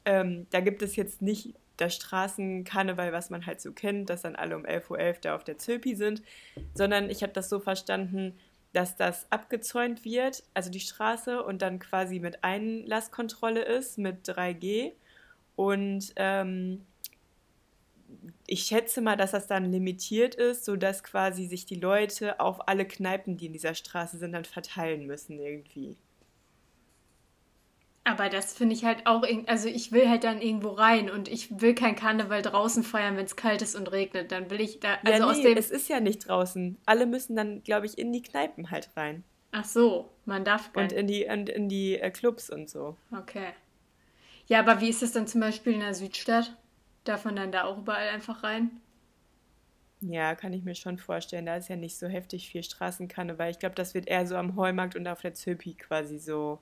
Ähm, 0.05 0.47
da 0.51 0.61
gibt 0.61 0.83
es 0.83 0.97
jetzt 0.97 1.23
nicht 1.23 1.55
das 1.79 1.95
Straßenkarneval, 1.95 3.13
was 3.13 3.31
man 3.31 3.47
halt 3.47 3.61
so 3.61 3.73
kennt, 3.73 4.11
dass 4.11 4.23
dann 4.23 4.37
alle 4.37 4.57
um 4.57 4.65
11.11 4.65 4.91
Uhr 4.91 5.21
da 5.23 5.35
auf 5.35 5.45
der 5.45 5.59
Zülpi 5.59 5.95
sind, 5.95 6.23
sondern 6.75 7.09
ich 7.09 7.23
habe 7.23 7.33
das 7.33 7.49
so 7.49 7.59
verstanden, 7.61 8.39
dass 8.73 8.97
das 8.97 9.31
abgezäunt 9.31 10.05
wird, 10.05 10.45
also 10.55 10.71
die 10.71 10.81
Straße, 10.81 11.43
und 11.43 11.63
dann 11.63 11.79
quasi 11.79 12.21
mit 12.21 12.43
Einlasskontrolle 12.43 13.63
ist, 13.63 13.99
mit 13.99 14.27
3G. 14.29 14.93
Und 15.57 16.13
ähm, 16.17 16.87
ich 18.47 18.63
schätze 18.65 19.01
mal, 19.01 19.17
dass 19.17 19.33
das 19.33 19.47
dann 19.47 19.71
limitiert 19.71 20.35
ist, 20.35 20.65
sodass 20.65 21.03
quasi 21.03 21.47
sich 21.47 21.67
die 21.67 21.81
Leute 21.81 22.41
auf 22.41 22.69
alle 22.69 22.87
Kneipen, 22.87 23.37
die 23.37 23.47
in 23.47 23.53
dieser 23.53 23.75
Straße 23.75 24.19
sind, 24.19 24.33
dann 24.33 24.45
verteilen 24.45 25.07
müssen 25.07 25.39
irgendwie. 25.39 25.97
Aber 28.05 28.29
das 28.29 28.53
finde 28.53 28.75
ich 28.75 28.85
halt 28.85 29.07
auch, 29.07 29.23
also 29.47 29.69
ich 29.69 29.93
will 29.93 30.09
halt 30.09 30.25
dann 30.25 30.41
irgendwo 30.41 30.71
rein 30.71 31.09
und 31.09 31.29
ich 31.29 31.61
will 31.61 31.75
kein 31.75 31.95
Karneval 31.95 32.43
draußen 32.43 32.83
feiern, 32.83 33.17
wenn 33.17 33.27
es 33.27 33.37
kalt 33.37 33.63
ist 33.63 33.77
und 33.77 33.93
regnet. 33.93 34.33
Dann 34.33 34.51
will 34.51 34.61
ich 34.61 34.81
da, 34.81 34.99
also 35.05 35.23
ja, 35.23 35.31
aus 35.31 35.37
nee, 35.37 35.45
dem. 35.45 35.57
es 35.57 35.71
ist 35.71 35.89
ja 35.89 36.01
nicht 36.01 36.27
draußen. 36.27 36.79
Alle 36.85 37.07
müssen 37.07 37.37
dann, 37.37 37.63
glaube 37.63 37.87
ich, 37.87 37.97
in 37.99 38.13
die 38.13 38.23
Kneipen 38.23 38.73
halt 38.73 38.91
rein. 38.97 39.23
Ach 39.53 39.65
so, 39.65 40.11
man 40.25 40.45
darf 40.45 40.73
gar 40.73 40.83
Und 40.83 40.93
in 40.93 41.07
die, 41.07 41.27
und 41.27 41.49
in 41.49 41.69
die 41.69 41.99
äh, 41.99 42.11
Clubs 42.11 42.51
und 42.51 42.69
so. 42.69 42.97
Okay. 43.17 43.53
Ja, 44.49 44.59
aber 44.59 44.81
wie 44.81 44.89
ist 44.89 45.03
das 45.03 45.13
dann 45.13 45.29
zum 45.29 45.41
Beispiel 45.41 45.75
in 45.75 45.81
der 45.81 45.95
Südstadt? 45.95 46.57
Darf 47.05 47.25
man 47.25 47.37
dann 47.37 47.53
da 47.53 47.65
auch 47.65 47.79
überall 47.79 48.09
einfach 48.09 48.43
rein? 48.43 48.71
Ja, 50.01 50.35
kann 50.35 50.53
ich 50.53 50.65
mir 50.65 50.75
schon 50.75 50.99
vorstellen. 50.99 51.47
Da 51.47 51.57
ist 51.57 51.69
ja 51.69 51.77
nicht 51.77 51.97
so 51.99 52.07
heftig 52.09 52.49
viel 52.49 52.63
Straßenkarneval. 52.63 53.51
Ich 53.51 53.59
glaube, 53.59 53.75
das 53.77 53.95
wird 53.95 54.09
eher 54.09 54.27
so 54.27 54.37
am 54.37 54.57
Heumarkt 54.57 54.97
und 54.97 55.07
auf 55.07 55.21
der 55.21 55.35
Zöpi 55.35 55.75
quasi 55.75 56.19
so 56.19 56.59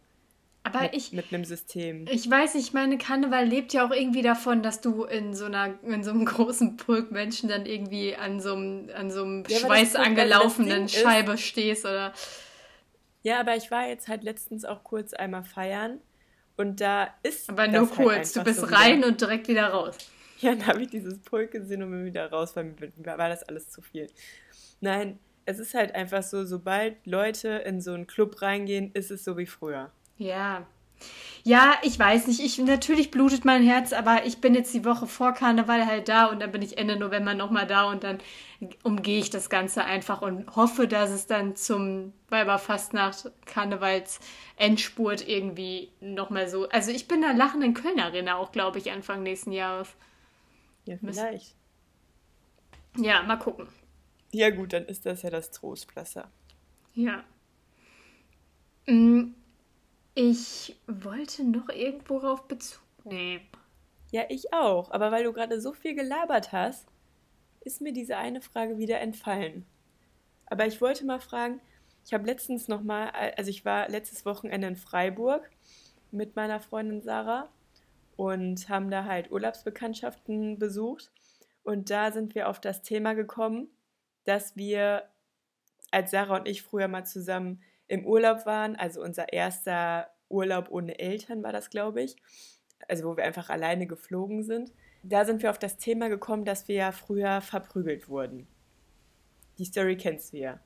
Aber 0.62 0.82
mit, 0.82 0.94
ich, 0.94 1.12
mit 1.12 1.32
einem 1.32 1.44
System. 1.46 2.06
ich 2.10 2.30
weiß 2.30 2.54
nicht, 2.54 2.74
meine 2.74 2.98
Karneval 2.98 3.46
lebt 3.46 3.72
ja 3.72 3.86
auch 3.86 3.92
irgendwie 3.92 4.20
davon, 4.22 4.62
dass 4.62 4.82
du 4.82 5.04
in 5.04 5.34
so 5.34 5.46
einer, 5.46 5.82
in 5.82 6.04
so 6.04 6.10
einem 6.10 6.24
großen 6.26 6.76
Pulk 6.76 7.10
Menschen 7.12 7.48
dann 7.48 7.64
irgendwie 7.64 8.14
an 8.14 8.40
so 8.40 8.54
einem, 8.54 8.90
an 8.94 9.10
so 9.10 9.22
einem 9.24 9.44
Ja, 9.48 9.58
aber 9.64 9.68
das 9.68 9.78
Schweiß 9.78 9.92
Ding- 9.92 9.96
also 10.00 10.10
angelaufenen 10.10 10.68
Ding 10.70 10.84
ist- 10.84 10.96
Scheibe 10.96 11.38
stehst 11.38 11.84
oder. 11.86 12.12
Ja, 13.22 13.40
aber 13.40 13.56
ich 13.56 13.70
war 13.70 13.86
jetzt 13.88 14.08
halt 14.08 14.22
letztens 14.22 14.64
auch 14.66 14.84
kurz 14.84 15.12
einmal 15.14 15.44
feiern 15.44 15.98
und 16.58 16.80
da 16.82 17.08
ist 17.22 17.48
Aber 17.48 17.66
nur 17.68 17.80
halt 17.88 17.90
kurz. 17.92 18.32
Du 18.32 18.40
einfach 18.40 18.52
bist 18.52 18.60
so 18.60 18.66
rein 18.74 18.98
wieder. 18.98 19.08
und 19.08 19.20
direkt 19.20 19.48
wieder 19.48 19.68
raus. 19.68 19.96
Ja, 20.42 20.54
dann 20.54 20.66
habe 20.66 20.82
ich 20.82 20.88
dieses 20.88 21.18
Pulk 21.18 21.50
gesehen 21.50 21.82
und 21.82 21.90
bin 21.90 22.04
wieder 22.04 22.30
raus, 22.30 22.56
weil 22.56 22.64
mir 22.64 23.18
war 23.18 23.28
das 23.28 23.42
alles 23.42 23.68
zu 23.68 23.82
viel. 23.82 24.06
Nein, 24.80 25.18
es 25.44 25.58
ist 25.58 25.74
halt 25.74 25.94
einfach 25.94 26.22
so, 26.22 26.44
sobald 26.44 27.06
Leute 27.06 27.48
in 27.48 27.80
so 27.80 27.92
einen 27.92 28.06
Club 28.06 28.40
reingehen, 28.40 28.90
ist 28.94 29.10
es 29.10 29.24
so 29.24 29.36
wie 29.36 29.46
früher. 29.46 29.90
Ja. 30.16 30.66
Ja, 31.42 31.74
ich 31.82 31.98
weiß 31.98 32.26
nicht. 32.26 32.40
Ich, 32.40 32.58
natürlich 32.58 33.10
blutet 33.10 33.46
mein 33.46 33.62
Herz, 33.62 33.94
aber 33.94 34.26
ich 34.26 34.42
bin 34.42 34.54
jetzt 34.54 34.74
die 34.74 34.84
Woche 34.84 35.06
vor 35.06 35.32
Karneval 35.32 35.86
halt 35.86 36.08
da 36.08 36.26
und 36.26 36.40
dann 36.40 36.52
bin 36.52 36.60
ich 36.60 36.76
Ende 36.76 36.96
November 36.96 37.32
nochmal 37.32 37.66
da 37.66 37.84
und 37.84 38.04
dann 38.04 38.18
umgehe 38.82 39.18
ich 39.18 39.30
das 39.30 39.48
Ganze 39.48 39.84
einfach 39.84 40.20
und 40.20 40.54
hoffe, 40.54 40.86
dass 40.86 41.10
es 41.10 41.26
dann 41.26 41.56
zum 41.56 42.12
Weiberfastnacht 42.28 43.30
Karnevals 43.46 44.20
Endspurt 44.56 45.26
irgendwie 45.26 45.90
nochmal 46.00 46.48
so. 46.48 46.68
Also 46.68 46.90
ich 46.90 47.08
bin 47.08 47.22
da 47.22 47.32
lachenden 47.32 47.72
Köln 47.72 47.98
auch, 48.28 48.52
glaube 48.52 48.78
ich, 48.78 48.92
Anfang 48.92 49.22
nächsten 49.22 49.52
Jahres. 49.52 49.88
Ja, 50.84 50.96
vielleicht. 50.98 51.54
Ja, 52.96 53.22
mal 53.22 53.36
gucken. 53.36 53.68
Ja 54.32 54.50
gut, 54.50 54.72
dann 54.72 54.84
ist 54.86 55.06
das 55.06 55.22
ja 55.22 55.30
das 55.30 55.50
Trostpflaster. 55.50 56.30
Ja. 56.94 57.24
Mm, 58.86 59.34
Ich 60.14 60.76
wollte 60.86 61.44
noch 61.44 61.68
irgendwo 61.68 62.18
rauf 62.18 62.46
Bezug 62.48 62.82
nehmen. 63.04 63.46
Ja, 64.10 64.24
ich 64.28 64.52
auch. 64.52 64.90
Aber 64.90 65.12
weil 65.12 65.24
du 65.24 65.32
gerade 65.32 65.60
so 65.60 65.72
viel 65.72 65.94
gelabert 65.94 66.52
hast, 66.52 66.86
ist 67.60 67.80
mir 67.80 67.92
diese 67.92 68.16
eine 68.16 68.40
Frage 68.40 68.78
wieder 68.78 69.00
entfallen. 69.00 69.66
Aber 70.46 70.66
ich 70.66 70.80
wollte 70.80 71.04
mal 71.04 71.20
fragen, 71.20 71.60
ich 72.04 72.12
habe 72.12 72.26
letztens 72.26 72.66
noch 72.66 72.82
mal, 72.82 73.10
also 73.10 73.50
ich 73.50 73.64
war 73.64 73.88
letztes 73.88 74.24
Wochenende 74.26 74.66
in 74.66 74.76
Freiburg 74.76 75.48
mit 76.10 76.34
meiner 76.34 76.58
Freundin 76.58 77.02
Sarah 77.02 77.48
und 78.20 78.68
haben 78.68 78.90
da 78.90 79.06
halt 79.06 79.30
Urlaubsbekanntschaften 79.30 80.58
besucht. 80.58 81.10
Und 81.62 81.88
da 81.88 82.12
sind 82.12 82.34
wir 82.34 82.50
auf 82.50 82.60
das 82.60 82.82
Thema 82.82 83.14
gekommen, 83.14 83.68
dass 84.24 84.56
wir, 84.56 85.08
als 85.90 86.10
Sarah 86.10 86.36
und 86.36 86.46
ich 86.46 86.62
früher 86.62 86.86
mal 86.86 87.06
zusammen 87.06 87.62
im 87.88 88.04
Urlaub 88.04 88.44
waren, 88.44 88.76
also 88.76 89.02
unser 89.02 89.32
erster 89.32 90.10
Urlaub 90.28 90.70
ohne 90.70 90.98
Eltern 90.98 91.42
war 91.42 91.52
das, 91.54 91.70
glaube 91.70 92.02
ich, 92.02 92.16
also 92.88 93.04
wo 93.08 93.16
wir 93.16 93.24
einfach 93.24 93.48
alleine 93.48 93.86
geflogen 93.86 94.44
sind, 94.44 94.70
da 95.02 95.24
sind 95.24 95.42
wir 95.42 95.48
auf 95.48 95.58
das 95.58 95.78
Thema 95.78 96.10
gekommen, 96.10 96.44
dass 96.44 96.68
wir 96.68 96.74
ja 96.74 96.92
früher 96.92 97.40
verprügelt 97.40 98.10
wurden. 98.10 98.46
Die 99.56 99.64
Story 99.64 99.96
kennst 99.96 100.34
du 100.34 100.36
ja. 100.36 100.60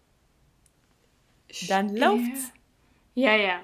Dann 1.68 1.94
läuft's. 1.94 2.52
Ja, 3.14 3.36
ja. 3.36 3.60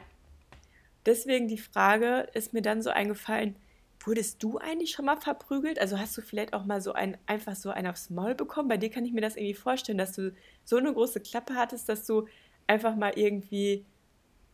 Deswegen 1.06 1.48
die 1.48 1.58
Frage 1.58 2.28
ist 2.34 2.52
mir 2.52 2.62
dann 2.62 2.82
so 2.82 2.90
eingefallen, 2.90 3.56
wurdest 4.00 4.42
du 4.42 4.58
eigentlich 4.58 4.92
schon 4.92 5.04
mal 5.04 5.16
verprügelt? 5.16 5.78
Also 5.78 5.98
hast 5.98 6.16
du 6.16 6.22
vielleicht 6.22 6.54
auch 6.54 6.64
mal 6.64 6.80
so 6.80 6.92
ein, 6.92 7.18
einfach 7.26 7.54
so 7.54 7.70
einen 7.70 7.88
aufs 7.88 8.10
Maul 8.10 8.34
bekommen? 8.34 8.68
Bei 8.68 8.76
dir 8.76 8.90
kann 8.90 9.04
ich 9.04 9.12
mir 9.12 9.20
das 9.20 9.36
irgendwie 9.36 9.54
vorstellen, 9.54 9.98
dass 9.98 10.12
du 10.12 10.34
so 10.64 10.76
eine 10.76 10.92
große 10.92 11.20
Klappe 11.20 11.54
hattest, 11.54 11.88
dass 11.88 12.06
du 12.06 12.26
einfach 12.66 12.96
mal 12.96 13.12
irgendwie, 13.16 13.84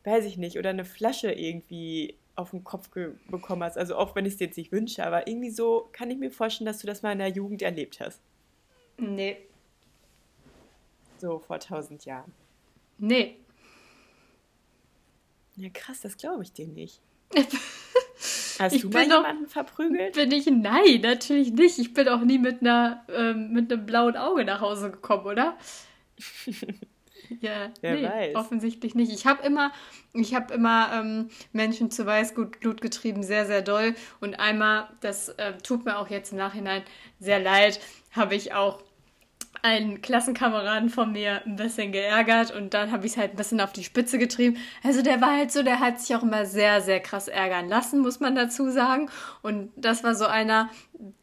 weiß 0.04 0.24
ich 0.24 0.36
nicht, 0.36 0.58
oder 0.58 0.70
eine 0.70 0.84
Flasche 0.84 1.30
irgendwie 1.30 2.16
auf 2.34 2.50
den 2.50 2.64
Kopf 2.64 2.90
bekommen 2.90 3.62
hast. 3.62 3.78
Also 3.78 3.96
auch 3.96 4.14
wenn 4.14 4.26
ich 4.26 4.34
es 4.34 4.38
dir 4.38 4.46
jetzt 4.46 4.56
nicht 4.56 4.72
wünsche, 4.72 5.04
aber 5.04 5.26
irgendwie 5.26 5.50
so 5.50 5.88
kann 5.92 6.10
ich 6.10 6.18
mir 6.18 6.30
vorstellen, 6.30 6.66
dass 6.66 6.78
du 6.78 6.86
das 6.86 7.02
mal 7.02 7.12
in 7.12 7.18
der 7.18 7.28
Jugend 7.28 7.62
erlebt 7.62 8.00
hast. 8.00 8.20
Nee. 8.98 9.38
So 11.18 11.38
vor 11.38 11.58
tausend 11.60 12.04
Jahren. 12.04 12.32
Nee. 12.98 13.38
Ja, 15.56 15.70
krass, 15.72 16.00
das 16.00 16.16
glaube 16.16 16.42
ich 16.42 16.52
dir 16.52 16.66
nicht. 16.66 17.00
Hast 18.58 18.74
Ich 18.74 18.82
du 18.82 18.88
mal 18.90 19.00
bin 19.00 19.10
doch- 19.10 19.16
jemanden 19.18 19.46
verprügelt? 19.48 20.14
Bin 20.14 20.30
ich? 20.32 20.46
Nein, 20.46 21.00
natürlich 21.02 21.52
nicht. 21.52 21.78
Ich 21.78 21.92
bin 21.94 22.08
auch 22.08 22.20
nie 22.20 22.38
mit 22.38 22.60
einer 22.62 23.04
ähm, 23.14 23.52
mit 23.52 23.72
einem 23.72 23.86
blauen 23.86 24.16
Auge 24.16 24.44
nach 24.44 24.60
Hause 24.60 24.90
gekommen, 24.90 25.26
oder? 25.26 25.56
ja, 27.40 27.70
Wer 27.80 27.94
nee, 27.94 28.04
weiß. 28.04 28.34
offensichtlich 28.36 28.94
nicht. 28.94 29.12
Ich 29.12 29.26
habe 29.26 29.44
immer, 29.46 29.72
ich 30.12 30.34
habe 30.34 30.54
immer 30.54 30.90
ähm, 30.94 31.28
Menschen 31.52 31.90
zu 31.90 32.06
Weißgut 32.06 32.60
Blut 32.60 32.80
getrieben, 32.80 33.22
sehr, 33.22 33.46
sehr 33.46 33.62
doll. 33.62 33.94
Und 34.20 34.38
einmal, 34.38 34.88
das 35.00 35.28
äh, 35.30 35.54
tut 35.62 35.84
mir 35.84 35.98
auch 35.98 36.08
jetzt 36.08 36.32
im 36.32 36.38
Nachhinein 36.38 36.82
sehr 37.18 37.40
leid, 37.40 37.80
habe 38.12 38.34
ich 38.34 38.54
auch 38.54 38.82
einen 39.66 40.00
Klassenkameraden 40.00 40.88
von 40.88 41.12
mir 41.12 41.42
ein 41.44 41.56
bisschen 41.56 41.92
geärgert 41.92 42.54
und 42.54 42.74
dann 42.74 42.92
habe 42.92 43.06
ich 43.06 43.12
es 43.12 43.18
halt 43.18 43.32
ein 43.32 43.36
bisschen 43.36 43.60
auf 43.60 43.72
die 43.72 43.84
Spitze 43.84 44.18
getrieben. 44.18 44.56
Also 44.82 45.02
der 45.02 45.20
war 45.20 45.36
halt 45.36 45.52
so, 45.52 45.62
der 45.62 45.80
hat 45.80 46.00
sich 46.00 46.14
auch 46.14 46.22
immer 46.22 46.46
sehr, 46.46 46.80
sehr 46.80 47.00
krass 47.00 47.28
ärgern 47.28 47.68
lassen, 47.68 48.00
muss 48.00 48.20
man 48.20 48.34
dazu 48.34 48.70
sagen. 48.70 49.10
Und 49.42 49.70
das 49.76 50.04
war 50.04 50.14
so 50.14 50.26
einer, 50.26 50.70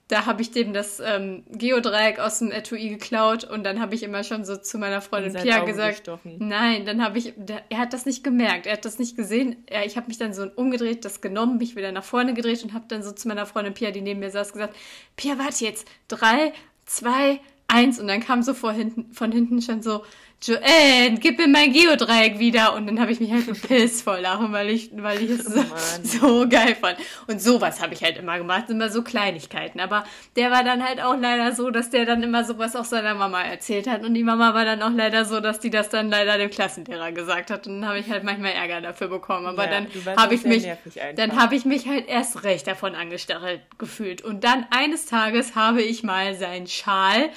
da 0.10 0.26
habe 0.26 0.42
ich 0.42 0.52
dem 0.52 0.74
das 0.74 1.00
ähm, 1.00 1.44
Geodreieck 1.50 2.20
aus 2.20 2.40
dem 2.40 2.52
Etui 2.52 2.90
geklaut 2.90 3.46
und 3.46 3.64
dann 3.64 3.80
habe 3.80 3.96
ich 3.96 4.04
immer 4.04 4.24
schon 4.24 4.46
so 4.46 4.58
zu 4.58 4.78
meiner 4.78 5.02
Freundin 5.02 5.34
Pia 5.34 5.62
Auge 5.62 5.72
gesagt, 5.72 5.98
gestochen. 5.98 6.36
nein, 6.40 6.86
dann 6.86 7.04
habe 7.04 7.18
ich, 7.18 7.34
der, 7.38 7.64
er 7.70 7.80
hat 7.80 7.94
das 7.94 8.06
nicht 8.06 8.24
gemerkt, 8.24 8.68
er 8.68 8.74
hat 8.74 8.86
das 8.86 9.00
nicht 9.00 9.16
gesehen. 9.16 9.64
Er, 9.66 9.86
ich 9.86 9.98
habe 9.98 10.08
mich 10.08 10.18
dann 10.18 10.34
so 10.34 10.46
umgedreht, 10.56 11.06
das 11.06 11.22
genommen, 11.22 11.58
mich 11.58 11.76
wieder 11.76 11.92
nach 11.92 12.04
vorne 12.04 12.34
gedreht 12.34 12.64
und 12.64 12.74
habe 12.74 12.86
dann 12.88 13.02
so 13.02 13.12
zu 13.12 13.28
meiner 13.28 13.46
Freundin 13.46 13.74
Pia, 13.74 13.92
die 13.92 14.02
neben 14.02 14.20
mir 14.20 14.30
saß, 14.30 14.54
gesagt, 14.54 14.76
Pia, 15.16 15.40
warte 15.40 15.64
jetzt, 15.64 15.88
drei, 16.08 16.54
zwei, 16.86 17.40
eins 17.74 18.00
und 18.00 18.08
dann 18.08 18.22
kam 18.22 18.44
so 18.44 18.54
vor 18.54 18.72
hinten, 18.72 19.12
von 19.14 19.32
hinten 19.32 19.62
schon 19.62 19.82
so, 19.82 20.04
Joanne, 20.46 21.20
gib 21.22 21.38
mir 21.38 21.48
mein 21.48 21.72
Geodreieck 21.72 22.38
wieder 22.38 22.74
und 22.74 22.86
dann 22.86 23.00
habe 23.00 23.14
ich 23.14 23.22
mich 23.22 23.32
halt 23.32 23.48
gepisst 23.48 24.04
vor 24.04 24.20
Lachen, 24.20 24.52
weil 24.52 24.70
ich, 24.72 24.90
weil 24.94 25.22
ich 25.22 25.30
es 25.30 25.46
so, 25.46 25.56
Mann. 25.56 25.70
so 26.04 26.50
geil 26.50 26.76
fand. 26.76 26.98
Und 27.28 27.42
sowas 27.42 27.82
habe 27.82 27.94
ich 27.94 28.04
halt 28.04 28.18
immer 28.18 28.38
gemacht, 28.38 28.70
immer 28.70 28.90
so 28.90 29.04
Kleinigkeiten. 29.04 29.80
Aber 29.80 30.04
der 30.36 30.52
war 30.52 30.66
dann 30.66 30.86
halt 30.86 31.02
auch 31.02 31.16
leider 31.18 31.54
so, 31.54 31.70
dass 31.70 31.92
der 31.92 32.06
dann 32.06 32.22
immer 32.24 32.44
sowas 32.44 32.76
auch 32.76 32.84
seiner 32.84 33.14
Mama 33.14 33.42
erzählt 33.42 33.88
hat 33.88 34.04
und 34.04 34.16
die 34.16 34.24
Mama 34.24 34.54
war 34.54 34.66
dann 34.66 34.82
auch 34.82 34.92
leider 34.94 35.24
so, 35.24 35.40
dass 35.40 35.62
die 35.62 35.70
das 35.70 35.88
dann 35.88 36.10
leider 36.10 36.38
dem 36.38 36.50
Klassenlehrer 36.50 37.14
gesagt 37.14 37.50
hat 37.50 37.66
und 37.66 37.80
dann 37.80 37.90
habe 37.90 38.00
ich 38.00 38.10
halt 38.10 38.26
manchmal 38.26 38.52
Ärger 38.52 38.82
dafür 38.82 39.08
bekommen. 39.08 39.46
Aber 39.46 39.64
Ja, 39.64 39.80
dann 39.80 40.18
habe 40.18 40.36
ich 40.36 40.44
mich, 40.44 40.68
dann 41.16 41.40
habe 41.40 41.56
ich 41.56 41.64
mich 41.64 41.88
halt 41.88 42.10
erst 42.10 42.44
recht 42.44 42.68
davon 42.68 42.96
angestachelt 42.96 43.62
gefühlt. 43.78 44.22
Und 44.22 44.44
dann 44.44 44.68
eines 44.72 45.06
Tages 45.06 45.56
habe 45.56 45.82
ich 45.82 46.04
mal 46.04 46.36
seinen 46.36 46.68
Schal 46.68 47.30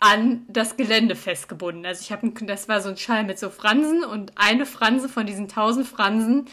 an 0.00 0.44
das 0.48 0.76
Gelände 0.76 1.16
festgebunden. 1.16 1.84
Also 1.84 2.02
ich 2.02 2.12
habe, 2.12 2.30
das 2.46 2.68
war 2.68 2.80
so 2.80 2.90
ein 2.90 2.96
Schal 2.96 3.24
mit 3.24 3.38
so 3.38 3.50
Fransen 3.50 4.04
und 4.04 4.32
eine 4.36 4.66
Franse 4.66 5.08
von 5.08 5.26
diesen 5.26 5.48
tausend 5.48 5.86
Fransen, 5.88 6.46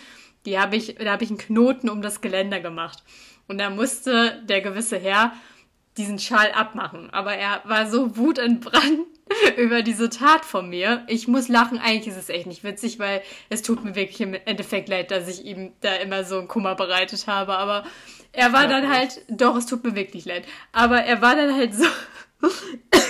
die 0.45 0.59
habe 0.59 0.75
ich, 0.75 0.95
da 0.95 1.11
habe 1.11 1.23
ich 1.23 1.29
einen 1.29 1.39
Knoten 1.39 1.89
um 1.89 2.01
das 2.01 2.21
Geländer 2.21 2.59
gemacht. 2.59 3.03
Und 3.47 3.59
da 3.59 3.69
musste 3.69 4.41
der 4.47 4.61
gewisse 4.61 4.97
Herr 4.97 5.33
diesen 5.97 6.19
Schal 6.19 6.51
abmachen. 6.51 7.09
Aber 7.11 7.35
er 7.35 7.61
war 7.65 7.89
so 7.89 8.17
wutentbrannt 8.17 9.01
über 9.57 9.81
diese 9.81 10.09
Tat 10.09 10.43
von 10.43 10.69
mir. 10.69 11.03
Ich 11.07 11.27
muss 11.27 11.47
lachen. 11.47 11.79
Eigentlich 11.79 12.07
ist 12.07 12.17
es 12.17 12.29
echt 12.29 12.47
nicht 12.47 12.63
witzig, 12.63 12.99
weil 12.99 13.21
es 13.49 13.61
tut 13.61 13.83
mir 13.83 13.95
wirklich 13.95 14.21
im 14.21 14.33
Endeffekt 14.33 14.89
leid, 14.89 15.11
dass 15.11 15.27
ich 15.27 15.45
ihm 15.45 15.73
da 15.81 15.95
immer 15.95 16.23
so 16.23 16.39
einen 16.39 16.47
Kummer 16.47 16.75
bereitet 16.75 17.27
habe. 17.27 17.55
Aber 17.57 17.85
er 18.31 18.53
war 18.53 18.63
Ja, 18.63 18.69
dann 18.69 18.89
halt, 18.89 19.21
doch, 19.29 19.55
es 19.55 19.67
tut 19.67 19.83
mir 19.83 19.95
wirklich 19.95 20.25
leid. 20.25 20.45
Aber 20.71 21.03
er 21.03 21.21
war 21.21 21.35
dann 21.35 21.55
halt 21.55 21.73
so, 21.73 21.85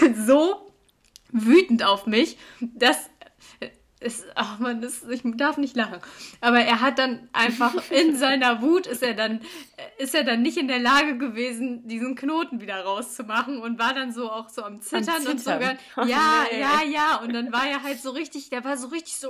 so 0.26 0.72
wütend 1.32 1.84
auf 1.84 2.06
mich, 2.06 2.38
dass 2.60 3.10
es, 4.06 4.24
ach 4.36 4.60
man, 4.60 4.82
das, 4.82 5.04
ich 5.10 5.22
darf 5.24 5.58
nicht 5.58 5.76
lachen. 5.76 5.98
Aber 6.42 6.60
er 6.60 6.80
hat 6.82 7.00
dann 7.00 7.28
einfach 7.34 7.74
in 7.90 8.16
seiner 8.16 8.62
Wut 8.62 8.88
ist 8.88 9.02
er 9.04 9.14
dann, 9.14 9.42
ist 9.98 10.14
er 10.16 10.24
dann 10.24 10.42
nicht 10.42 10.58
in 10.58 10.68
der 10.68 10.80
Lage 10.80 11.18
gewesen, 11.18 11.88
diesen 11.88 12.16
Knoten 12.16 12.62
wieder 12.62 12.82
rauszumachen 12.84 13.60
und 13.60 13.80
war 13.80 13.94
dann 13.94 14.12
so 14.14 14.30
auch 14.32 14.50
so 14.50 14.64
am 14.64 14.82
Zittern, 14.82 15.26
und 15.28 15.40
Zittern. 15.40 15.60
sogar, 15.62 15.76
Oh, 15.98 16.02
ja, 16.08 16.46
nee. 16.52 16.60
ja, 16.60 16.82
ja. 16.90 17.16
Und 17.24 17.34
dann 17.34 17.52
war 17.52 17.68
er 17.68 17.84
halt 17.84 18.00
so 18.02 18.12
richtig, 18.12 18.50
der 18.50 18.64
war 18.64 18.78
so 18.78 18.88
richtig 18.88 19.18
so, 19.18 19.30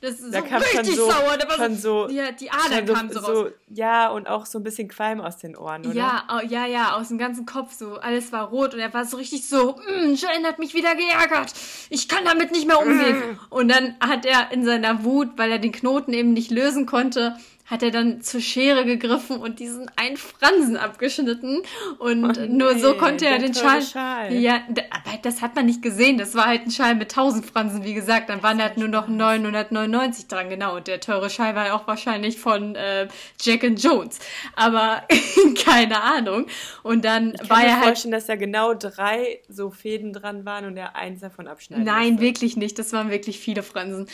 das 0.00 0.20
ist 0.20 0.34
Da 0.34 0.40
so 0.40 0.56
richtig 0.78 0.96
so- 0.96 1.10
sauer. 1.10 1.36
Der 1.38 1.48
war 1.48 1.56
schon 1.56 1.76
so- 1.76 2.08
ja, 2.08 2.32
die 2.32 2.50
Ader 2.50 2.86
Schon 2.86 2.94
kam 2.94 3.10
so 3.12 3.18
raus. 3.20 3.52
ja, 3.68 4.08
und 4.08 4.26
auch 4.28 4.46
so 4.46 4.58
ein 4.58 4.62
bisschen 4.62 4.88
Qualm 4.88 5.20
aus 5.20 5.38
den 5.38 5.56
Ohren, 5.56 5.84
oder? 5.86 5.94
Ja, 5.94 6.24
au- 6.28 6.46
ja, 6.46 6.66
ja, 6.66 6.96
aus 6.96 7.08
dem 7.08 7.18
ganzen 7.18 7.46
Kopf 7.46 7.72
so. 7.72 7.94
Alles 7.98 8.32
war 8.32 8.48
rot 8.48 8.74
und 8.74 8.80
er 8.80 8.92
war 8.92 9.04
so 9.04 9.16
richtig 9.16 9.48
so, 9.48 9.76
"Mm, 9.76 10.14
Jane 10.14 10.46
hat 10.46 10.58
mich 10.58 10.74
wieder 10.74 10.94
geärgert. 10.94 11.52
Ich 11.88 12.08
kann 12.08 12.24
damit 12.24 12.52
nicht 12.52 12.66
mehr 12.66 12.78
umgehen. 12.80 13.38
Und 13.50 13.68
dann 13.70 13.94
hat 14.00 14.26
er 14.26 14.52
in 14.52 14.64
seiner 14.64 15.04
Wut, 15.04 15.30
weil 15.36 15.50
er 15.50 15.58
den 15.58 15.72
Knoten 15.72 16.12
eben 16.12 16.32
nicht 16.32 16.50
lösen 16.50 16.86
konnte, 16.86 17.36
hat 17.70 17.84
er 17.84 17.92
dann 17.92 18.20
zur 18.20 18.40
Schere 18.40 18.84
gegriffen 18.84 19.36
und 19.36 19.60
diesen 19.60 19.88
einen 19.94 20.16
Fransen 20.16 20.76
abgeschnitten 20.76 21.62
und 21.98 22.24
oh 22.24 22.40
nee, 22.40 22.48
nur 22.48 22.76
so 22.76 22.94
konnte 22.94 23.26
er 23.26 23.38
den 23.38 23.54
Schal, 23.54 23.80
Schal. 23.80 24.32
Ja, 24.32 24.62
aber 24.90 25.18
das 25.22 25.40
hat 25.40 25.54
man 25.54 25.66
nicht 25.66 25.80
gesehen. 25.80 26.18
Das 26.18 26.34
war 26.34 26.46
halt 26.46 26.62
ein 26.66 26.72
Schal 26.72 26.96
mit 26.96 27.12
1000 27.12 27.46
Fransen, 27.46 27.84
wie 27.84 27.94
gesagt. 27.94 28.28
Dann 28.28 28.42
waren 28.42 28.60
halt 28.60 28.76
nur 28.76 28.88
noch 28.88 29.06
999 29.06 30.26
dran, 30.26 30.50
genau. 30.50 30.76
Und 30.76 30.88
der 30.88 30.98
teure 30.98 31.30
Schal 31.30 31.54
war 31.54 31.66
ja 31.66 31.76
auch 31.76 31.86
wahrscheinlich 31.86 32.40
von 32.40 32.74
äh, 32.74 33.06
Jack 33.40 33.62
and 33.62 33.80
Jones. 33.80 34.18
Aber 34.56 35.04
keine 35.64 36.02
Ahnung. 36.02 36.46
Und 36.82 37.04
dann 37.04 37.34
ich 37.40 37.48
war 37.48 37.62
er 37.62 37.62
halt. 37.62 37.62
Ich 37.62 37.68
kann 37.68 37.78
mir 37.78 37.86
vorstellen, 37.86 38.12
dass 38.12 38.26
da 38.26 38.34
genau 38.34 38.74
drei 38.74 39.40
so 39.48 39.70
Fäden 39.70 40.12
dran 40.12 40.44
waren 40.44 40.64
und 40.64 40.76
er 40.76 40.96
eins 40.96 41.20
davon 41.20 41.46
abschneiden 41.46 41.84
Nein, 41.84 42.14
musste. 42.14 42.22
wirklich 42.22 42.56
nicht. 42.56 42.80
Das 42.80 42.92
waren 42.92 43.10
wirklich 43.10 43.38
viele 43.38 43.62
Fransen. 43.62 44.08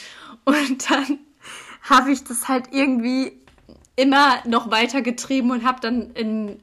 Und 0.44 0.90
dann 0.90 1.20
habe 1.82 2.12
ich 2.12 2.22
das 2.22 2.48
halt 2.48 2.66
irgendwie 2.72 3.40
immer 3.96 4.36
noch 4.44 4.70
weiter 4.70 5.00
getrieben 5.00 5.50
und 5.50 5.64
habe 5.64 5.80
dann 5.80 6.10
in, 6.12 6.60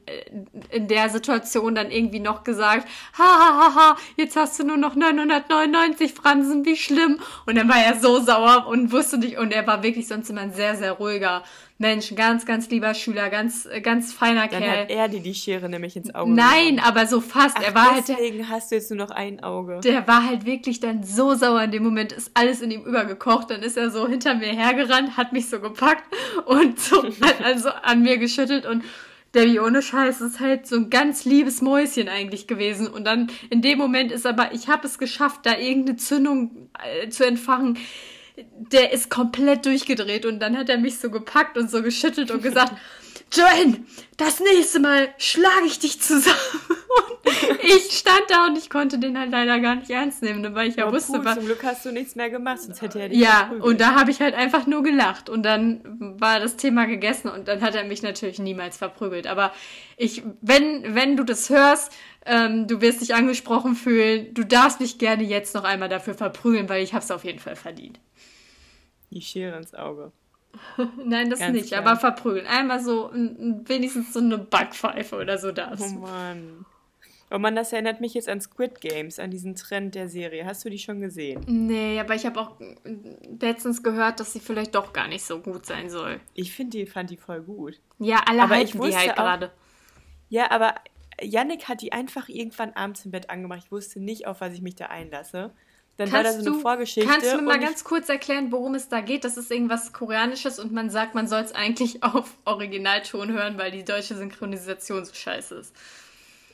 in 0.70 0.86
der 0.86 1.10
Situation 1.10 1.74
dann 1.74 1.90
irgendwie 1.90 2.20
noch 2.20 2.44
gesagt, 2.44 2.86
ha, 3.18 3.24
ha, 3.24 3.58
ha, 3.58 3.74
ha, 3.74 3.96
jetzt 4.16 4.36
hast 4.36 4.58
du 4.58 4.64
nur 4.64 4.76
noch 4.76 4.94
999 4.94 6.14
Fransen, 6.14 6.64
wie 6.64 6.76
schlimm. 6.76 7.18
Und 7.44 7.56
dann 7.56 7.68
war 7.68 7.78
er 7.78 7.98
so 7.98 8.20
sauer 8.20 8.66
und 8.68 8.92
wusste 8.92 9.18
nicht, 9.18 9.36
und 9.36 9.52
er 9.52 9.66
war 9.66 9.82
wirklich 9.82 10.06
sonst 10.06 10.30
immer 10.30 10.42
ein 10.42 10.52
sehr, 10.52 10.76
sehr 10.76 10.92
ruhiger 10.92 11.42
Mensch, 11.78 12.14
ganz, 12.14 12.46
ganz 12.46 12.70
lieber 12.70 12.94
Schüler, 12.94 13.30
ganz, 13.30 13.68
ganz 13.82 14.12
feiner 14.12 14.46
Dann 14.46 14.62
Kerl. 14.62 14.82
hat 14.82 14.90
er 14.90 15.08
dir 15.08 15.20
die 15.20 15.34
Schere 15.34 15.68
nämlich 15.68 15.96
ins 15.96 16.14
Auge 16.14 16.30
Nein, 16.30 16.76
genommen. 16.76 16.86
aber 16.86 17.06
so 17.06 17.20
fast. 17.20 17.56
Ach, 17.58 17.62
er 17.64 17.74
war 17.74 17.96
deswegen 17.96 18.48
halt, 18.48 18.62
hast 18.62 18.70
du 18.70 18.76
jetzt 18.76 18.90
nur 18.92 18.98
noch 18.98 19.10
ein 19.10 19.42
Auge. 19.42 19.80
Der 19.82 20.06
war 20.06 20.24
halt 20.24 20.46
wirklich 20.46 20.78
dann 20.78 21.02
so 21.02 21.34
sauer 21.34 21.64
in 21.64 21.72
dem 21.72 21.82
Moment, 21.82 22.12
ist 22.12 22.30
alles 22.34 22.60
in 22.62 22.70
ihm 22.70 22.82
übergekocht. 22.82 23.50
Dann 23.50 23.62
ist 23.62 23.76
er 23.76 23.90
so 23.90 24.06
hinter 24.06 24.34
mir 24.34 24.52
hergerannt, 24.52 25.16
hat 25.16 25.32
mich 25.32 25.48
so 25.48 25.58
gepackt 25.58 26.04
und 26.46 26.78
so 26.80 27.04
also 27.42 27.70
an 27.70 28.02
mir 28.02 28.18
geschüttelt 28.18 28.66
und 28.66 28.84
Debbie, 29.34 29.58
ohne 29.58 29.82
Scheiß, 29.82 30.20
ist 30.20 30.38
halt 30.38 30.68
so 30.68 30.76
ein 30.76 30.90
ganz 30.90 31.24
liebes 31.24 31.60
Mäuschen 31.60 32.08
eigentlich 32.08 32.46
gewesen. 32.46 32.86
Und 32.86 33.04
dann 33.04 33.32
in 33.50 33.62
dem 33.62 33.78
Moment 33.78 34.12
ist 34.12 34.26
aber, 34.26 34.54
ich 34.54 34.68
habe 34.68 34.86
es 34.86 34.96
geschafft, 34.96 35.40
da 35.42 35.58
irgendeine 35.58 35.96
Zündung 35.96 36.68
äh, 37.02 37.08
zu 37.08 37.26
entfachen 37.26 37.76
der 38.36 38.92
ist 38.92 39.10
komplett 39.10 39.64
durchgedreht 39.66 40.26
und 40.26 40.40
dann 40.40 40.56
hat 40.58 40.68
er 40.68 40.78
mich 40.78 40.98
so 40.98 41.10
gepackt 41.10 41.56
und 41.56 41.70
so 41.70 41.82
geschüttelt 41.82 42.30
und 42.30 42.42
gesagt, 42.42 42.72
Joanne, 43.32 43.84
das 44.16 44.40
nächste 44.40 44.80
Mal 44.80 45.08
schlage 45.18 45.66
ich 45.66 45.78
dich 45.78 46.00
zusammen. 46.00 46.36
Und 47.26 47.64
ich 47.64 47.98
stand 47.98 48.22
da 48.28 48.46
und 48.46 48.56
ich 48.58 48.68
konnte 48.70 48.98
den 48.98 49.18
halt 49.18 49.30
leider 49.30 49.58
gar 49.58 49.74
nicht 49.76 49.90
ernst 49.90 50.22
nehmen, 50.22 50.54
weil 50.54 50.68
ich 50.68 50.76
ja, 50.76 50.86
ja 50.86 50.92
wusste, 50.92 51.24
was. 51.24 51.36
Zum 51.36 51.46
Glück 51.46 51.64
hast 51.64 51.84
du 51.84 51.90
nichts 51.90 52.14
mehr 52.14 52.30
gemacht, 52.30 52.60
sonst 52.60 52.82
hätte 52.82 53.00
er 53.00 53.08
dich 53.08 53.18
Ja, 53.18 53.50
und 53.60 53.80
da 53.80 53.94
habe 53.94 54.10
ich 54.10 54.20
halt 54.20 54.34
einfach 54.34 54.66
nur 54.66 54.82
gelacht 54.82 55.28
und 55.30 55.42
dann 55.42 55.80
war 56.20 56.38
das 56.38 56.56
Thema 56.56 56.84
gegessen 56.84 57.28
und 57.28 57.48
dann 57.48 57.60
hat 57.62 57.74
er 57.74 57.84
mich 57.84 58.02
natürlich 58.02 58.38
niemals 58.38 58.76
verprügelt. 58.76 59.26
Aber 59.26 59.52
ich, 59.96 60.22
wenn, 60.42 60.94
wenn 60.94 61.16
du 61.16 61.24
das 61.24 61.50
hörst, 61.50 61.92
ähm, 62.26 62.68
du 62.68 62.80
wirst 62.80 63.00
dich 63.00 63.14
angesprochen 63.14 63.74
fühlen, 63.74 64.32
du 64.34 64.44
darfst 64.44 64.80
mich 64.80 64.98
gerne 64.98 65.24
jetzt 65.24 65.54
noch 65.54 65.64
einmal 65.64 65.88
dafür 65.88 66.14
verprügeln, 66.14 66.68
weil 66.68 66.84
ich 66.84 66.92
habe 66.92 67.04
es 67.04 67.10
auf 67.10 67.24
jeden 67.24 67.40
Fall 67.40 67.56
verdient 67.56 67.98
die 69.14 69.22
Schere 69.22 69.56
ins 69.56 69.74
Auge. 69.74 70.12
Nein, 71.04 71.30
das 71.30 71.40
Ganz 71.40 71.54
nicht, 71.54 71.68
klar. 71.68 71.80
aber 71.80 71.96
verprügeln. 71.96 72.46
Einmal 72.46 72.80
so, 72.80 73.10
wenigstens 73.12 74.12
so 74.12 74.20
eine 74.20 74.38
Backpfeife 74.38 75.16
oder 75.16 75.38
so 75.38 75.52
das. 75.52 75.80
Oh 75.80 75.98
Mann. 75.98 76.64
Oh 77.30 77.38
Mann, 77.38 77.56
das 77.56 77.72
erinnert 77.72 78.00
mich 78.00 78.14
jetzt 78.14 78.28
an 78.28 78.40
Squid 78.40 78.80
Games, 78.80 79.18
an 79.18 79.30
diesen 79.30 79.56
Trend 79.56 79.94
der 79.94 80.08
Serie. 80.08 80.44
Hast 80.44 80.64
du 80.64 80.70
die 80.70 80.78
schon 80.78 81.00
gesehen? 81.00 81.42
Nee, 81.46 81.98
aber 81.98 82.14
ich 82.14 82.26
habe 82.26 82.38
auch 82.38 82.52
letztens 83.40 83.82
gehört, 83.82 84.20
dass 84.20 84.32
sie 84.32 84.40
vielleicht 84.40 84.74
doch 84.74 84.92
gar 84.92 85.08
nicht 85.08 85.24
so 85.24 85.40
gut 85.40 85.66
sein 85.66 85.90
soll. 85.90 86.20
Ich 86.34 86.52
finde 86.54 86.78
die, 86.78 86.86
fand 86.86 87.10
die 87.10 87.16
voll 87.16 87.40
gut. 87.42 87.80
Ja, 87.98 88.22
alle 88.28 88.42
aber 88.42 88.54
halten 88.54 88.80
die 88.80 88.96
halt 88.96 89.16
gerade. 89.16 89.50
Ja, 90.28 90.50
aber 90.50 90.74
Yannick 91.20 91.66
hat 91.68 91.80
die 91.80 91.92
einfach 91.92 92.28
irgendwann 92.28 92.72
abends 92.74 93.04
im 93.04 93.10
Bett 93.10 93.30
angemacht. 93.30 93.62
Ich 93.64 93.72
wusste 93.72 94.00
nicht, 94.00 94.26
auf 94.26 94.40
was 94.40 94.52
ich 94.52 94.62
mich 94.62 94.76
da 94.76 94.86
einlasse. 94.86 95.50
Dann 95.96 96.10
kannst 96.10 96.14
war 96.14 96.22
da 96.24 96.32
so 96.32 96.38
eine 96.38 96.56
du, 96.56 96.60
Vorgeschichte. 96.60 97.08
Kannst 97.08 97.32
du 97.32 97.36
mir 97.36 97.42
mal 97.42 97.60
ganz 97.60 97.84
kurz 97.84 98.08
erklären, 98.08 98.50
worum 98.50 98.74
es 98.74 98.88
da 98.88 99.00
geht? 99.00 99.22
Das 99.22 99.36
ist 99.36 99.50
irgendwas 99.50 99.92
Koreanisches 99.92 100.58
und 100.58 100.72
man 100.72 100.90
sagt, 100.90 101.14
man 101.14 101.28
soll 101.28 101.42
es 101.42 101.52
eigentlich 101.52 102.02
auf 102.02 102.36
Originalton 102.44 103.32
hören, 103.32 103.58
weil 103.58 103.70
die 103.70 103.84
deutsche 103.84 104.16
Synchronisation 104.16 105.04
so 105.04 105.14
scheiße 105.14 105.54
ist. 105.54 105.74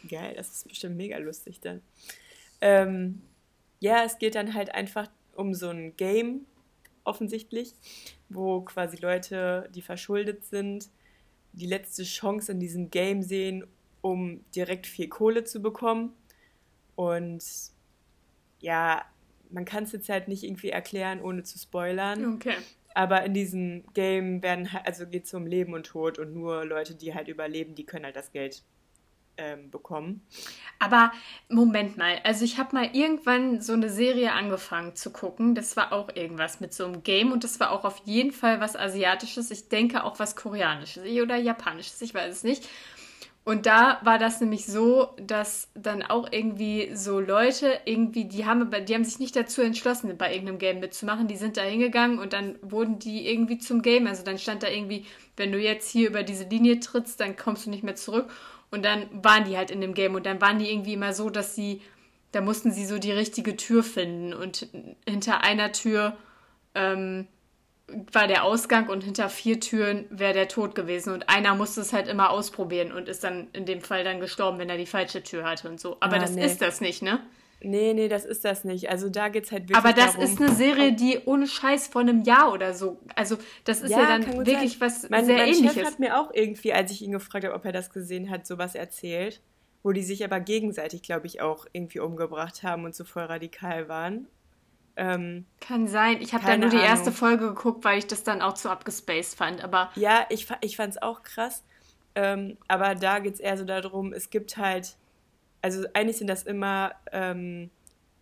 Geil, 0.09 0.35
das 0.37 0.51
ist 0.51 0.69
bestimmt 0.69 0.97
mega 0.97 1.17
lustig 1.19 1.61
dann. 1.61 1.81
Ähm, 2.61 3.23
ja, 3.81 4.05
es 4.05 4.19
geht 4.19 4.35
dann 4.35 4.55
halt 4.55 4.75
einfach 4.75 5.09
um 5.35 5.55
so 5.55 5.71
ein 5.71 5.97
Game, 5.97 6.47
offensichtlich, 7.05 7.75
wo 8.29 8.61
quasi 8.61 8.99
Leute, 8.99 9.71
die 9.75 9.83
verschuldet 9.83 10.45
sind, 10.45 10.91
die 11.53 11.67
letzte 11.67 12.05
Chance 12.05 12.53
in 12.53 12.61
diesem 12.61 12.91
Game 12.91 13.23
sehen, 13.23 13.67
um 14.03 14.45
direkt 14.55 14.87
viel 14.87 15.09
Kohle 15.09 15.45
zu 15.45 15.61
bekommen. 15.61 16.13
Und 16.95 17.43
ja, 18.61 19.05
man 19.53 19.65
kann 19.65 19.85
es 19.85 19.93
jetzt 19.93 20.09
halt 20.09 20.29
nicht 20.29 20.43
irgendwie 20.43 20.71
erklären, 20.71 21.21
ohne 21.21 21.43
zu 21.43 21.59
spoilern. 21.59 22.35
Okay. 22.35 22.55
Aber 22.95 23.23
in 23.25 23.35
diesem 23.35 23.85
Game 23.95 24.43
werden 24.43 24.69
also 24.85 25.07
geht 25.07 25.25
es 25.25 25.35
um 25.35 25.47
Leben 25.47 25.75
und 25.75 25.87
Tod 25.87 26.19
und 26.19 26.35
nur 26.35 26.65
Leute, 26.65 26.95
die 26.95 27.15
halt 27.15 27.29
überleben, 27.29 27.75
die 27.75 27.85
können 27.85 28.05
halt 28.05 28.17
das 28.17 28.33
Geld 28.33 28.65
ähm, 29.37 29.71
bekommen. 29.71 30.27
Aber 30.79 31.13
Moment 31.49 31.97
mal, 31.97 32.21
also 32.25 32.45
ich 32.45 32.59
habe 32.59 32.75
mal 32.75 32.91
irgendwann 32.93 33.61
so 33.61 33.73
eine 33.73 33.89
Serie 33.89 34.33
angefangen 34.33 34.97
zu 34.97 35.11
gucken. 35.13 35.55
Das 35.55 35.77
war 35.77 35.93
auch 35.93 36.15
irgendwas 36.15 36.61
mit 36.61 36.75
so 36.75 36.85
einem 36.85 37.03
Game 37.03 37.33
und 37.33 37.45
das 37.45 37.61
war 37.61 37.71
auch 37.71 37.85
auf 37.85 38.03
jeden 38.05 38.33
Fall 38.33 38.61
was 38.61 38.77
Asiatisches. 38.77 39.51
Ich 39.51 39.69
denke 39.69 40.05
auch 40.05 40.19
was 40.19 40.37
Koreanisches 40.37 41.05
oder 41.05 41.37
Japanisches, 41.37 42.03
ich 42.03 42.15
weiß 42.15 42.35
es 42.35 42.45
nicht. 42.45 42.69
Und 43.51 43.67
da 43.67 43.99
war 44.05 44.17
das 44.17 44.41
nämlich 44.41 44.65
so, 44.65 45.09
dass 45.17 45.71
dann 45.75 46.05
auch 46.05 46.29
irgendwie 46.31 46.95
so 46.95 47.19
Leute 47.19 47.81
irgendwie, 47.85 48.27
die 48.27 48.47
haben, 48.47 48.71
die 48.87 48.95
haben 48.95 49.03
sich 49.03 49.19
nicht 49.19 49.35
dazu 49.35 49.61
entschlossen, 49.61 50.17
bei 50.17 50.31
irgendeinem 50.31 50.59
Game 50.59 50.79
mitzumachen. 50.79 51.27
Die 51.27 51.37
sind 51.37 51.57
da 51.57 51.63
hingegangen 51.63 52.21
und 52.21 52.33
dann 52.33 52.61
wurden 52.63 53.01
die 53.01 53.29
irgendwie 53.29 53.59
zum 53.59 53.83
Game. 53.83 54.07
Also 54.07 54.23
dann 54.23 54.39
stand 54.39 54.63
da 54.63 54.69
irgendwie, 54.69 55.05
wenn 55.37 55.51
du 55.51 55.59
jetzt 55.59 55.91
hier 55.91 56.11
über 56.11 56.23
diese 56.23 56.45
Linie 56.45 56.79
trittst, 56.79 57.19
dann 57.19 57.35
kommst 57.35 57.67
du 57.67 57.71
nicht 57.71 57.83
mehr 57.83 57.97
zurück. 57.97 58.31
Und 58.71 58.85
dann 58.85 59.09
waren 59.21 59.43
die 59.43 59.57
halt 59.57 59.73
in 59.73 59.81
dem 59.81 59.95
Game 59.95 60.15
und 60.15 60.27
dann 60.27 60.41
waren 60.41 60.61
die 60.61 60.71
irgendwie 60.71 60.93
immer 60.93 61.13
so, 61.13 61.29
dass 61.29 61.57
sie, 61.57 61.81
da 62.31 62.41
mussten 62.41 62.71
sie 62.71 62.87
so 62.87 63.01
die 63.01 63.11
richtige 63.11 63.57
Tür 63.57 63.83
finden 63.83 64.33
und 64.33 64.69
hinter 65.09 65.43
einer 65.43 65.73
Tür 65.73 66.17
ähm, 66.77 67.27
war 68.13 68.27
der 68.27 68.45
Ausgang 68.45 68.89
und 68.89 69.05
hinter 69.05 69.29
vier 69.29 69.61
Türen 69.61 70.07
wäre 70.11 70.33
der 70.33 70.49
Tod 70.49 70.75
gewesen. 70.75 71.13
Und 71.13 71.29
einer 71.29 71.55
musste 71.55 71.81
es 71.81 71.93
halt 71.93 72.09
immer 72.09 72.31
ausprobieren 72.31 72.93
und 72.93 73.09
ist 73.09 73.25
dann 73.25 73.49
in 73.53 73.67
dem 73.67 73.81
Fall 73.81 74.05
dann 74.05 74.21
gestorben, 74.21 74.59
wenn 74.59 74.69
er 74.69 74.77
die 74.77 74.87
falsche 74.87 75.23
Tür 75.23 75.45
hatte 75.45 75.69
und 75.69 75.81
so. 75.81 75.97
Aber 76.01 76.17
ah, 76.17 76.19
das 76.19 76.33
nee. 76.33 76.45
ist 76.45 76.61
das 76.61 76.81
nicht, 76.81 77.03
ne? 77.03 77.21
Nee, 77.63 77.93
nee, 77.93 78.09
das 78.09 78.25
ist 78.25 78.45
das 78.45 78.65
nicht. 78.65 78.89
Also 78.89 79.11
da 79.11 79.29
geht 79.29 79.45
es 79.45 79.53
halt 79.53 79.65
wirklich 79.65 79.77
Aber 79.77 79.93
das 79.93 80.15
darum, 80.15 80.25
ist 80.25 80.41
eine 80.41 80.55
Serie, 80.55 80.93
die 80.93 81.19
ohne 81.27 81.47
Scheiß 81.47 81.89
vor 81.89 82.01
einem 82.01 82.23
Jahr 82.23 82.53
oder 82.53 82.73
so. 82.73 82.99
Also 83.15 83.37
das 83.65 83.83
ist 83.83 83.91
ja, 83.91 84.01
ja 84.01 84.19
dann 84.19 84.47
wirklich 84.47 84.79
sein. 84.79 84.81
was 84.81 85.11
mein, 85.11 85.27
sehr 85.27 85.37
mein 85.37 85.49
ähnliches. 85.49 85.75
Chef 85.75 85.85
hat 85.85 85.99
mir 85.99 86.19
auch 86.19 86.31
irgendwie, 86.33 86.73
als 86.73 86.91
ich 86.91 87.03
ihn 87.03 87.13
gefragt 87.13 87.45
habe, 87.45 87.55
ob 87.55 87.65
er 87.65 87.73
das 87.73 87.91
gesehen 87.91 88.31
hat, 88.31 88.47
sowas 88.47 88.75
erzählt, 88.75 89.43
wo 89.83 89.93
die 89.93 90.03
sich 90.03 90.25
aber 90.25 90.41
gegenseitig, 90.41 91.03
glaube 91.03 91.27
ich, 91.27 91.43
auch 91.43 91.67
irgendwie 91.73 92.01
umgebracht 92.01 92.63
haben 92.63 92.85
und 92.85 92.95
so 92.95 93.05
voll 93.05 93.25
radikal 93.25 93.89
waren. 93.89 94.27
Ähm, 94.97 95.47
Kann 95.61 95.87
sein. 95.87 96.21
Ich 96.21 96.35
habe 96.35 96.45
da 96.45 96.57
nur 96.57 96.69
die 96.69 96.77
Ahnung. 96.77 96.89
erste 96.89 97.13
Folge 97.13 97.49
geguckt, 97.49 97.85
weil 97.85 97.99
ich 97.99 98.07
das 98.07 98.23
dann 98.23 98.43
auch 98.43 98.55
zu 98.55 98.69
abgespaced 98.71 99.37
fand. 99.37 99.63
Aber 99.63 99.91
ja, 99.95 100.27
ich, 100.29 100.49
ich 100.61 100.77
fand 100.77 100.95
es 100.95 101.03
auch 101.03 101.23
krass. 101.23 101.65
Ähm, 102.15 102.57
aber 102.69 102.95
da 102.95 103.21
geht 103.21 103.35
es 103.35 103.41
eher 103.41 103.57
so 103.57 103.65
darum, 103.65 104.13
es 104.13 104.31
gibt 104.31 104.57
halt, 104.57 104.97
also 105.63 105.87
eigentlich 105.95 106.17
sind 106.17 106.27
das 106.27 106.43
immer 106.43 106.93
ähm, 107.13 107.71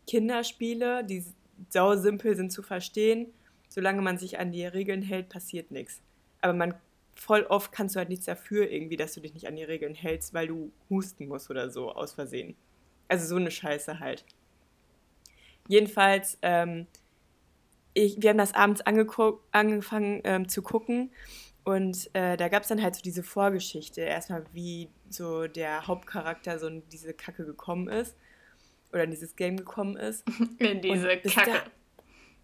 Kinderspiele, 0.07 1.05
die 1.05 1.25
sau 1.71 1.97
simpel 1.97 2.37
sind 2.37 2.53
zu 2.53 2.63
verstehen. 2.63 3.33
Solange 3.69 4.03
man 4.03 4.19
sich 4.19 4.39
an 4.39 4.53
die 4.53 4.65
Regeln 4.65 5.03
hält, 5.03 5.29
passiert 5.29 5.71
nichts. 5.71 6.01
Aber 6.41 6.53
man 6.53 6.75
voll 7.15 7.43
oft 7.49 7.73
kannst 7.73 7.95
du 7.95 7.99
halt 7.99 8.09
nichts 8.09 8.27
dafür 8.27 8.71
irgendwie, 8.71 8.97
dass 8.97 9.15
du 9.15 9.21
dich 9.21 9.35
nicht 9.35 9.49
an 9.49 9.57
die 9.57 9.65
Regeln 9.65 9.95
hältst, 9.95 10.33
weil 10.33 10.47
du 10.47 10.73
husten 10.89 11.27
musst 11.27 11.51
oder 11.51 11.69
so 11.71 11.93
aus 11.93 12.13
Versehen. 12.13 12.57
Also 13.09 13.27
so 13.27 13.37
eine 13.37 13.51
Scheiße 13.51 14.01
halt. 14.01 14.25
Jedenfalls, 15.69 16.39
ähm, 16.43 16.87
ich, 17.95 18.21
wir 18.21 18.31
haben 18.31 18.39
das 18.39 18.55
abends 18.55 18.81
angefangen 18.81 20.21
ähm, 20.25 20.49
zu 20.49 20.63
gucken 20.63 21.11
und 21.65 22.09
äh, 22.15 22.39
da 22.39 22.49
gab 22.49 22.63
es 22.63 22.69
dann 22.69 22.83
halt 22.83 22.95
so 22.95 23.03
diese 23.03 23.23
Vorgeschichte. 23.23 24.01
Erstmal, 24.01 24.45
wie 24.53 24.89
so 25.11 25.47
der 25.47 25.87
Hauptcharakter 25.87 26.59
so 26.59 26.67
in 26.67 26.83
diese 26.89 27.13
Kacke 27.13 27.45
gekommen 27.45 27.89
ist 27.89 28.17
oder 28.91 29.05
in 29.05 29.11
dieses 29.11 29.37
Game 29.37 29.59
gekommen 29.59 29.97
ist. 29.97 30.25
In 30.59 30.81
diese 30.81 31.19
Kacke. 31.19 31.63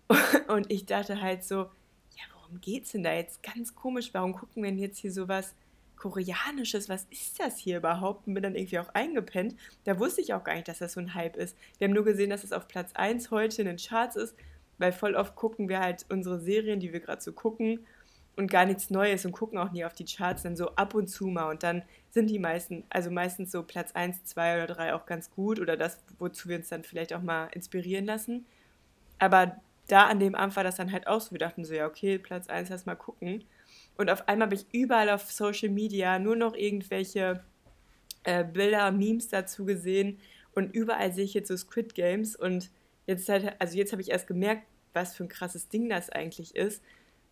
Da, 0.08 0.52
und 0.54 0.70
ich 0.70 0.84
dachte 0.84 1.22
halt 1.22 1.42
so, 1.42 1.56
ja, 1.56 2.22
worum 2.34 2.60
geht's 2.60 2.92
denn 2.92 3.02
da 3.02 3.14
jetzt? 3.14 3.42
Ganz 3.42 3.74
komisch, 3.74 4.10
warum 4.12 4.34
gucken 4.34 4.62
wir 4.62 4.70
denn 4.70 4.78
jetzt 4.78 4.98
hier 4.98 5.10
sowas 5.10 5.54
Koreanisches, 6.04 6.90
was 6.90 7.06
ist 7.10 7.40
das 7.40 7.56
hier 7.56 7.78
überhaupt? 7.78 8.26
Und 8.26 8.34
bin 8.34 8.42
dann 8.42 8.54
irgendwie 8.54 8.78
auch 8.78 8.90
eingepennt. 8.92 9.56
Da 9.84 9.98
wusste 9.98 10.20
ich 10.20 10.34
auch 10.34 10.44
gar 10.44 10.54
nicht, 10.54 10.68
dass 10.68 10.80
das 10.80 10.92
so 10.92 11.00
ein 11.00 11.14
Hype 11.14 11.36
ist. 11.36 11.56
Wir 11.78 11.86
haben 11.86 11.94
nur 11.94 12.04
gesehen, 12.04 12.28
dass 12.28 12.44
es 12.44 12.52
auf 12.52 12.68
Platz 12.68 12.90
1 12.92 13.30
heute 13.30 13.62
in 13.62 13.68
den 13.68 13.78
Charts 13.78 14.16
ist, 14.16 14.36
weil 14.76 14.92
voll 14.92 15.14
oft 15.14 15.34
gucken 15.34 15.70
wir 15.70 15.80
halt 15.80 16.04
unsere 16.10 16.38
Serien, 16.38 16.78
die 16.78 16.92
wir 16.92 17.00
gerade 17.00 17.22
so 17.22 17.32
gucken, 17.32 17.86
und 18.36 18.50
gar 18.50 18.66
nichts 18.66 18.90
Neues 18.90 19.24
und 19.24 19.32
gucken 19.32 19.58
auch 19.58 19.70
nie 19.70 19.84
auf 19.84 19.94
die 19.94 20.04
Charts, 20.04 20.42
dann 20.42 20.56
so 20.56 20.74
ab 20.74 20.94
und 20.94 21.06
zu 21.06 21.28
mal 21.28 21.50
und 21.50 21.62
dann 21.62 21.82
sind 22.10 22.28
die 22.28 22.38
meisten, 22.38 22.84
also 22.90 23.10
meistens 23.10 23.50
so 23.50 23.62
Platz 23.62 23.92
1, 23.92 24.24
2 24.24 24.64
oder 24.64 24.74
3 24.74 24.94
auch 24.94 25.06
ganz 25.06 25.30
gut 25.30 25.60
oder 25.60 25.76
das, 25.76 26.02
wozu 26.18 26.48
wir 26.48 26.56
uns 26.56 26.68
dann 26.68 26.84
vielleicht 26.84 27.14
auch 27.14 27.22
mal 27.22 27.46
inspirieren 27.52 28.04
lassen. 28.04 28.44
Aber 29.18 29.56
da 29.86 30.06
an 30.06 30.18
dem 30.18 30.34
Abend 30.34 30.56
war 30.56 30.64
das 30.64 30.76
dann 30.76 30.92
halt 30.92 31.06
auch 31.06 31.20
so, 31.20 31.30
wir 31.30 31.38
dachten 31.38 31.64
so, 31.64 31.74
ja 31.74 31.86
okay, 31.86 32.18
Platz 32.18 32.48
1, 32.48 32.70
lass 32.70 32.86
mal 32.86 32.96
gucken. 32.96 33.44
Und 33.96 34.10
auf 34.10 34.28
einmal 34.28 34.46
habe 34.46 34.56
ich 34.56 34.66
überall 34.72 35.10
auf 35.10 35.30
Social 35.30 35.68
Media 35.68 36.18
nur 36.18 36.36
noch 36.36 36.54
irgendwelche 36.54 37.44
äh, 38.24 38.44
Bilder, 38.44 38.90
Memes 38.90 39.28
dazu 39.28 39.64
gesehen 39.64 40.18
und 40.54 40.74
überall 40.74 41.12
sehe 41.12 41.24
ich 41.24 41.34
jetzt 41.34 41.48
so 41.48 41.56
Squid 41.56 41.94
Games 41.94 42.36
und 42.36 42.70
jetzt 43.06 43.28
halt, 43.28 43.54
also 43.60 43.76
jetzt 43.76 43.92
habe 43.92 44.02
ich 44.02 44.10
erst 44.10 44.26
gemerkt, 44.26 44.66
was 44.92 45.14
für 45.14 45.24
ein 45.24 45.28
krasses 45.28 45.68
Ding 45.68 45.88
das 45.88 46.10
eigentlich 46.10 46.54
ist. 46.54 46.82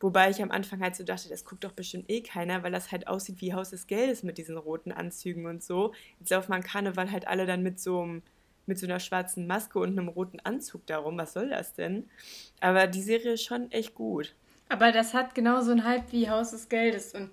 Wobei 0.01 0.31
ich 0.31 0.43
am 0.43 0.51
Anfang 0.51 0.81
halt 0.81 0.97
so 0.97 1.05
dachte, 1.05 1.29
das 1.29 1.45
guckt 1.45 1.63
doch 1.63 1.73
bestimmt 1.73 2.11
eh 2.11 2.23
keiner, 2.23 2.65
weil 2.65 2.73
das 2.73 2.91
halt 2.91 3.07
aussieht 3.07 3.41
wie 3.41 3.55
Haus 3.55 3.71
des 3.71 3.87
Geldes 3.87 4.25
mit 4.25 4.37
diesen 4.37 4.57
roten 4.57 4.91
Anzügen 4.91 5.47
und 5.47 5.63
so. 5.63 5.93
Jetzt 6.19 6.31
laufen 6.31 6.51
man 6.51 6.63
Karneval 6.63 7.13
halt 7.13 7.29
alle 7.29 7.47
dann 7.47 7.63
mit 7.63 7.79
so 7.81 8.01
einem 8.03 8.23
mit 8.65 8.79
so 8.79 8.87
einer 8.87 9.01
schwarzen 9.01 9.47
Maske 9.49 9.81
und 9.81 9.99
einem 9.99 10.09
roten 10.09 10.39
Anzug 10.41 10.87
darum. 10.87 11.19
Was 11.19 11.33
soll 11.33 11.49
das 11.49 11.75
denn? 11.75 12.09
Aber 12.61 12.87
die 12.87 13.03
Serie 13.03 13.33
ist 13.33 13.45
schon 13.45 13.71
echt 13.73 13.95
gut. 13.95 14.37
Aber 14.73 14.91
das 14.91 15.13
hat 15.13 15.35
genauso 15.35 15.71
einen 15.71 15.85
Hype 15.85 16.13
wie 16.13 16.31
Haus 16.31 16.53
des 16.53 16.69
Geldes. 16.69 17.15
Und 17.15 17.31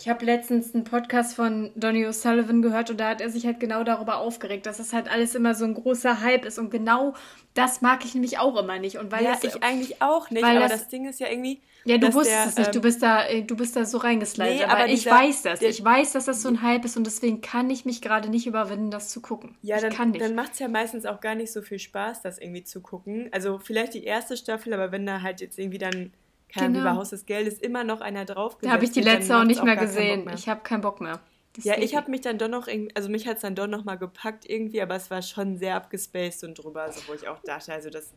ich 0.00 0.08
habe 0.08 0.24
letztens 0.24 0.74
einen 0.74 0.84
Podcast 0.84 1.36
von 1.36 1.70
Donny 1.76 2.04
O'Sullivan 2.04 2.62
gehört 2.62 2.90
und 2.90 2.98
da 2.98 3.10
hat 3.10 3.20
er 3.20 3.30
sich 3.30 3.46
halt 3.46 3.60
genau 3.60 3.84
darüber 3.84 4.16
aufgeregt, 4.16 4.66
dass 4.66 4.78
das 4.78 4.92
halt 4.92 5.08
alles 5.08 5.34
immer 5.34 5.54
so 5.54 5.64
ein 5.64 5.74
großer 5.74 6.20
Hype 6.20 6.44
ist 6.44 6.58
und 6.58 6.70
genau 6.70 7.14
das 7.54 7.80
mag 7.80 8.04
ich 8.04 8.14
nämlich 8.14 8.38
auch 8.38 8.60
immer 8.60 8.78
nicht. 8.80 8.98
Und 8.98 9.12
weil 9.12 9.22
ja, 9.22 9.30
das, 9.30 9.44
ich 9.44 9.62
eigentlich 9.62 10.02
auch 10.02 10.30
nicht, 10.30 10.42
aber 10.42 10.60
das, 10.60 10.72
das, 10.72 10.88
Ding 10.88 11.06
ist 11.08 11.20
ja 11.20 11.28
irgendwie. 11.28 11.60
Ja, 11.84 11.98
du 11.98 12.12
wusstest 12.12 12.28
der, 12.28 12.46
es 12.46 12.56
nicht, 12.56 12.74
du 12.74 12.78
ähm, 12.78 12.82
bist 12.82 13.02
da, 13.02 13.26
äh, 13.26 13.42
du 13.42 13.56
bist 13.56 13.76
da 13.76 13.84
so 13.84 13.98
reingeslidet. 13.98 14.56
Nee, 14.56 14.64
aber, 14.64 14.78
aber 14.78 14.88
ich 14.88 15.06
weiß 15.06 15.42
das. 15.42 15.60
Der, 15.60 15.68
ich 15.68 15.84
weiß, 15.84 16.12
dass 16.12 16.24
das 16.24 16.42
so 16.42 16.48
ein 16.48 16.62
Hype 16.62 16.84
ist 16.84 16.96
und 16.96 17.06
deswegen 17.06 17.40
kann 17.40 17.70
ich 17.70 17.84
mich 17.84 18.02
gerade 18.02 18.28
nicht 18.28 18.46
überwinden, 18.46 18.90
das 18.90 19.10
zu 19.10 19.20
gucken. 19.22 19.56
Ja, 19.62 19.76
ich 19.76 19.82
dann, 19.82 19.92
kann 19.92 20.10
nicht. 20.10 20.24
dann 20.24 20.34
macht 20.34 20.54
es 20.54 20.58
ja 20.58 20.68
meistens 20.68 21.06
auch 21.06 21.20
gar 21.20 21.36
nicht 21.36 21.52
so 21.52 21.62
viel 21.62 21.78
Spaß, 21.78 22.22
das 22.22 22.38
irgendwie 22.38 22.64
zu 22.64 22.80
gucken. 22.80 23.28
Also 23.32 23.58
vielleicht 23.58 23.94
die 23.94 24.04
erste 24.04 24.36
Staffel, 24.36 24.72
aber 24.74 24.90
wenn 24.90 25.06
da 25.06 25.22
halt 25.22 25.40
jetzt 25.40 25.58
irgendwie 25.58 25.78
dann 25.78 26.12
keine 26.48 26.78
genau. 26.78 26.96
Haus 26.96 27.10
des 27.10 27.26
Geldes 27.26 27.58
immer 27.58 27.84
noch 27.84 28.00
einer 28.00 28.24
drauf 28.24 28.56
Da 28.60 28.70
habe 28.70 28.84
ich 28.84 28.92
die 28.92 29.00
letzte 29.00 29.36
auch 29.36 29.44
nicht 29.44 29.62
mehr 29.62 29.76
gesehen. 29.76 30.24
Mehr. 30.24 30.34
Ich 30.34 30.48
habe 30.48 30.62
keinen 30.62 30.80
Bock 30.80 31.00
mehr. 31.00 31.20
Das 31.54 31.64
ja, 31.64 31.78
ich 31.78 31.94
habe 31.94 32.10
mich 32.10 32.20
dann 32.20 32.38
doch 32.38 32.48
noch, 32.48 32.68
also 32.94 33.08
mich 33.08 33.26
hat 33.28 33.36
es 33.36 33.42
dann 33.42 33.54
doch 33.54 33.68
noch 33.68 33.84
mal 33.84 33.94
gepackt 33.94 34.48
irgendwie, 34.48 34.82
aber 34.82 34.96
es 34.96 35.10
war 35.10 35.22
schon 35.22 35.56
sehr 35.56 35.76
abgespaced 35.76 36.42
und 36.42 36.54
drüber, 36.54 36.82
also 36.82 37.00
wo 37.06 37.14
ich 37.14 37.28
auch 37.28 37.38
dachte, 37.44 37.72
also 37.72 37.90
das 37.90 38.12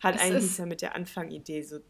hat 0.00 0.16
es 0.16 0.22
eigentlich 0.22 0.56
ja 0.56 0.64
mit 0.64 0.80
der 0.80 0.94
Anfangidee 0.94 1.62
so 1.62 1.80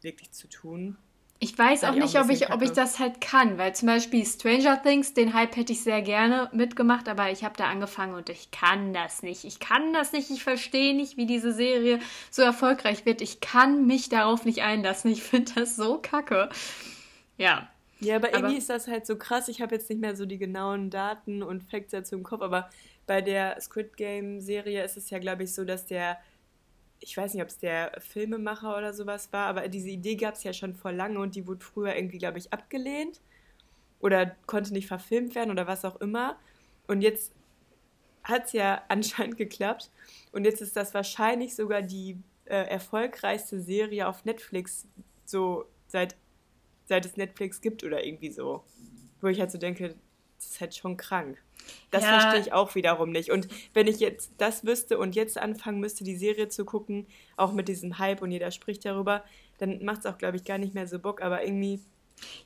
wirklich 0.00 0.30
zu 0.32 0.48
tun. 0.48 0.96
Ich 1.38 1.58
weiß 1.58 1.84
auch 1.84 1.94
nicht, 1.94 2.16
auch 2.16 2.24
ob, 2.24 2.30
ich, 2.30 2.50
ob 2.50 2.62
ich 2.62 2.70
das 2.70 2.98
halt 2.98 3.20
kann, 3.20 3.58
weil 3.58 3.74
zum 3.74 3.88
Beispiel 3.88 4.24
Stranger 4.24 4.82
Things, 4.82 5.12
den 5.12 5.34
Hype 5.34 5.54
hätte 5.56 5.74
ich 5.74 5.82
sehr 5.82 6.00
gerne 6.00 6.48
mitgemacht, 6.52 7.10
aber 7.10 7.30
ich 7.30 7.44
habe 7.44 7.54
da 7.58 7.66
angefangen 7.66 8.14
und 8.14 8.30
ich 8.30 8.50
kann 8.50 8.94
das 8.94 9.22
nicht. 9.22 9.44
Ich 9.44 9.60
kann 9.60 9.92
das 9.92 10.12
nicht, 10.12 10.30
ich 10.30 10.42
verstehe 10.42 10.94
nicht, 10.96 11.18
wie 11.18 11.26
diese 11.26 11.52
Serie 11.52 11.98
so 12.30 12.40
erfolgreich 12.40 13.04
wird. 13.04 13.20
Ich 13.20 13.40
kann 13.40 13.86
mich 13.86 14.08
darauf 14.08 14.46
nicht 14.46 14.62
einlassen. 14.62 15.10
Ich 15.10 15.22
finde 15.22 15.52
das 15.54 15.76
so 15.76 15.98
kacke. 15.98 16.48
Ja. 17.36 17.68
Ja, 18.00 18.16
aber, 18.16 18.28
aber 18.28 18.38
irgendwie 18.38 18.56
ist 18.56 18.70
das 18.70 18.88
halt 18.88 19.06
so 19.06 19.16
krass. 19.16 19.48
Ich 19.48 19.60
habe 19.60 19.74
jetzt 19.74 19.90
nicht 19.90 20.00
mehr 20.00 20.16
so 20.16 20.24
die 20.24 20.38
genauen 20.38 20.88
Daten 20.88 21.42
und 21.42 21.62
Facts 21.62 21.92
dazu 21.92 22.14
im 22.14 22.22
Kopf, 22.22 22.42
aber 22.42 22.70
bei 23.06 23.20
der 23.20 23.60
Squid 23.60 23.96
Game 23.96 24.40
Serie 24.40 24.84
ist 24.84 24.96
es 24.96 25.10
ja, 25.10 25.18
glaube 25.18 25.44
ich, 25.44 25.54
so, 25.54 25.64
dass 25.64 25.86
der 25.86 26.18
ich 27.06 27.16
weiß 27.16 27.34
nicht, 27.34 27.42
ob 27.42 27.48
es 27.48 27.58
der 27.58 27.92
Filmemacher 28.00 28.76
oder 28.76 28.92
sowas 28.92 29.32
war, 29.32 29.46
aber 29.46 29.68
diese 29.68 29.90
Idee 29.90 30.16
gab 30.16 30.34
es 30.34 30.42
ja 30.42 30.52
schon 30.52 30.74
vor 30.74 30.90
lange 30.90 31.20
und 31.20 31.36
die 31.36 31.46
wurde 31.46 31.64
früher 31.64 31.94
irgendwie, 31.94 32.18
glaube 32.18 32.38
ich, 32.38 32.52
abgelehnt 32.52 33.20
oder 34.00 34.34
konnte 34.46 34.72
nicht 34.72 34.88
verfilmt 34.88 35.36
werden 35.36 35.52
oder 35.52 35.68
was 35.68 35.84
auch 35.84 36.00
immer. 36.00 36.36
Und 36.88 37.02
jetzt 37.02 37.32
hat 38.24 38.46
es 38.46 38.52
ja 38.54 38.82
anscheinend 38.88 39.36
geklappt 39.36 39.92
und 40.32 40.44
jetzt 40.44 40.60
ist 40.60 40.74
das 40.74 40.94
wahrscheinlich 40.94 41.54
sogar 41.54 41.80
die 41.80 42.18
äh, 42.46 42.66
erfolgreichste 42.66 43.60
Serie 43.60 44.08
auf 44.08 44.24
Netflix, 44.24 44.88
so 45.24 45.64
seit, 45.86 46.16
seit 46.86 47.06
es 47.06 47.16
Netflix 47.16 47.60
gibt 47.60 47.84
oder 47.84 48.04
irgendwie 48.04 48.32
so. 48.32 48.64
Wo 49.20 49.28
ich 49.28 49.38
halt 49.38 49.52
so 49.52 49.58
denke, 49.58 49.94
das 50.38 50.50
ist 50.50 50.60
halt 50.60 50.74
schon 50.74 50.96
krank. 50.96 51.38
Das 51.90 52.04
ja. 52.04 52.20
verstehe 52.20 52.40
ich 52.40 52.52
auch 52.52 52.74
wiederum 52.74 53.10
nicht. 53.10 53.30
Und 53.30 53.48
wenn 53.74 53.86
ich 53.86 53.98
jetzt 54.00 54.32
das 54.38 54.64
wüsste 54.64 54.98
und 54.98 55.14
jetzt 55.14 55.38
anfangen 55.38 55.80
müsste, 55.80 56.04
die 56.04 56.16
Serie 56.16 56.48
zu 56.48 56.64
gucken, 56.64 57.06
auch 57.36 57.52
mit 57.52 57.68
diesem 57.68 57.98
Hype 57.98 58.22
und 58.22 58.30
jeder 58.30 58.50
spricht 58.50 58.84
darüber, 58.84 59.24
dann 59.58 59.84
macht 59.84 60.00
es 60.00 60.06
auch, 60.06 60.18
glaube 60.18 60.36
ich, 60.36 60.44
gar 60.44 60.58
nicht 60.58 60.74
mehr 60.74 60.86
so 60.86 60.98
Bock. 60.98 61.22
Aber 61.22 61.44
irgendwie. 61.44 61.80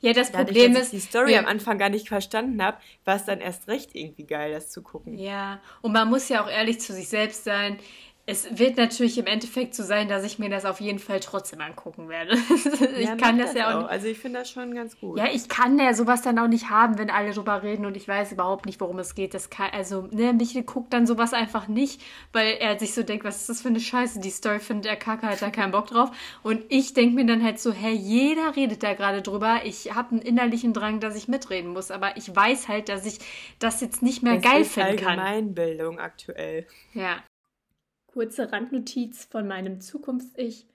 Ja, 0.01 0.11
das 0.11 0.31
dadurch, 0.31 0.47
Problem 0.47 0.73
dass 0.73 0.87
ich 0.89 0.93
ist. 0.95 1.05
die 1.05 1.09
Story 1.09 1.33
ja. 1.33 1.39
am 1.39 1.45
Anfang 1.45 1.77
gar 1.77 1.87
nicht 1.87 2.09
verstanden 2.09 2.61
habe, 2.61 2.77
war 3.05 3.15
es 3.15 3.23
dann 3.23 3.39
erst 3.39 3.69
recht 3.69 3.95
irgendwie 3.95 4.25
geil, 4.25 4.51
das 4.51 4.69
zu 4.69 4.81
gucken. 4.81 5.17
Ja, 5.17 5.61
und 5.81 5.93
man 5.93 6.09
muss 6.09 6.27
ja 6.27 6.43
auch 6.43 6.49
ehrlich 6.49 6.81
zu 6.81 6.93
sich 6.93 7.07
selbst 7.07 7.45
sein 7.45 7.79
es 8.27 8.59
wird 8.59 8.77
natürlich 8.77 9.17
im 9.17 9.25
Endeffekt 9.25 9.73
so 9.73 9.83
sein, 9.83 10.07
dass 10.07 10.23
ich 10.23 10.37
mir 10.37 10.49
das 10.49 10.65
auf 10.65 10.79
jeden 10.79 10.99
Fall 10.99 11.19
trotzdem 11.19 11.59
angucken 11.59 12.07
werde. 12.07 12.33
ich 12.97 13.07
ja, 13.07 13.15
kann 13.15 13.39
das, 13.39 13.53
das 13.53 13.59
ja 13.59 13.79
auch. 13.79 13.87
Also 13.87 14.07
ich 14.07 14.19
finde 14.19 14.39
das 14.39 14.49
schon 14.49 14.75
ganz 14.75 14.99
gut. 14.99 15.17
Ja, 15.17 15.25
ich 15.33 15.49
kann 15.49 15.79
ja 15.79 15.93
sowas 15.93 16.21
dann 16.21 16.37
auch 16.37 16.47
nicht 16.47 16.69
haben, 16.69 16.99
wenn 16.99 17.09
alle 17.09 17.31
drüber 17.31 17.63
reden 17.63 17.85
und 17.85 17.97
ich 17.97 18.07
weiß 18.07 18.31
überhaupt 18.31 18.67
nicht, 18.67 18.79
worum 18.79 18.99
es 18.99 19.15
geht. 19.15 19.33
Das 19.33 19.49
kann, 19.49 19.71
also, 19.71 20.07
ne, 20.11 20.33
Michel 20.33 20.63
guckt 20.63 20.93
dann 20.93 21.07
sowas 21.07 21.33
einfach 21.33 21.67
nicht, 21.67 22.01
weil 22.31 22.57
er 22.59 22.77
sich 22.77 22.93
so 22.93 23.01
denkt, 23.01 23.25
was 23.25 23.41
ist 23.41 23.49
das 23.49 23.61
für 23.61 23.69
eine 23.69 23.79
Scheiße? 23.79 24.19
Die 24.19 24.29
Story 24.29 24.59
findet 24.59 24.85
er 24.85 24.97
kacke, 24.97 25.25
hat 25.25 25.41
da 25.41 25.49
keinen 25.49 25.71
Bock 25.71 25.87
drauf. 25.87 26.11
Und 26.43 26.63
ich 26.69 26.93
denke 26.93 27.15
mir 27.15 27.25
dann 27.25 27.43
halt 27.43 27.59
so, 27.59 27.73
hä, 27.73 27.89
jeder 27.89 28.55
redet 28.55 28.83
da 28.83 28.93
gerade 28.93 29.23
drüber. 29.23 29.61
Ich 29.65 29.95
habe 29.95 30.11
einen 30.11 30.21
innerlichen 30.21 30.73
Drang, 30.73 30.99
dass 30.99 31.15
ich 31.15 31.27
mitreden 31.27 31.73
muss, 31.73 31.89
aber 31.89 32.15
ich 32.17 32.33
weiß 32.33 32.67
halt, 32.67 32.87
dass 32.87 33.05
ich 33.05 33.17
das 33.57 33.81
jetzt 33.81 34.03
nicht 34.03 34.21
mehr 34.21 34.35
es 34.35 34.43
geil 34.43 34.63
finden 34.63 34.97
kann. 34.97 35.19
Allgemeinbildung 35.19 35.99
aktuell. 35.99 36.67
Ja. 36.93 37.17
Kurze 38.13 38.51
Randnotiz 38.51 39.25
von 39.25 39.47
meinem 39.47 39.79
Zukunfts-Ich. 39.79 40.65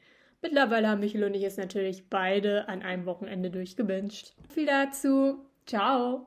Mittlerweile 0.41 0.89
haben 0.89 1.01
Michael 1.01 1.25
und 1.25 1.35
ich 1.35 1.45
es 1.45 1.57
natürlich 1.57 2.09
beide 2.09 2.69
an 2.69 2.83
einem 2.83 3.05
Wochenende 3.05 3.51
durchgewünscht. 3.51 4.33
Viel 4.55 4.67
dazu. 4.67 5.45
Ciao. 5.67 6.27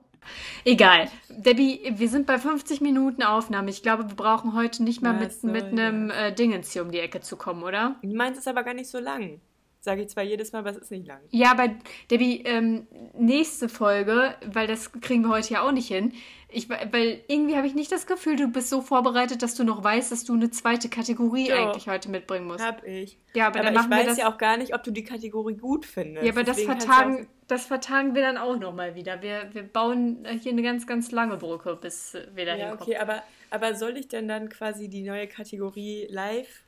Egal. 0.65 1.07
Debbie, 1.29 1.93
wir 1.95 2.09
sind 2.09 2.27
bei 2.27 2.37
50 2.37 2.81
Minuten 2.81 3.23
Aufnahme. 3.23 3.69
Ich 3.69 3.81
glaube, 3.81 4.09
wir 4.09 4.15
brauchen 4.15 4.53
heute 4.53 4.83
nicht 4.83 5.01
mal 5.01 5.13
mit, 5.13 5.43
mit 5.43 5.65
einem 5.65 6.11
äh, 6.11 6.33
Dingens 6.33 6.71
hier 6.71 6.83
um 6.83 6.91
die 6.91 6.99
Ecke 6.99 7.21
zu 7.21 7.37
kommen, 7.37 7.63
oder? 7.63 7.95
Du 8.01 8.15
meinst 8.15 8.39
es 8.39 8.47
aber 8.47 8.63
gar 8.63 8.73
nicht 8.73 8.89
so 8.89 8.99
lang. 8.99 9.39
Sage 9.81 10.01
ich 10.01 10.09
zwar 10.09 10.23
jedes 10.23 10.51
Mal, 10.51 10.59
aber 10.59 10.71
es 10.71 10.77
ist 10.77 10.91
nicht 10.91 11.07
lang. 11.07 11.21
Ja, 11.29 11.51
aber 11.51 11.69
Debbie, 12.11 12.41
ähm, 12.43 12.85
nächste 13.17 13.69
Folge, 13.69 14.35
weil 14.45 14.67
das 14.67 14.91
kriegen 14.91 15.23
wir 15.23 15.29
heute 15.29 15.53
ja 15.53 15.61
auch 15.65 15.71
nicht 15.71 15.87
hin. 15.87 16.11
Ich, 16.51 16.67
weil 16.69 17.23
irgendwie 17.27 17.55
habe 17.55 17.67
ich 17.67 17.75
nicht 17.75 17.91
das 17.91 18.07
Gefühl, 18.07 18.35
du 18.35 18.47
bist 18.47 18.69
so 18.69 18.81
vorbereitet, 18.81 19.43
dass 19.43 19.53
du 19.53 19.63
noch 19.63 19.83
weißt, 19.83 20.11
dass 20.11 20.23
du 20.23 20.33
eine 20.33 20.49
zweite 20.49 20.89
Kategorie 20.89 21.49
jo, 21.49 21.55
eigentlich 21.55 21.87
heute 21.87 22.09
mitbringen 22.09 22.47
musst. 22.47 22.65
Hab 22.65 22.83
ich. 22.83 23.19
Ja, 23.35 23.47
aber, 23.47 23.59
aber 23.59 23.65
dann 23.65 23.73
machen 23.75 23.91
ich 23.91 23.97
weiß 23.97 24.05
wir 24.05 24.09
das, 24.09 24.17
ja 24.17 24.33
auch 24.33 24.37
gar 24.39 24.57
nicht, 24.57 24.73
ob 24.73 24.83
du 24.83 24.89
die 24.89 25.03
Kategorie 25.03 25.55
gut 25.55 25.85
findest. 25.85 26.25
Ja, 26.25 26.33
aber 26.33 26.43
das 26.43 26.59
vertagen, 26.61 27.27
das 27.47 27.67
vertagen 27.67 28.15
wir 28.15 28.23
dann 28.23 28.37
auch 28.37 28.57
nochmal 28.57 28.95
wieder. 28.95 29.21
Wir, 29.21 29.49
wir 29.53 29.61
bauen 29.61 30.25
hier 30.41 30.51
eine 30.51 30.63
ganz, 30.63 30.87
ganz 30.87 31.11
lange 31.11 31.37
Brücke, 31.37 31.75
bis 31.75 32.17
wir 32.33 32.45
da 32.45 32.55
ja, 32.55 32.69
hinkommen. 32.69 32.81
Okay, 32.81 32.97
aber, 32.97 33.21
aber 33.51 33.75
soll 33.75 33.95
ich 33.97 34.07
denn 34.07 34.27
dann 34.27 34.49
quasi 34.49 34.89
die 34.89 35.03
neue 35.03 35.27
Kategorie 35.27 36.07
live 36.09 36.63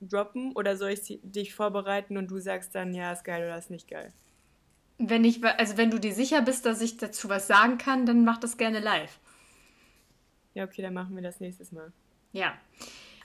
droppen 0.00 0.52
oder 0.52 0.76
soll 0.76 0.90
ich 0.90 1.20
dich 1.22 1.54
vorbereiten 1.54 2.16
und 2.16 2.30
du 2.30 2.38
sagst 2.38 2.76
dann, 2.76 2.94
ja, 2.94 3.12
ist 3.12 3.24
geil 3.24 3.44
oder 3.44 3.58
ist 3.58 3.70
nicht 3.70 3.88
geil? 3.88 4.12
Wenn 4.98 5.24
ich, 5.24 5.44
also 5.44 5.76
wenn 5.76 5.90
du 5.90 5.98
dir 5.98 6.14
sicher 6.14 6.42
bist, 6.42 6.64
dass 6.66 6.80
ich 6.80 6.96
dazu 6.96 7.28
was 7.28 7.46
sagen 7.46 7.78
kann, 7.78 8.06
dann 8.06 8.24
mach 8.24 8.38
das 8.38 8.56
gerne 8.56 8.80
live. 8.80 9.18
Ja, 10.54 10.64
okay, 10.64 10.82
dann 10.82 10.94
machen 10.94 11.14
wir 11.14 11.22
das 11.22 11.40
nächstes 11.40 11.70
Mal. 11.72 11.92
Ja. 12.32 12.54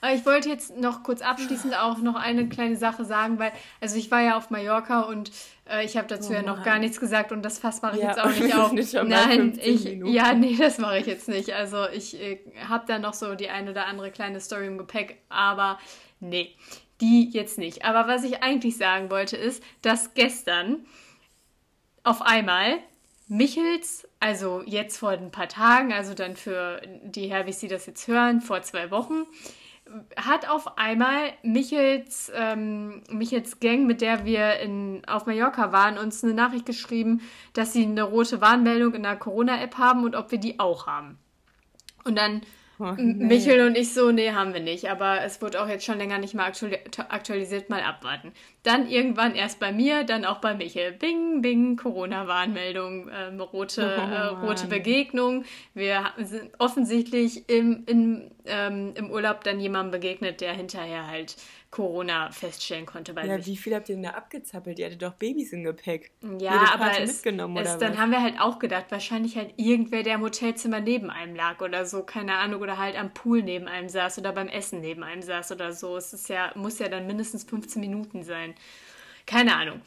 Aber 0.02 0.14
ich 0.14 0.26
wollte 0.26 0.50
jetzt 0.50 0.76
noch 0.78 1.04
kurz 1.04 1.22
abschließend 1.22 1.80
auch 1.80 2.00
noch 2.00 2.16
eine 2.16 2.50
kleine 2.50 2.76
Sache 2.76 3.06
sagen, 3.06 3.38
weil, 3.38 3.52
also 3.80 3.98
ich 3.98 4.10
war 4.10 4.22
ja 4.22 4.36
auf 4.36 4.50
Mallorca 4.50 5.02
und 5.02 5.32
äh, 5.70 5.86
ich 5.86 5.96
habe 5.96 6.08
dazu 6.08 6.32
oh 6.32 6.34
ja 6.34 6.42
noch 6.42 6.64
gar 6.64 6.80
nichts 6.80 7.00
gesagt 7.00 7.32
und 7.32 7.44
das 7.44 7.60
Fass 7.60 7.84
mache 7.84 7.98
ich 7.98 8.02
ja, 8.02 8.10
jetzt 8.10 8.20
auch 8.20 8.32
nicht 8.40 8.56
auf. 8.56 8.72
Nicht 8.72 8.94
Nein, 8.94 9.60
ich, 9.62 9.86
ja, 9.86 10.34
nee, 10.34 10.56
das 10.58 10.80
mache 10.80 10.98
ich 10.98 11.06
jetzt 11.06 11.30
nicht. 11.30 11.54
Also 11.54 11.88
ich 11.88 12.20
äh, 12.20 12.40
habe 12.68 12.86
da 12.88 12.98
noch 12.98 13.14
so 13.14 13.36
die 13.36 13.50
eine 13.50 13.72
oder 13.72 13.86
andere 13.86 14.10
kleine 14.10 14.40
Story 14.40 14.66
im 14.66 14.80
Gepäck, 14.80 15.22
aber 15.30 15.78
Nee, 16.22 16.56
die 17.02 17.30
jetzt 17.32 17.58
nicht. 17.58 17.84
Aber 17.84 18.08
was 18.08 18.24
ich 18.24 18.44
eigentlich 18.44 18.78
sagen 18.78 19.10
wollte, 19.10 19.36
ist, 19.36 19.64
dass 19.82 20.14
gestern 20.14 20.86
auf 22.04 22.22
einmal 22.22 22.80
Michels, 23.28 24.08
also 24.20 24.62
jetzt 24.66 24.98
vor 24.98 25.12
ein 25.12 25.32
paar 25.32 25.48
Tagen, 25.48 25.94
also 25.94 26.14
dann 26.14 26.36
für 26.36 26.82
die 27.04 27.30
Herwis, 27.30 27.60
die 27.60 27.68
das 27.68 27.86
jetzt 27.86 28.08
hören, 28.08 28.42
vor 28.42 28.62
zwei 28.62 28.92
Wochen, 28.92 29.26
hat 30.16 30.50
auf 30.50 30.78
einmal 30.78 31.32
Michels, 31.44 32.32
ähm, 32.36 33.04
Michels 33.10 33.60
Gang, 33.60 33.86
mit 33.88 34.02
der 34.02 34.26
wir 34.26 34.60
in, 34.60 35.02
auf 35.08 35.26
Mallorca 35.26 35.72
waren, 35.72 35.98
uns 35.98 36.24
eine 36.24 36.34
Nachricht 36.34 36.66
geschrieben, 36.66 37.22
dass 37.54 37.74
sie 37.74 37.86
eine 37.86 38.04
rote 38.04 38.42
Warnmeldung 38.42 38.94
in 38.94 39.04
der 39.04 39.16
Corona-App 39.16 39.78
haben 39.78 40.04
und 40.04 40.16
ob 40.16 40.32
wir 40.32 40.38
die 40.38 40.60
auch 40.60 40.88
haben. 40.88 41.18
Und 42.04 42.18
dann 42.18 42.42
Oh, 42.84 42.96
nee. 42.98 43.26
Michel 43.26 43.68
und 43.68 43.78
ich 43.78 43.94
so, 43.94 44.12
nee, 44.12 44.32
haben 44.32 44.56
wir 44.56 44.60
nicht. 44.60 44.90
Aber 44.90 45.22
es 45.22 45.40
wurde 45.40 45.62
auch 45.62 45.68
jetzt 45.68 45.86
schon 45.86 46.00
länger 46.00 46.18
nicht 46.18 46.34
mal 46.34 46.52
aktualisiert, 47.10 47.70
mal 47.70 47.84
abwarten. 47.84 48.32
Dann 48.64 48.90
irgendwann 48.90 49.36
erst 49.36 49.60
bei 49.60 49.72
mir, 49.72 50.04
dann 50.04 50.26
auch 50.26 50.40
bei 50.40 50.56
Michel. 50.56 50.92
Bing, 50.92 51.44
bing, 51.44 51.76
Corona-Warnmeldung, 51.78 53.12
ähm, 53.14 53.40
rote, 53.40 53.98
oh, 53.98 54.02
äh, 54.02 54.48
rote 54.48 54.66
Begegnung. 54.66 55.46
Wir 55.76 56.06
sind 56.18 56.50
offensichtlich 56.58 57.48
im, 57.48 57.84
im, 57.86 58.32
ähm, 58.46 58.94
im 58.96 59.12
Urlaub 59.12 59.44
dann 59.44 59.60
jemandem 59.60 59.92
begegnet, 59.92 60.42
der 60.42 60.54
hinterher 60.54 61.06
halt 61.06 61.36
Corona 61.72 62.30
feststellen 62.32 62.86
konnte 62.86 63.14
bei 63.14 63.26
ja, 63.26 63.46
wie 63.46 63.56
viel 63.56 63.74
habt 63.74 63.88
ihr 63.88 63.96
denn 63.96 64.04
da 64.04 64.10
abgezappelt? 64.10 64.78
Ihr 64.78 64.88
hattet 64.88 65.02
doch 65.02 65.14
Babys 65.14 65.54
im 65.54 65.64
Gepäck. 65.64 66.12
Ja, 66.38 66.74
aber 66.74 66.92
es, 67.00 67.14
mitgenommen, 67.14 67.56
es, 67.58 67.78
dann 67.78 67.98
haben 67.98 68.12
wir 68.12 68.22
halt 68.22 68.42
auch 68.42 68.60
gedacht, 68.60 68.88
wahrscheinlich 68.90 69.38
halt 69.38 69.54
irgendwer, 69.56 70.04
der 70.04 70.16
im 70.16 70.22
Hotelzimmer 70.22 70.82
neben 70.82 71.10
einem 71.10 71.34
lag 71.34 71.62
oder 71.62 71.86
so, 71.86 72.04
keine 72.04 72.36
Ahnung, 72.36 72.62
oder 72.62 72.78
halt 72.78 72.98
am 72.98 73.14
Pool 73.14 73.42
neben 73.42 73.70
einem 73.70 73.88
saß 73.88 74.20
oder 74.20 74.34
beim 74.34 74.50
Essen 74.50 74.82
neben 74.82 75.02
einem 75.02 75.22
saß 75.22 75.54
oder 75.54 75.72
so. 75.72 75.96
Es 75.96 76.12
ist 76.12 76.28
ja, 76.28 76.52
muss 76.56 76.78
ja 76.80 76.90
dann 76.90 77.08
mindestens 77.08 77.46
15 77.46 77.80
Minuten 77.80 78.24
sein. 78.24 78.54
Keine 79.26 79.56
Ahnung. 79.56 79.80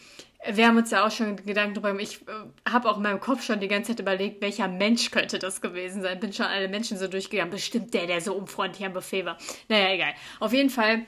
Wir 0.53 0.66
haben 0.66 0.78
uns 0.78 0.91
ja 0.91 1.07
auch 1.07 1.11
schon 1.11 1.37
Gedanken 1.37 1.74
drüber 1.74 1.89
gemacht. 1.89 2.05
Ich 2.05 2.28
äh, 2.28 2.70
habe 2.70 2.89
auch 2.89 2.97
in 2.97 3.03
meinem 3.03 3.20
Kopf 3.20 3.43
schon 3.43 3.61
die 3.61 3.68
ganze 3.68 3.93
Zeit 3.93 4.01
überlegt, 4.01 4.41
welcher 4.41 4.68
Mensch 4.68 5.11
könnte 5.11 5.39
das 5.39 5.61
gewesen 5.61 6.01
sein. 6.01 6.18
Bin 6.18 6.32
schon 6.32 6.47
alle 6.47 6.68
Menschen 6.68 6.97
so 6.97 7.09
durchgegangen. 7.09 7.51
Bestimmt 7.51 7.93
der, 7.93 8.07
der 8.07 8.22
so 8.22 8.35
unfreundlich 8.35 8.87
am 8.87 8.95
Buffet 8.95 9.26
war. 9.26 9.37
Naja, 9.68 9.93
egal. 9.93 10.14
Auf 10.41 10.55
jeden 10.55 10.70
Fall 10.70 11.05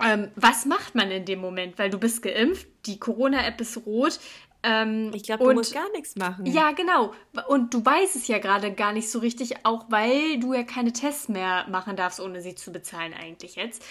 ähm, 0.00 0.30
was 0.36 0.66
macht 0.66 0.94
man 0.94 1.10
in 1.10 1.24
dem 1.24 1.40
Moment? 1.40 1.78
Weil 1.78 1.90
du 1.90 1.98
bist 1.98 2.22
geimpft, 2.22 2.66
die 2.86 2.98
Corona-App 2.98 3.60
ist 3.60 3.84
rot. 3.86 4.18
Ähm, 4.62 5.10
ich 5.12 5.24
glaube, 5.24 5.44
du 5.44 5.52
musst 5.54 5.74
gar 5.74 5.90
nichts 5.90 6.14
machen. 6.16 6.46
Ja, 6.46 6.70
genau. 6.70 7.12
Und 7.48 7.74
du 7.74 7.84
weißt 7.84 8.14
es 8.14 8.28
ja 8.28 8.38
gerade 8.38 8.72
gar 8.72 8.92
nicht 8.92 9.10
so 9.10 9.18
richtig, 9.18 9.64
auch 9.64 9.86
weil 9.88 10.38
du 10.38 10.54
ja 10.54 10.62
keine 10.62 10.92
Tests 10.92 11.28
mehr 11.28 11.66
machen 11.68 11.96
darfst, 11.96 12.20
ohne 12.20 12.40
sie 12.40 12.54
zu 12.54 12.70
bezahlen 12.70 13.12
eigentlich 13.12 13.56
jetzt. 13.56 13.84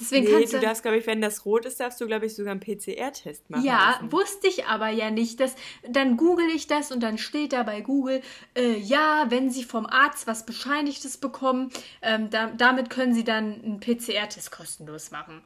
Deswegen 0.00 0.24
nee, 0.24 0.32
kannst 0.32 0.52
du, 0.52 0.58
du 0.58 0.64
darfst, 0.64 0.82
glaube 0.82 0.98
ich, 0.98 1.06
wenn 1.06 1.20
das 1.20 1.44
rot 1.44 1.64
ist, 1.64 1.78
darfst 1.78 2.00
du, 2.00 2.06
glaube 2.06 2.26
ich, 2.26 2.34
sogar 2.34 2.50
einen 2.50 2.60
PCR-Test 2.60 3.48
machen. 3.48 3.64
Ja, 3.64 3.92
lassen. 3.92 4.12
wusste 4.12 4.48
ich 4.48 4.66
aber 4.66 4.88
ja 4.88 5.10
nicht. 5.10 5.38
Dass, 5.38 5.54
dann 5.88 6.16
google 6.16 6.48
ich 6.48 6.66
das 6.66 6.90
und 6.90 7.00
dann 7.00 7.16
steht 7.16 7.52
da 7.52 7.62
bei 7.62 7.80
Google, 7.80 8.20
äh, 8.56 8.76
ja, 8.76 9.26
wenn 9.28 9.50
Sie 9.50 9.62
vom 9.62 9.86
Arzt 9.86 10.26
was 10.26 10.46
Bescheinigtes 10.46 11.16
bekommen, 11.16 11.70
ähm, 12.02 12.28
da, 12.30 12.50
damit 12.56 12.90
können 12.90 13.14
Sie 13.14 13.24
dann 13.24 13.62
einen 13.62 13.80
PCR-Test 13.80 14.50
kostenlos 14.50 15.12
machen. 15.12 15.42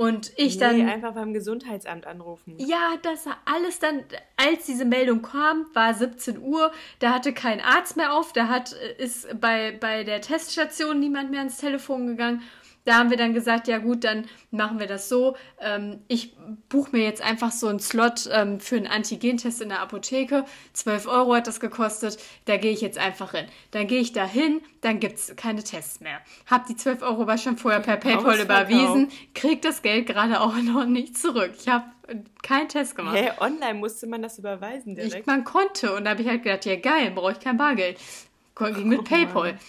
Und 0.00 0.32
ich 0.36 0.54
nee, 0.54 0.60
dann. 0.60 0.88
einfach 0.88 1.12
beim 1.12 1.34
Gesundheitsamt 1.34 2.06
anrufen. 2.06 2.54
Ja, 2.56 2.94
das 3.02 3.26
war 3.26 3.36
alles 3.44 3.80
dann, 3.80 4.02
als 4.38 4.64
diese 4.64 4.86
Meldung 4.86 5.20
kam, 5.20 5.66
war 5.74 5.92
17 5.92 6.38
Uhr. 6.38 6.72
Da 7.00 7.12
hatte 7.12 7.34
kein 7.34 7.60
Arzt 7.60 7.98
mehr 7.98 8.14
auf. 8.14 8.32
Da 8.32 8.48
hat, 8.48 8.72
äh, 8.72 9.04
ist 9.04 9.28
bei, 9.38 9.76
bei 9.78 10.02
der 10.04 10.22
Teststation 10.22 10.98
niemand 11.00 11.30
mehr 11.30 11.40
ans 11.40 11.58
Telefon 11.58 12.06
gegangen. 12.06 12.40
Da 12.84 12.94
haben 12.94 13.10
wir 13.10 13.16
dann 13.16 13.34
gesagt, 13.34 13.68
ja 13.68 13.78
gut, 13.78 14.04
dann 14.04 14.24
machen 14.50 14.78
wir 14.78 14.86
das 14.86 15.08
so. 15.08 15.36
Ähm, 15.60 16.00
ich 16.08 16.34
buche 16.68 16.92
mir 16.92 17.04
jetzt 17.04 17.22
einfach 17.22 17.52
so 17.52 17.68
einen 17.68 17.78
Slot 17.78 18.28
ähm, 18.32 18.58
für 18.58 18.76
einen 18.76 18.86
Antigentest 18.86 19.60
in 19.60 19.68
der 19.68 19.80
Apotheke. 19.80 20.44
12 20.72 21.06
Euro 21.06 21.34
hat 21.34 21.46
das 21.46 21.60
gekostet. 21.60 22.18
Da 22.46 22.56
gehe 22.56 22.72
ich 22.72 22.80
jetzt 22.80 22.98
einfach 22.98 23.32
hin. 23.32 23.46
Dann 23.70 23.86
gehe 23.86 24.00
ich 24.00 24.12
da 24.12 24.24
hin, 24.24 24.62
dann 24.80 24.98
gibt 24.98 25.18
es 25.18 25.36
keine 25.36 25.62
Tests 25.62 26.00
mehr. 26.00 26.20
Hab 26.46 26.66
die 26.66 26.76
12 26.76 27.02
Euro 27.02 27.22
aber 27.22 27.38
schon 27.38 27.58
vorher 27.58 27.80
per 27.80 27.96
PayPal 27.96 28.40
überwiesen, 28.40 29.10
krieg 29.34 29.60
das 29.62 29.82
Geld 29.82 30.06
gerade 30.06 30.40
auch 30.40 30.56
noch 30.56 30.86
nicht 30.86 31.18
zurück. 31.18 31.52
Ich 31.58 31.68
habe 31.68 31.84
keinen 32.42 32.68
Test 32.68 32.96
gemacht. 32.96 33.16
Hey, 33.16 33.30
online 33.40 33.74
musste 33.74 34.06
man 34.06 34.22
das 34.22 34.38
überweisen 34.38 34.94
direkt? 34.94 35.14
Ich, 35.14 35.26
man 35.26 35.44
konnte 35.44 35.94
und 35.94 36.04
da 36.04 36.10
habe 36.10 36.22
ich 36.22 36.28
halt 36.28 36.42
gedacht, 36.42 36.64
ja 36.64 36.76
geil, 36.76 37.12
brauche 37.14 37.32
ich 37.32 37.40
kein 37.40 37.56
Bargeld. 37.56 37.98
Ging 38.56 38.88
mit 38.88 39.00
oh, 39.00 39.04
PayPal. 39.04 39.52
Mann. 39.52 39.60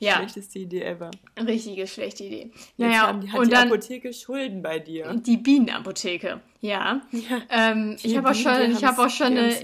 Ja. 0.00 0.16
Schlechteste 0.16 0.58
Idee 0.60 0.82
ever. 0.82 1.10
Richtige 1.38 1.86
schlechte 1.86 2.24
Idee. 2.24 2.50
Jetzt 2.54 2.78
naja, 2.78 3.08
haben, 3.08 3.30
hat 3.30 3.38
und 3.38 3.48
die 3.48 3.50
dann, 3.50 3.68
Apotheke 3.68 4.14
Schulden 4.14 4.62
bei 4.62 4.78
dir. 4.78 5.12
Die 5.14 5.36
Bienenapotheke, 5.36 6.40
ja. 6.62 7.02
ja. 7.12 7.42
Ähm, 7.50 7.96
ich 8.02 8.16
habe 8.16 8.30
auch 8.30 8.34
schon, 8.34 8.72
ich 8.72 8.82
hab 8.82 8.98
auch 8.98 9.10
schon 9.10 9.36
eine, 9.36 9.54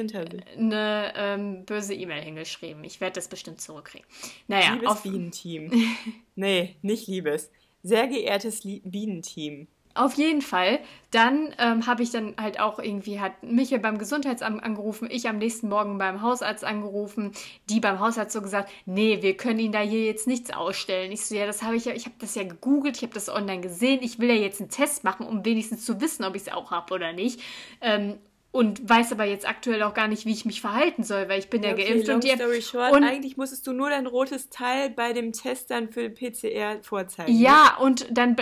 eine 0.58 1.12
ähm, 1.16 1.64
böse 1.64 1.94
E-Mail 1.94 2.22
hingeschrieben. 2.22 2.84
Ich 2.84 3.00
werde 3.00 3.14
das 3.14 3.28
bestimmt 3.28 3.62
zurückkriegen. 3.62 4.06
Naja, 4.46 4.74
liebes 4.74 4.88
auf 4.88 5.02
Bienenteam. 5.02 5.72
nee, 6.34 6.76
nicht 6.82 7.08
liebes. 7.08 7.50
Sehr 7.82 8.06
geehrtes 8.06 8.60
Bienenteam. 8.62 9.68
Auf 9.96 10.14
jeden 10.14 10.42
Fall. 10.42 10.80
Dann 11.10 11.54
ähm, 11.58 11.86
habe 11.86 12.02
ich 12.02 12.10
dann 12.10 12.34
halt 12.38 12.60
auch 12.60 12.78
irgendwie, 12.78 13.18
hat 13.18 13.42
Michael 13.42 13.80
beim 13.80 13.96
Gesundheitsamt 13.96 14.62
angerufen, 14.62 15.08
ich 15.10 15.26
am 15.26 15.38
nächsten 15.38 15.70
Morgen 15.70 15.96
beim 15.96 16.20
Hausarzt 16.20 16.64
angerufen, 16.64 17.32
die 17.70 17.80
beim 17.80 17.98
Hausarzt 17.98 18.34
so 18.34 18.42
gesagt, 18.42 18.70
nee, 18.84 19.22
wir 19.22 19.36
können 19.38 19.58
Ihnen 19.58 19.72
da 19.72 19.80
hier 19.80 20.04
jetzt 20.04 20.26
nichts 20.26 20.52
ausstellen. 20.52 21.12
Ich 21.12 21.24
so, 21.24 21.34
ja, 21.34 21.46
das 21.46 21.62
habe 21.62 21.76
ich 21.76 21.86
ja, 21.86 21.94
ich 21.94 22.04
habe 22.04 22.16
das 22.18 22.34
ja 22.34 22.42
gegoogelt, 22.42 22.96
ich 22.96 23.02
habe 23.04 23.14
das 23.14 23.30
online 23.30 23.62
gesehen, 23.62 24.00
ich 24.02 24.18
will 24.18 24.28
ja 24.28 24.34
jetzt 24.34 24.60
einen 24.60 24.68
Test 24.68 25.02
machen, 25.02 25.26
um 25.26 25.44
wenigstens 25.46 25.86
zu 25.86 26.00
wissen, 26.00 26.24
ob 26.24 26.34
ich 26.34 26.42
es 26.42 26.52
auch 26.52 26.70
habe 26.70 26.92
oder 26.92 27.14
nicht. 27.14 27.40
Ähm, 27.80 28.18
und 28.52 28.88
weiß 28.88 29.12
aber 29.12 29.24
jetzt 29.24 29.46
aktuell 29.46 29.82
auch 29.82 29.92
gar 29.92 30.08
nicht, 30.08 30.24
wie 30.24 30.32
ich 30.32 30.44
mich 30.46 30.60
verhalten 30.60 31.04
soll, 31.04 31.28
weil 31.28 31.38
ich 31.38 31.50
bin 31.50 31.62
ja, 31.62 31.72
okay, 31.72 31.88
geimpft 31.88 32.08
und 32.08 32.24
die 32.24 32.30
story 32.30 32.62
short, 32.62 32.92
und 32.92 33.04
eigentlich 33.04 33.36
musstest 33.36 33.66
du 33.66 33.72
nur 33.72 33.90
dein 33.90 34.06
rotes 34.06 34.48
Teil 34.48 34.90
bei 34.90 35.12
dem 35.12 35.32
Test 35.32 35.70
dann 35.70 35.90
für 35.90 36.08
PCR 36.08 36.82
vorzeigen. 36.82 37.38
Ja, 37.38 37.76
und 37.80 38.06
dann 38.10 38.36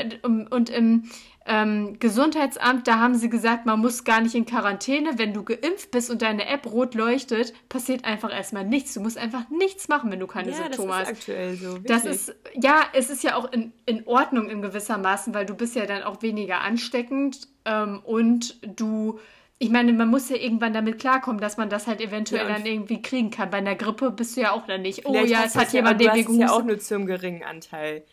und 0.50 0.70
im 0.70 1.11
ähm, 1.46 1.98
Gesundheitsamt, 1.98 2.88
da 2.88 3.00
haben 3.00 3.16
sie 3.16 3.28
gesagt, 3.28 3.66
man 3.66 3.80
muss 3.80 4.05
gar 4.05 4.20
nicht 4.20 4.34
in 4.34 4.46
Quarantäne. 4.46 5.18
Wenn 5.18 5.34
du 5.34 5.42
geimpft 5.42 5.90
bist 5.90 6.11
und 6.11 6.22
deine 6.22 6.46
App 6.46 6.64
rot 6.66 6.94
leuchtet, 6.94 7.52
passiert 7.68 8.05
einfach 8.05 8.32
erstmal 8.32 8.64
nichts. 8.64 8.94
Du 8.94 9.00
musst 9.00 9.18
einfach 9.18 9.50
nichts 9.50 9.88
machen, 9.88 10.11
wenn 10.11 10.20
du 10.20 10.26
keine 10.26 10.52
ja, 10.52 10.57
Symptome 10.57 10.94
hast. 10.94 11.11
Das 11.11 11.18
ist 11.18 11.28
aktuell 11.28 11.57
so. 11.57 11.72
Wirklich. 11.72 11.86
Das 11.86 12.05
ist, 12.07 12.34
ja, 12.55 12.82
es 12.94 13.11
ist 13.11 13.24
ja 13.24 13.36
auch 13.36 13.52
in, 13.52 13.72
in 13.84 14.07
Ordnung 14.07 14.48
in 14.48 14.62
gewissermaßen, 14.62 15.34
weil 15.34 15.44
du 15.44 15.55
bist 15.55 15.74
ja 15.76 15.84
dann 15.84 16.02
auch 16.02 16.22
weniger 16.22 16.62
ansteckend 16.62 17.48
ähm, 17.66 18.00
und 18.05 18.59
du 18.62 19.18
ich 19.59 19.70
meine, 19.70 19.92
man 19.92 20.09
muss 20.09 20.28
ja 20.28 20.36
irgendwann 20.36 20.72
damit 20.72 20.98
klarkommen, 20.98 21.40
dass 21.40 21.57
man 21.57 21.68
das 21.70 21.86
halt 21.86 22.00
eventuell 22.00 22.46
ja, 22.46 22.52
dann 22.52 22.66
irgendwie 22.66 23.00
kriegen 23.00 23.30
kann. 23.30 23.50
Bei 23.50 23.59
einer 23.59 23.76
Grippe 23.76 24.11
bist 24.11 24.36
du 24.36 24.42
ja 24.42 24.52
auch 24.52 24.66
dann 24.66 24.82
nicht. 24.82 25.07
Oh 25.07 25.14
ja, 25.14 25.44
es 25.44 25.55
hat 25.55 25.72
jemand 25.72 26.00
den 26.00 26.12
wir 26.12 26.36
ja 26.38 26.52
auch 26.52 26.64
nur 26.64 26.78
zum 26.78 27.07
geringen 27.07 27.44
Anteil 27.44 28.05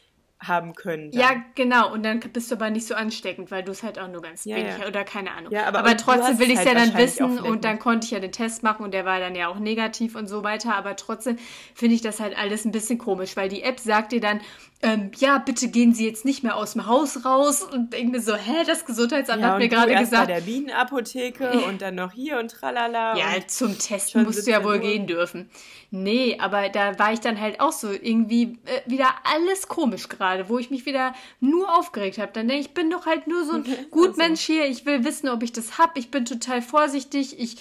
haben 0.42 0.74
können. 0.74 1.12
Dann. 1.12 1.22
Ja, 1.22 1.44
genau. 1.56 1.92
Und 1.94 2.04
dann 2.04 2.20
bist 2.20 2.50
du 2.52 2.56
aber 2.56 2.70
nicht 2.70 2.88
so 2.88 2.96
ansteckend, 2.96 3.52
weil 3.52 3.64
du 3.64 3.72
es 3.72 3.84
halt 3.84 4.00
auch 4.00 4.08
nur 4.08 4.22
ganz 4.22 4.46
ja, 4.46 4.56
wenig 4.56 4.78
ja. 4.80 4.88
oder 4.88 5.04
keine 5.04 5.32
Ahnung. 5.32 5.52
Ja, 5.52 5.66
aber, 5.68 5.80
aber 5.80 5.98
trotzdem 5.98 6.40
will 6.40 6.48
ich 6.48 6.60
es 6.60 6.66
halt 6.66 6.78
ja 6.78 6.86
dann 6.86 6.98
wissen 6.98 7.40
und 7.40 7.64
dann 7.64 7.80
konnte 7.80 8.06
ich 8.06 8.12
ja 8.12 8.20
den 8.20 8.32
Test 8.32 8.64
machen 8.64 8.84
und 8.84 8.94
der 8.94 9.06
war 9.06 9.20
dann 9.20 9.36
ja 9.36 9.48
auch 9.48 9.60
negativ 9.60 10.16
und 10.16 10.28
so 10.28 10.44
weiter. 10.44 10.76
Aber 10.76 10.96
trotzdem 10.96 11.38
finde 11.76 11.96
ich 11.96 12.02
das 12.02 12.20
halt 12.20 12.38
alles 12.38 12.66
ein 12.66 12.72
bisschen 12.72 12.98
komisch, 12.98 13.38
weil 13.38 13.50
die 13.50 13.62
App 13.64 13.80
sagt 13.80 14.12
dir 14.12 14.22
dann, 14.22 14.42
ähm, 14.84 15.12
ja, 15.18 15.38
bitte 15.38 15.68
gehen 15.68 15.94
Sie 15.94 16.08
jetzt 16.08 16.26
nicht 16.26 16.42
mehr 16.42 16.56
aus 16.56 16.74
dem 16.74 16.88
Haus 16.88 17.24
raus 17.24 17.62
und 17.62 17.94
denke 17.94 18.14
mir 18.14 18.22
so, 18.22 18.36
hä, 18.36 18.64
das 18.66 18.86
Gesundheitsamt 18.86 19.42
ja, 19.42 19.50
hat 19.50 19.60
mir 19.60 19.70
gerade 19.70 19.94
gesagt. 19.94 20.28
Bei 20.28 20.34
der 20.34 20.42
Bienenapotheke 20.42 21.50
und 21.68 21.82
dann 21.82 21.96
noch 21.96 22.14
hier 22.14 22.40
und 22.40 22.50
tralala. 22.50 23.16
Ja, 23.16 23.26
zum 23.46 23.78
Testen 23.78 24.24
musst 24.24 24.48
du 24.48 24.52
ja 24.52 24.64
wohl 24.64 24.80
gehen 24.80 25.06
dürfen. 25.06 25.52
Nee, 25.92 26.38
aber 26.40 26.70
da 26.70 26.98
war 26.98 27.14
ich 27.14 27.20
dann 27.20 27.40
halt 27.40 27.60
auch 27.60 27.74
so 27.74 27.92
irgendwie 27.92 28.58
äh, 28.66 28.90
wieder 28.90 29.10
alles 29.24 29.68
komisch 29.68 30.08
gerade, 30.08 30.31
wo 30.50 30.58
ich 30.58 30.72
mich 30.72 30.86
wieder 30.86 31.14
nur 31.40 31.78
aufgeregt 31.78 32.18
habe. 32.18 32.32
Dann 32.34 32.48
denke 32.48 32.62
ich, 32.62 32.68
ich 32.68 32.74
bin 32.74 32.90
doch 32.90 33.06
halt 33.06 33.28
nur 33.28 33.46
so 33.46 33.54
ein 33.54 33.66
Gutmensch 33.92 34.42
hier. 34.42 34.66
Ich 34.66 34.86
will 34.86 35.04
wissen, 35.04 35.30
ob 35.30 35.44
ich 35.44 35.52
das 35.52 35.78
hab. 35.78 35.98
Ich 35.98 36.12
bin 36.12 36.26
total 36.26 36.62
vorsichtig. 36.62 37.40
Ich 37.40 37.58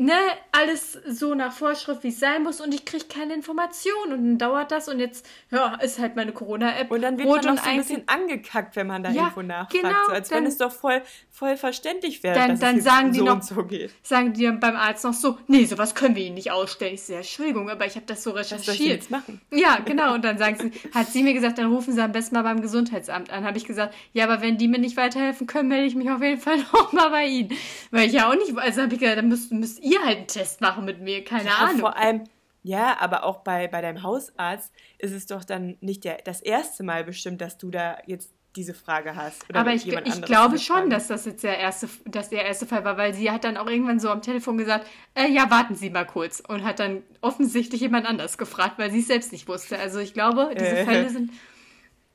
ne, 0.00 0.14
alles 0.50 0.98
so 1.06 1.34
nach 1.34 1.52
Vorschrift, 1.52 2.02
wie 2.02 2.08
es 2.08 2.18
sein 2.18 2.42
muss 2.42 2.60
und 2.60 2.74
ich 2.74 2.84
kriege 2.84 3.04
keine 3.04 3.34
Informationen 3.34 4.12
und 4.12 4.24
dann 4.24 4.38
dauert 4.38 4.72
das 4.72 4.88
und 4.88 4.98
jetzt, 4.98 5.28
ja, 5.50 5.74
ist 5.74 5.98
halt 5.98 6.16
meine 6.16 6.32
Corona-App. 6.32 6.90
Und 6.90 7.02
dann 7.02 7.18
wird 7.18 7.28
man 7.28 7.44
noch 7.44 7.62
so 7.62 7.68
ein 7.70 7.76
bisschen 7.76 8.02
angekackt, 8.06 8.76
wenn 8.76 8.86
man 8.86 9.02
da 9.02 9.10
ja, 9.10 9.24
irgendwo 9.24 9.42
nachfragt, 9.42 9.72
genau, 9.72 10.06
so, 10.06 10.12
als 10.12 10.28
dann, 10.30 10.38
wenn 10.38 10.46
es 10.46 10.56
doch 10.56 10.72
voll, 10.72 11.02
voll 11.30 11.56
verständlich 11.56 12.22
wäre, 12.22 12.34
dann, 12.34 12.50
dass 12.50 12.60
dann 12.60 12.78
es 12.78 12.84
sagen 12.84 13.12
die 13.12 13.18
so 13.18 13.24
noch, 13.26 13.42
so 13.42 13.62
geht. 13.64 13.92
Sagen 14.02 14.32
die 14.32 14.50
beim 14.50 14.76
Arzt 14.76 15.04
noch 15.04 15.12
so, 15.12 15.38
nee, 15.46 15.66
sowas 15.66 15.94
können 15.94 16.16
wir 16.16 16.24
Ihnen 16.24 16.34
nicht 16.34 16.50
ausstellen. 16.50 16.94
Ich 16.94 17.02
sehe, 17.02 17.18
Entschuldigung, 17.18 17.68
aber 17.68 17.84
ich 17.84 17.96
habe 17.96 18.06
das 18.06 18.22
so 18.22 18.30
recherchiert. 18.30 18.60
Was 18.60 18.66
soll 18.66 18.74
ich 18.86 18.90
jetzt 18.90 19.10
machen? 19.10 19.40
Ja, 19.52 19.80
genau. 19.84 20.14
Und 20.14 20.24
dann 20.24 20.38
sagen 20.38 20.56
sie, 20.58 20.88
hat 20.94 21.08
sie 21.08 21.22
mir 21.22 21.34
gesagt, 21.34 21.58
dann 21.58 21.70
rufen 21.70 21.92
Sie 21.92 22.02
am 22.02 22.12
besten 22.12 22.34
mal 22.36 22.42
beim 22.42 22.62
Gesundheitsamt 22.62 23.30
an. 23.30 23.44
Habe 23.44 23.58
ich 23.58 23.66
gesagt, 23.66 23.94
ja, 24.14 24.24
aber 24.24 24.40
wenn 24.40 24.56
die 24.56 24.66
mir 24.66 24.78
nicht 24.78 24.96
weiterhelfen 24.96 25.46
können, 25.46 25.68
melde 25.68 25.86
ich 25.86 25.94
mich 25.94 26.10
auf 26.10 26.22
jeden 26.22 26.40
Fall 26.40 26.56
noch 26.72 26.92
mal 26.92 27.10
bei 27.10 27.26
Ihnen. 27.26 27.52
Weil 27.90 28.06
ich 28.06 28.14
ja 28.14 28.30
auch 28.30 28.34
nicht, 28.34 28.56
also 28.56 28.82
habe 28.82 28.94
ich 28.94 29.00
gesagt, 29.00 29.18
dann 29.18 29.28
müsst, 29.28 29.52
müsst 29.52 29.82
ihr 29.89 29.89
halt 29.98 30.18
einen 30.18 30.26
Test 30.26 30.60
machen 30.60 30.84
mit 30.84 31.00
mir, 31.00 31.24
keine 31.24 31.48
ja, 31.48 31.56
Ahnung. 31.56 31.80
Vor 31.80 31.96
allem, 31.96 32.24
ja, 32.62 32.98
aber 33.00 33.24
auch 33.24 33.38
bei, 33.38 33.68
bei 33.68 33.80
deinem 33.80 34.02
Hausarzt 34.02 34.72
ist 34.98 35.12
es 35.12 35.26
doch 35.26 35.44
dann 35.44 35.76
nicht 35.80 36.04
der, 36.04 36.18
das 36.18 36.40
erste 36.40 36.82
Mal 36.82 37.04
bestimmt, 37.04 37.40
dass 37.40 37.58
du 37.58 37.70
da 37.70 37.98
jetzt 38.06 38.32
diese 38.56 38.74
Frage 38.74 39.14
hast. 39.14 39.44
aber 39.54 39.72
ich, 39.72 39.86
ich 39.86 40.22
glaube 40.22 40.58
schon, 40.58 40.90
dass 40.90 41.06
das 41.06 41.24
jetzt 41.24 41.44
der 41.44 41.58
erste, 41.58 41.88
dass 42.04 42.30
der 42.30 42.44
erste 42.44 42.66
Fall 42.66 42.84
war, 42.84 42.96
weil 42.96 43.14
sie 43.14 43.30
hat 43.30 43.44
dann 43.44 43.56
auch 43.56 43.68
irgendwann 43.68 44.00
so 44.00 44.10
am 44.10 44.22
Telefon 44.22 44.58
gesagt, 44.58 44.86
äh, 45.14 45.28
ja, 45.28 45.50
warten 45.50 45.76
Sie 45.76 45.88
mal 45.88 46.04
kurz. 46.04 46.40
Und 46.40 46.64
hat 46.64 46.80
dann 46.80 47.02
offensichtlich 47.20 47.80
jemand 47.80 48.06
anders 48.06 48.38
gefragt, 48.38 48.78
weil 48.78 48.90
sie 48.90 49.00
es 49.00 49.06
selbst 49.06 49.30
nicht 49.30 49.46
wusste. 49.46 49.78
Also 49.78 50.00
ich 50.00 50.14
glaube, 50.14 50.52
diese 50.58 50.78
äh, 50.78 50.84
Fälle 50.84 51.10
sind. 51.10 51.30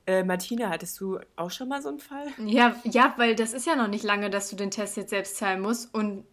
Äh, 0.08 0.24
Martina, 0.24 0.70
hattest 0.70 1.00
du 1.00 1.20
auch 1.36 1.50
schon 1.50 1.68
mal 1.68 1.82
so 1.82 1.90
einen 1.90 1.98
Fall? 1.98 2.28
Ja, 2.46 2.76
ja, 2.84 3.16
weil 3.18 3.36
das 3.36 3.54
ist 3.54 3.66
ja 3.66 3.76
noch 3.76 3.88
nicht 3.88 4.04
lange, 4.04 4.30
dass 4.30 4.52
du 4.52 4.56
den 4.56 4.70
Test 4.70 4.98
jetzt 4.98 5.10
selbst 5.10 5.38
zahlen 5.38 5.62
musst. 5.62 5.92
Und 5.96 6.26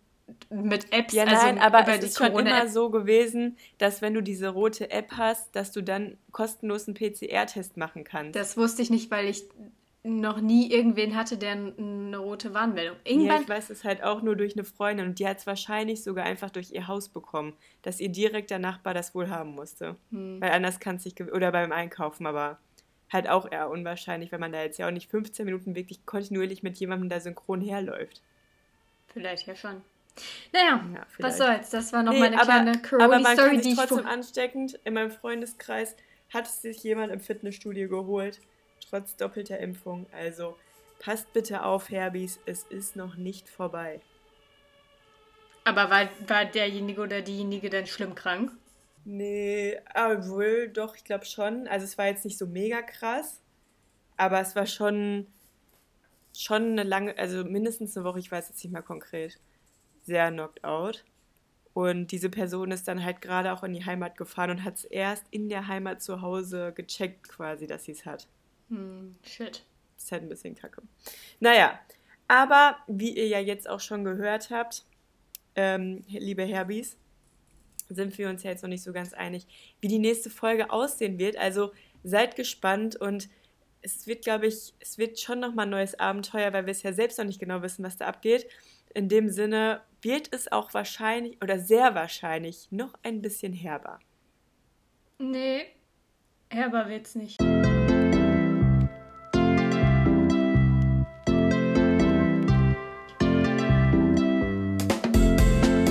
mit 0.50 0.92
Apps. 0.92 1.12
Ja, 1.12 1.24
also 1.24 1.34
nein, 1.34 1.58
aber 1.58 1.82
über 1.82 1.94
es 1.98 2.04
ist 2.04 2.18
schon 2.18 2.32
immer 2.32 2.68
so 2.68 2.90
gewesen, 2.90 3.56
dass 3.78 4.02
wenn 4.02 4.14
du 4.14 4.22
diese 4.22 4.48
rote 4.48 4.90
App 4.90 5.12
hast, 5.16 5.54
dass 5.56 5.72
du 5.72 5.82
dann 5.82 6.16
kostenlos 6.30 6.86
einen 6.86 6.94
PCR-Test 6.94 7.76
machen 7.76 8.04
kannst. 8.04 8.36
Das 8.36 8.56
wusste 8.56 8.82
ich 8.82 8.90
nicht, 8.90 9.10
weil 9.10 9.26
ich 9.26 9.44
noch 10.04 10.40
nie 10.40 10.70
irgendwen 10.72 11.14
hatte, 11.14 11.38
der 11.38 11.52
eine 11.52 12.16
rote 12.16 12.52
Warnmeldung. 12.54 12.96
Ja, 13.04 13.12
Irgendwann. 13.12 13.42
ich 13.42 13.48
weiß 13.48 13.70
es 13.70 13.84
halt 13.84 14.02
auch 14.02 14.22
nur 14.22 14.34
durch 14.34 14.54
eine 14.54 14.64
Freundin 14.64 15.06
und 15.06 15.18
die 15.20 15.28
hat 15.28 15.38
es 15.38 15.46
wahrscheinlich 15.46 16.02
sogar 16.02 16.24
einfach 16.24 16.50
durch 16.50 16.72
ihr 16.72 16.88
Haus 16.88 17.08
bekommen, 17.08 17.54
dass 17.82 18.00
ihr 18.00 18.08
direkter 18.08 18.58
Nachbar 18.58 18.94
das 18.94 19.14
wohl 19.14 19.28
haben 19.28 19.50
musste. 19.50 19.96
Hm. 20.10 20.40
Weil 20.40 20.50
anders 20.50 20.80
kann 20.80 20.96
es 20.96 21.04
nicht, 21.04 21.20
gew- 21.20 21.30
oder 21.30 21.52
beim 21.52 21.70
Einkaufen, 21.70 22.26
aber 22.26 22.58
halt 23.12 23.28
auch 23.28 23.50
eher 23.50 23.70
unwahrscheinlich, 23.70 24.32
wenn 24.32 24.40
man 24.40 24.52
da 24.52 24.62
jetzt 24.62 24.78
ja 24.78 24.88
auch 24.88 24.92
nicht 24.92 25.10
15 25.10 25.44
Minuten 25.44 25.76
wirklich 25.76 26.04
kontinuierlich 26.04 26.64
mit 26.64 26.78
jemandem 26.78 27.08
da 27.08 27.20
synchron 27.20 27.60
herläuft. 27.60 28.22
Vielleicht 29.12 29.46
ja 29.46 29.54
schon. 29.54 29.82
Naja, 30.52 30.84
Ja, 30.94 31.06
was 31.18 31.38
soll's. 31.38 31.70
Das 31.70 31.92
war 31.92 32.02
noch 32.02 32.12
Nee, 32.12 32.20
meine 32.20 32.36
aber, 32.36 32.44
kleine 32.44 32.72
aber 32.72 32.80
man 33.18 33.22
Corona-Story, 33.22 33.50
kann 33.50 33.60
die 33.62 33.68
ich 33.70 33.78
trotzdem 33.78 33.98
vor- 34.00 34.06
ansteckend. 34.10 34.80
In 34.84 34.94
meinem 34.94 35.10
Freundeskreis 35.10 35.96
hat 36.32 36.46
sich 36.46 36.82
jemand 36.82 37.12
im 37.12 37.20
Fitnessstudio 37.20 37.88
geholt, 37.88 38.40
trotz 38.88 39.16
doppelter 39.16 39.58
Impfung. 39.58 40.06
Also 40.12 40.56
passt 40.98 41.32
bitte 41.32 41.64
auf, 41.64 41.90
Herbies, 41.90 42.38
es 42.46 42.64
ist 42.64 42.96
noch 42.96 43.16
nicht 43.16 43.48
vorbei. 43.48 44.00
Aber 45.64 45.90
war, 45.90 46.08
war 46.26 46.44
derjenige 46.44 47.00
oder 47.02 47.22
diejenige 47.22 47.70
dann 47.70 47.86
schlimm 47.86 48.14
krank? 48.14 48.52
Nee, 49.04 49.78
obwohl, 49.94 50.68
doch, 50.68 50.96
ich 50.96 51.04
glaube 51.04 51.24
schon. 51.24 51.66
Also 51.68 51.84
es 51.84 51.96
war 51.98 52.06
jetzt 52.06 52.24
nicht 52.24 52.38
so 52.38 52.46
mega 52.46 52.82
krass, 52.82 53.40
aber 54.16 54.40
es 54.40 54.54
war 54.56 54.66
schon, 54.66 55.26
schon 56.36 56.72
eine 56.72 56.82
lange, 56.82 57.16
also 57.18 57.44
mindestens 57.44 57.96
eine 57.96 58.04
Woche, 58.04 58.18
ich 58.18 58.30
weiß 58.30 58.48
jetzt 58.48 58.62
nicht 58.62 58.72
mal 58.72 58.82
konkret, 58.82 59.38
sehr 60.02 60.30
knocked 60.30 60.64
out. 60.64 61.04
Und 61.74 62.12
diese 62.12 62.28
Person 62.28 62.70
ist 62.70 62.86
dann 62.86 63.02
halt 63.02 63.22
gerade 63.22 63.52
auch 63.52 63.62
in 63.62 63.72
die 63.72 63.84
Heimat 63.84 64.16
gefahren 64.16 64.50
und 64.50 64.64
hat 64.64 64.76
es 64.76 64.84
erst 64.84 65.24
in 65.30 65.48
der 65.48 65.68
Heimat 65.68 66.02
zu 66.02 66.20
Hause 66.20 66.72
gecheckt 66.74 67.28
quasi, 67.28 67.66
dass 67.66 67.84
sie 67.84 67.92
es 67.92 68.04
hat. 68.04 68.28
Hm, 68.68 69.14
shit. 69.24 69.64
Das 69.96 70.04
ist 70.04 70.12
halt 70.12 70.22
ein 70.22 70.28
bisschen 70.28 70.54
kacke. 70.54 70.82
Naja, 71.40 71.78
aber 72.28 72.76
wie 72.88 73.16
ihr 73.16 73.26
ja 73.26 73.38
jetzt 73.38 73.68
auch 73.68 73.80
schon 73.80 74.04
gehört 74.04 74.50
habt, 74.50 74.84
ähm, 75.54 76.04
liebe 76.08 76.42
Herbies, 76.42 76.96
sind 77.88 78.16
wir 78.18 78.28
uns 78.28 78.42
ja 78.42 78.50
jetzt 78.50 78.62
noch 78.62 78.68
nicht 78.68 78.82
so 78.82 78.92
ganz 78.92 79.12
einig, 79.12 79.46
wie 79.80 79.88
die 79.88 79.98
nächste 79.98 80.30
Folge 80.30 80.70
aussehen 80.70 81.18
wird. 81.18 81.36
Also 81.36 81.72
seid 82.04 82.36
gespannt 82.36 82.96
und 82.96 83.28
es 83.82 84.06
wird, 84.06 84.24
glaube 84.24 84.46
ich, 84.46 84.74
es 84.78 84.98
wird 84.98 85.20
schon 85.20 85.40
nochmal 85.40 85.66
ein 85.66 85.70
neues 85.70 85.98
Abenteuer, 85.98 86.52
weil 86.52 86.66
wir 86.66 86.70
es 86.70 86.82
ja 86.82 86.92
selbst 86.92 87.18
noch 87.18 87.24
nicht 87.24 87.40
genau 87.40 87.62
wissen, 87.62 87.84
was 87.84 87.96
da 87.96 88.06
abgeht. 88.06 88.46
In 88.94 89.08
dem 89.08 89.28
Sinne 89.30 89.80
wird 90.02 90.28
es 90.34 90.50
auch 90.52 90.74
wahrscheinlich 90.74 91.40
oder 91.42 91.58
sehr 91.58 91.94
wahrscheinlich 91.94 92.68
noch 92.70 92.94
ein 93.02 93.22
bisschen 93.22 93.52
herber. 93.52 93.98
Nee, 95.18 95.64
herber 96.50 96.88
wird's 96.88 97.14
nicht. 97.14 97.40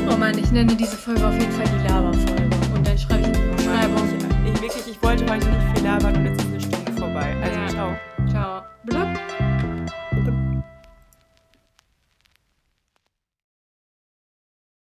Oh 0.10 0.18
Mann, 0.18 0.38
ich 0.38 0.52
nenne 0.52 0.76
diese 0.76 0.98
Folge 0.98 1.26
auf 1.26 1.34
jeden 1.40 1.52
Fall 1.52 1.66
die 1.66 1.88
Lava-Folge. 1.88 2.50
Und 2.76 2.88
dann 2.88 2.98
schreibe 2.98 3.22
ich 3.22 3.28
in 3.28 3.34
die 3.34 3.56
Beschreibung. 3.56 4.10
Ich, 4.46 4.54
ich 4.54 4.62
wirklich, 4.62 4.88
ich 4.88 5.04
wollte 5.04 5.26
heute 5.32 5.48
nicht 5.48 5.78
viel 5.78 5.86
labern 5.86 6.16
und 6.16 6.26
jetzt 6.26 6.42
ist 6.42 6.48
eine 6.48 6.60
Stunde 6.62 6.92
vorbei. 6.94 7.36
Also 7.42 7.60
Ja. 7.60 7.68
ciao. 7.68 7.96
Ciao. 8.30 8.62
Blub. 8.84 9.41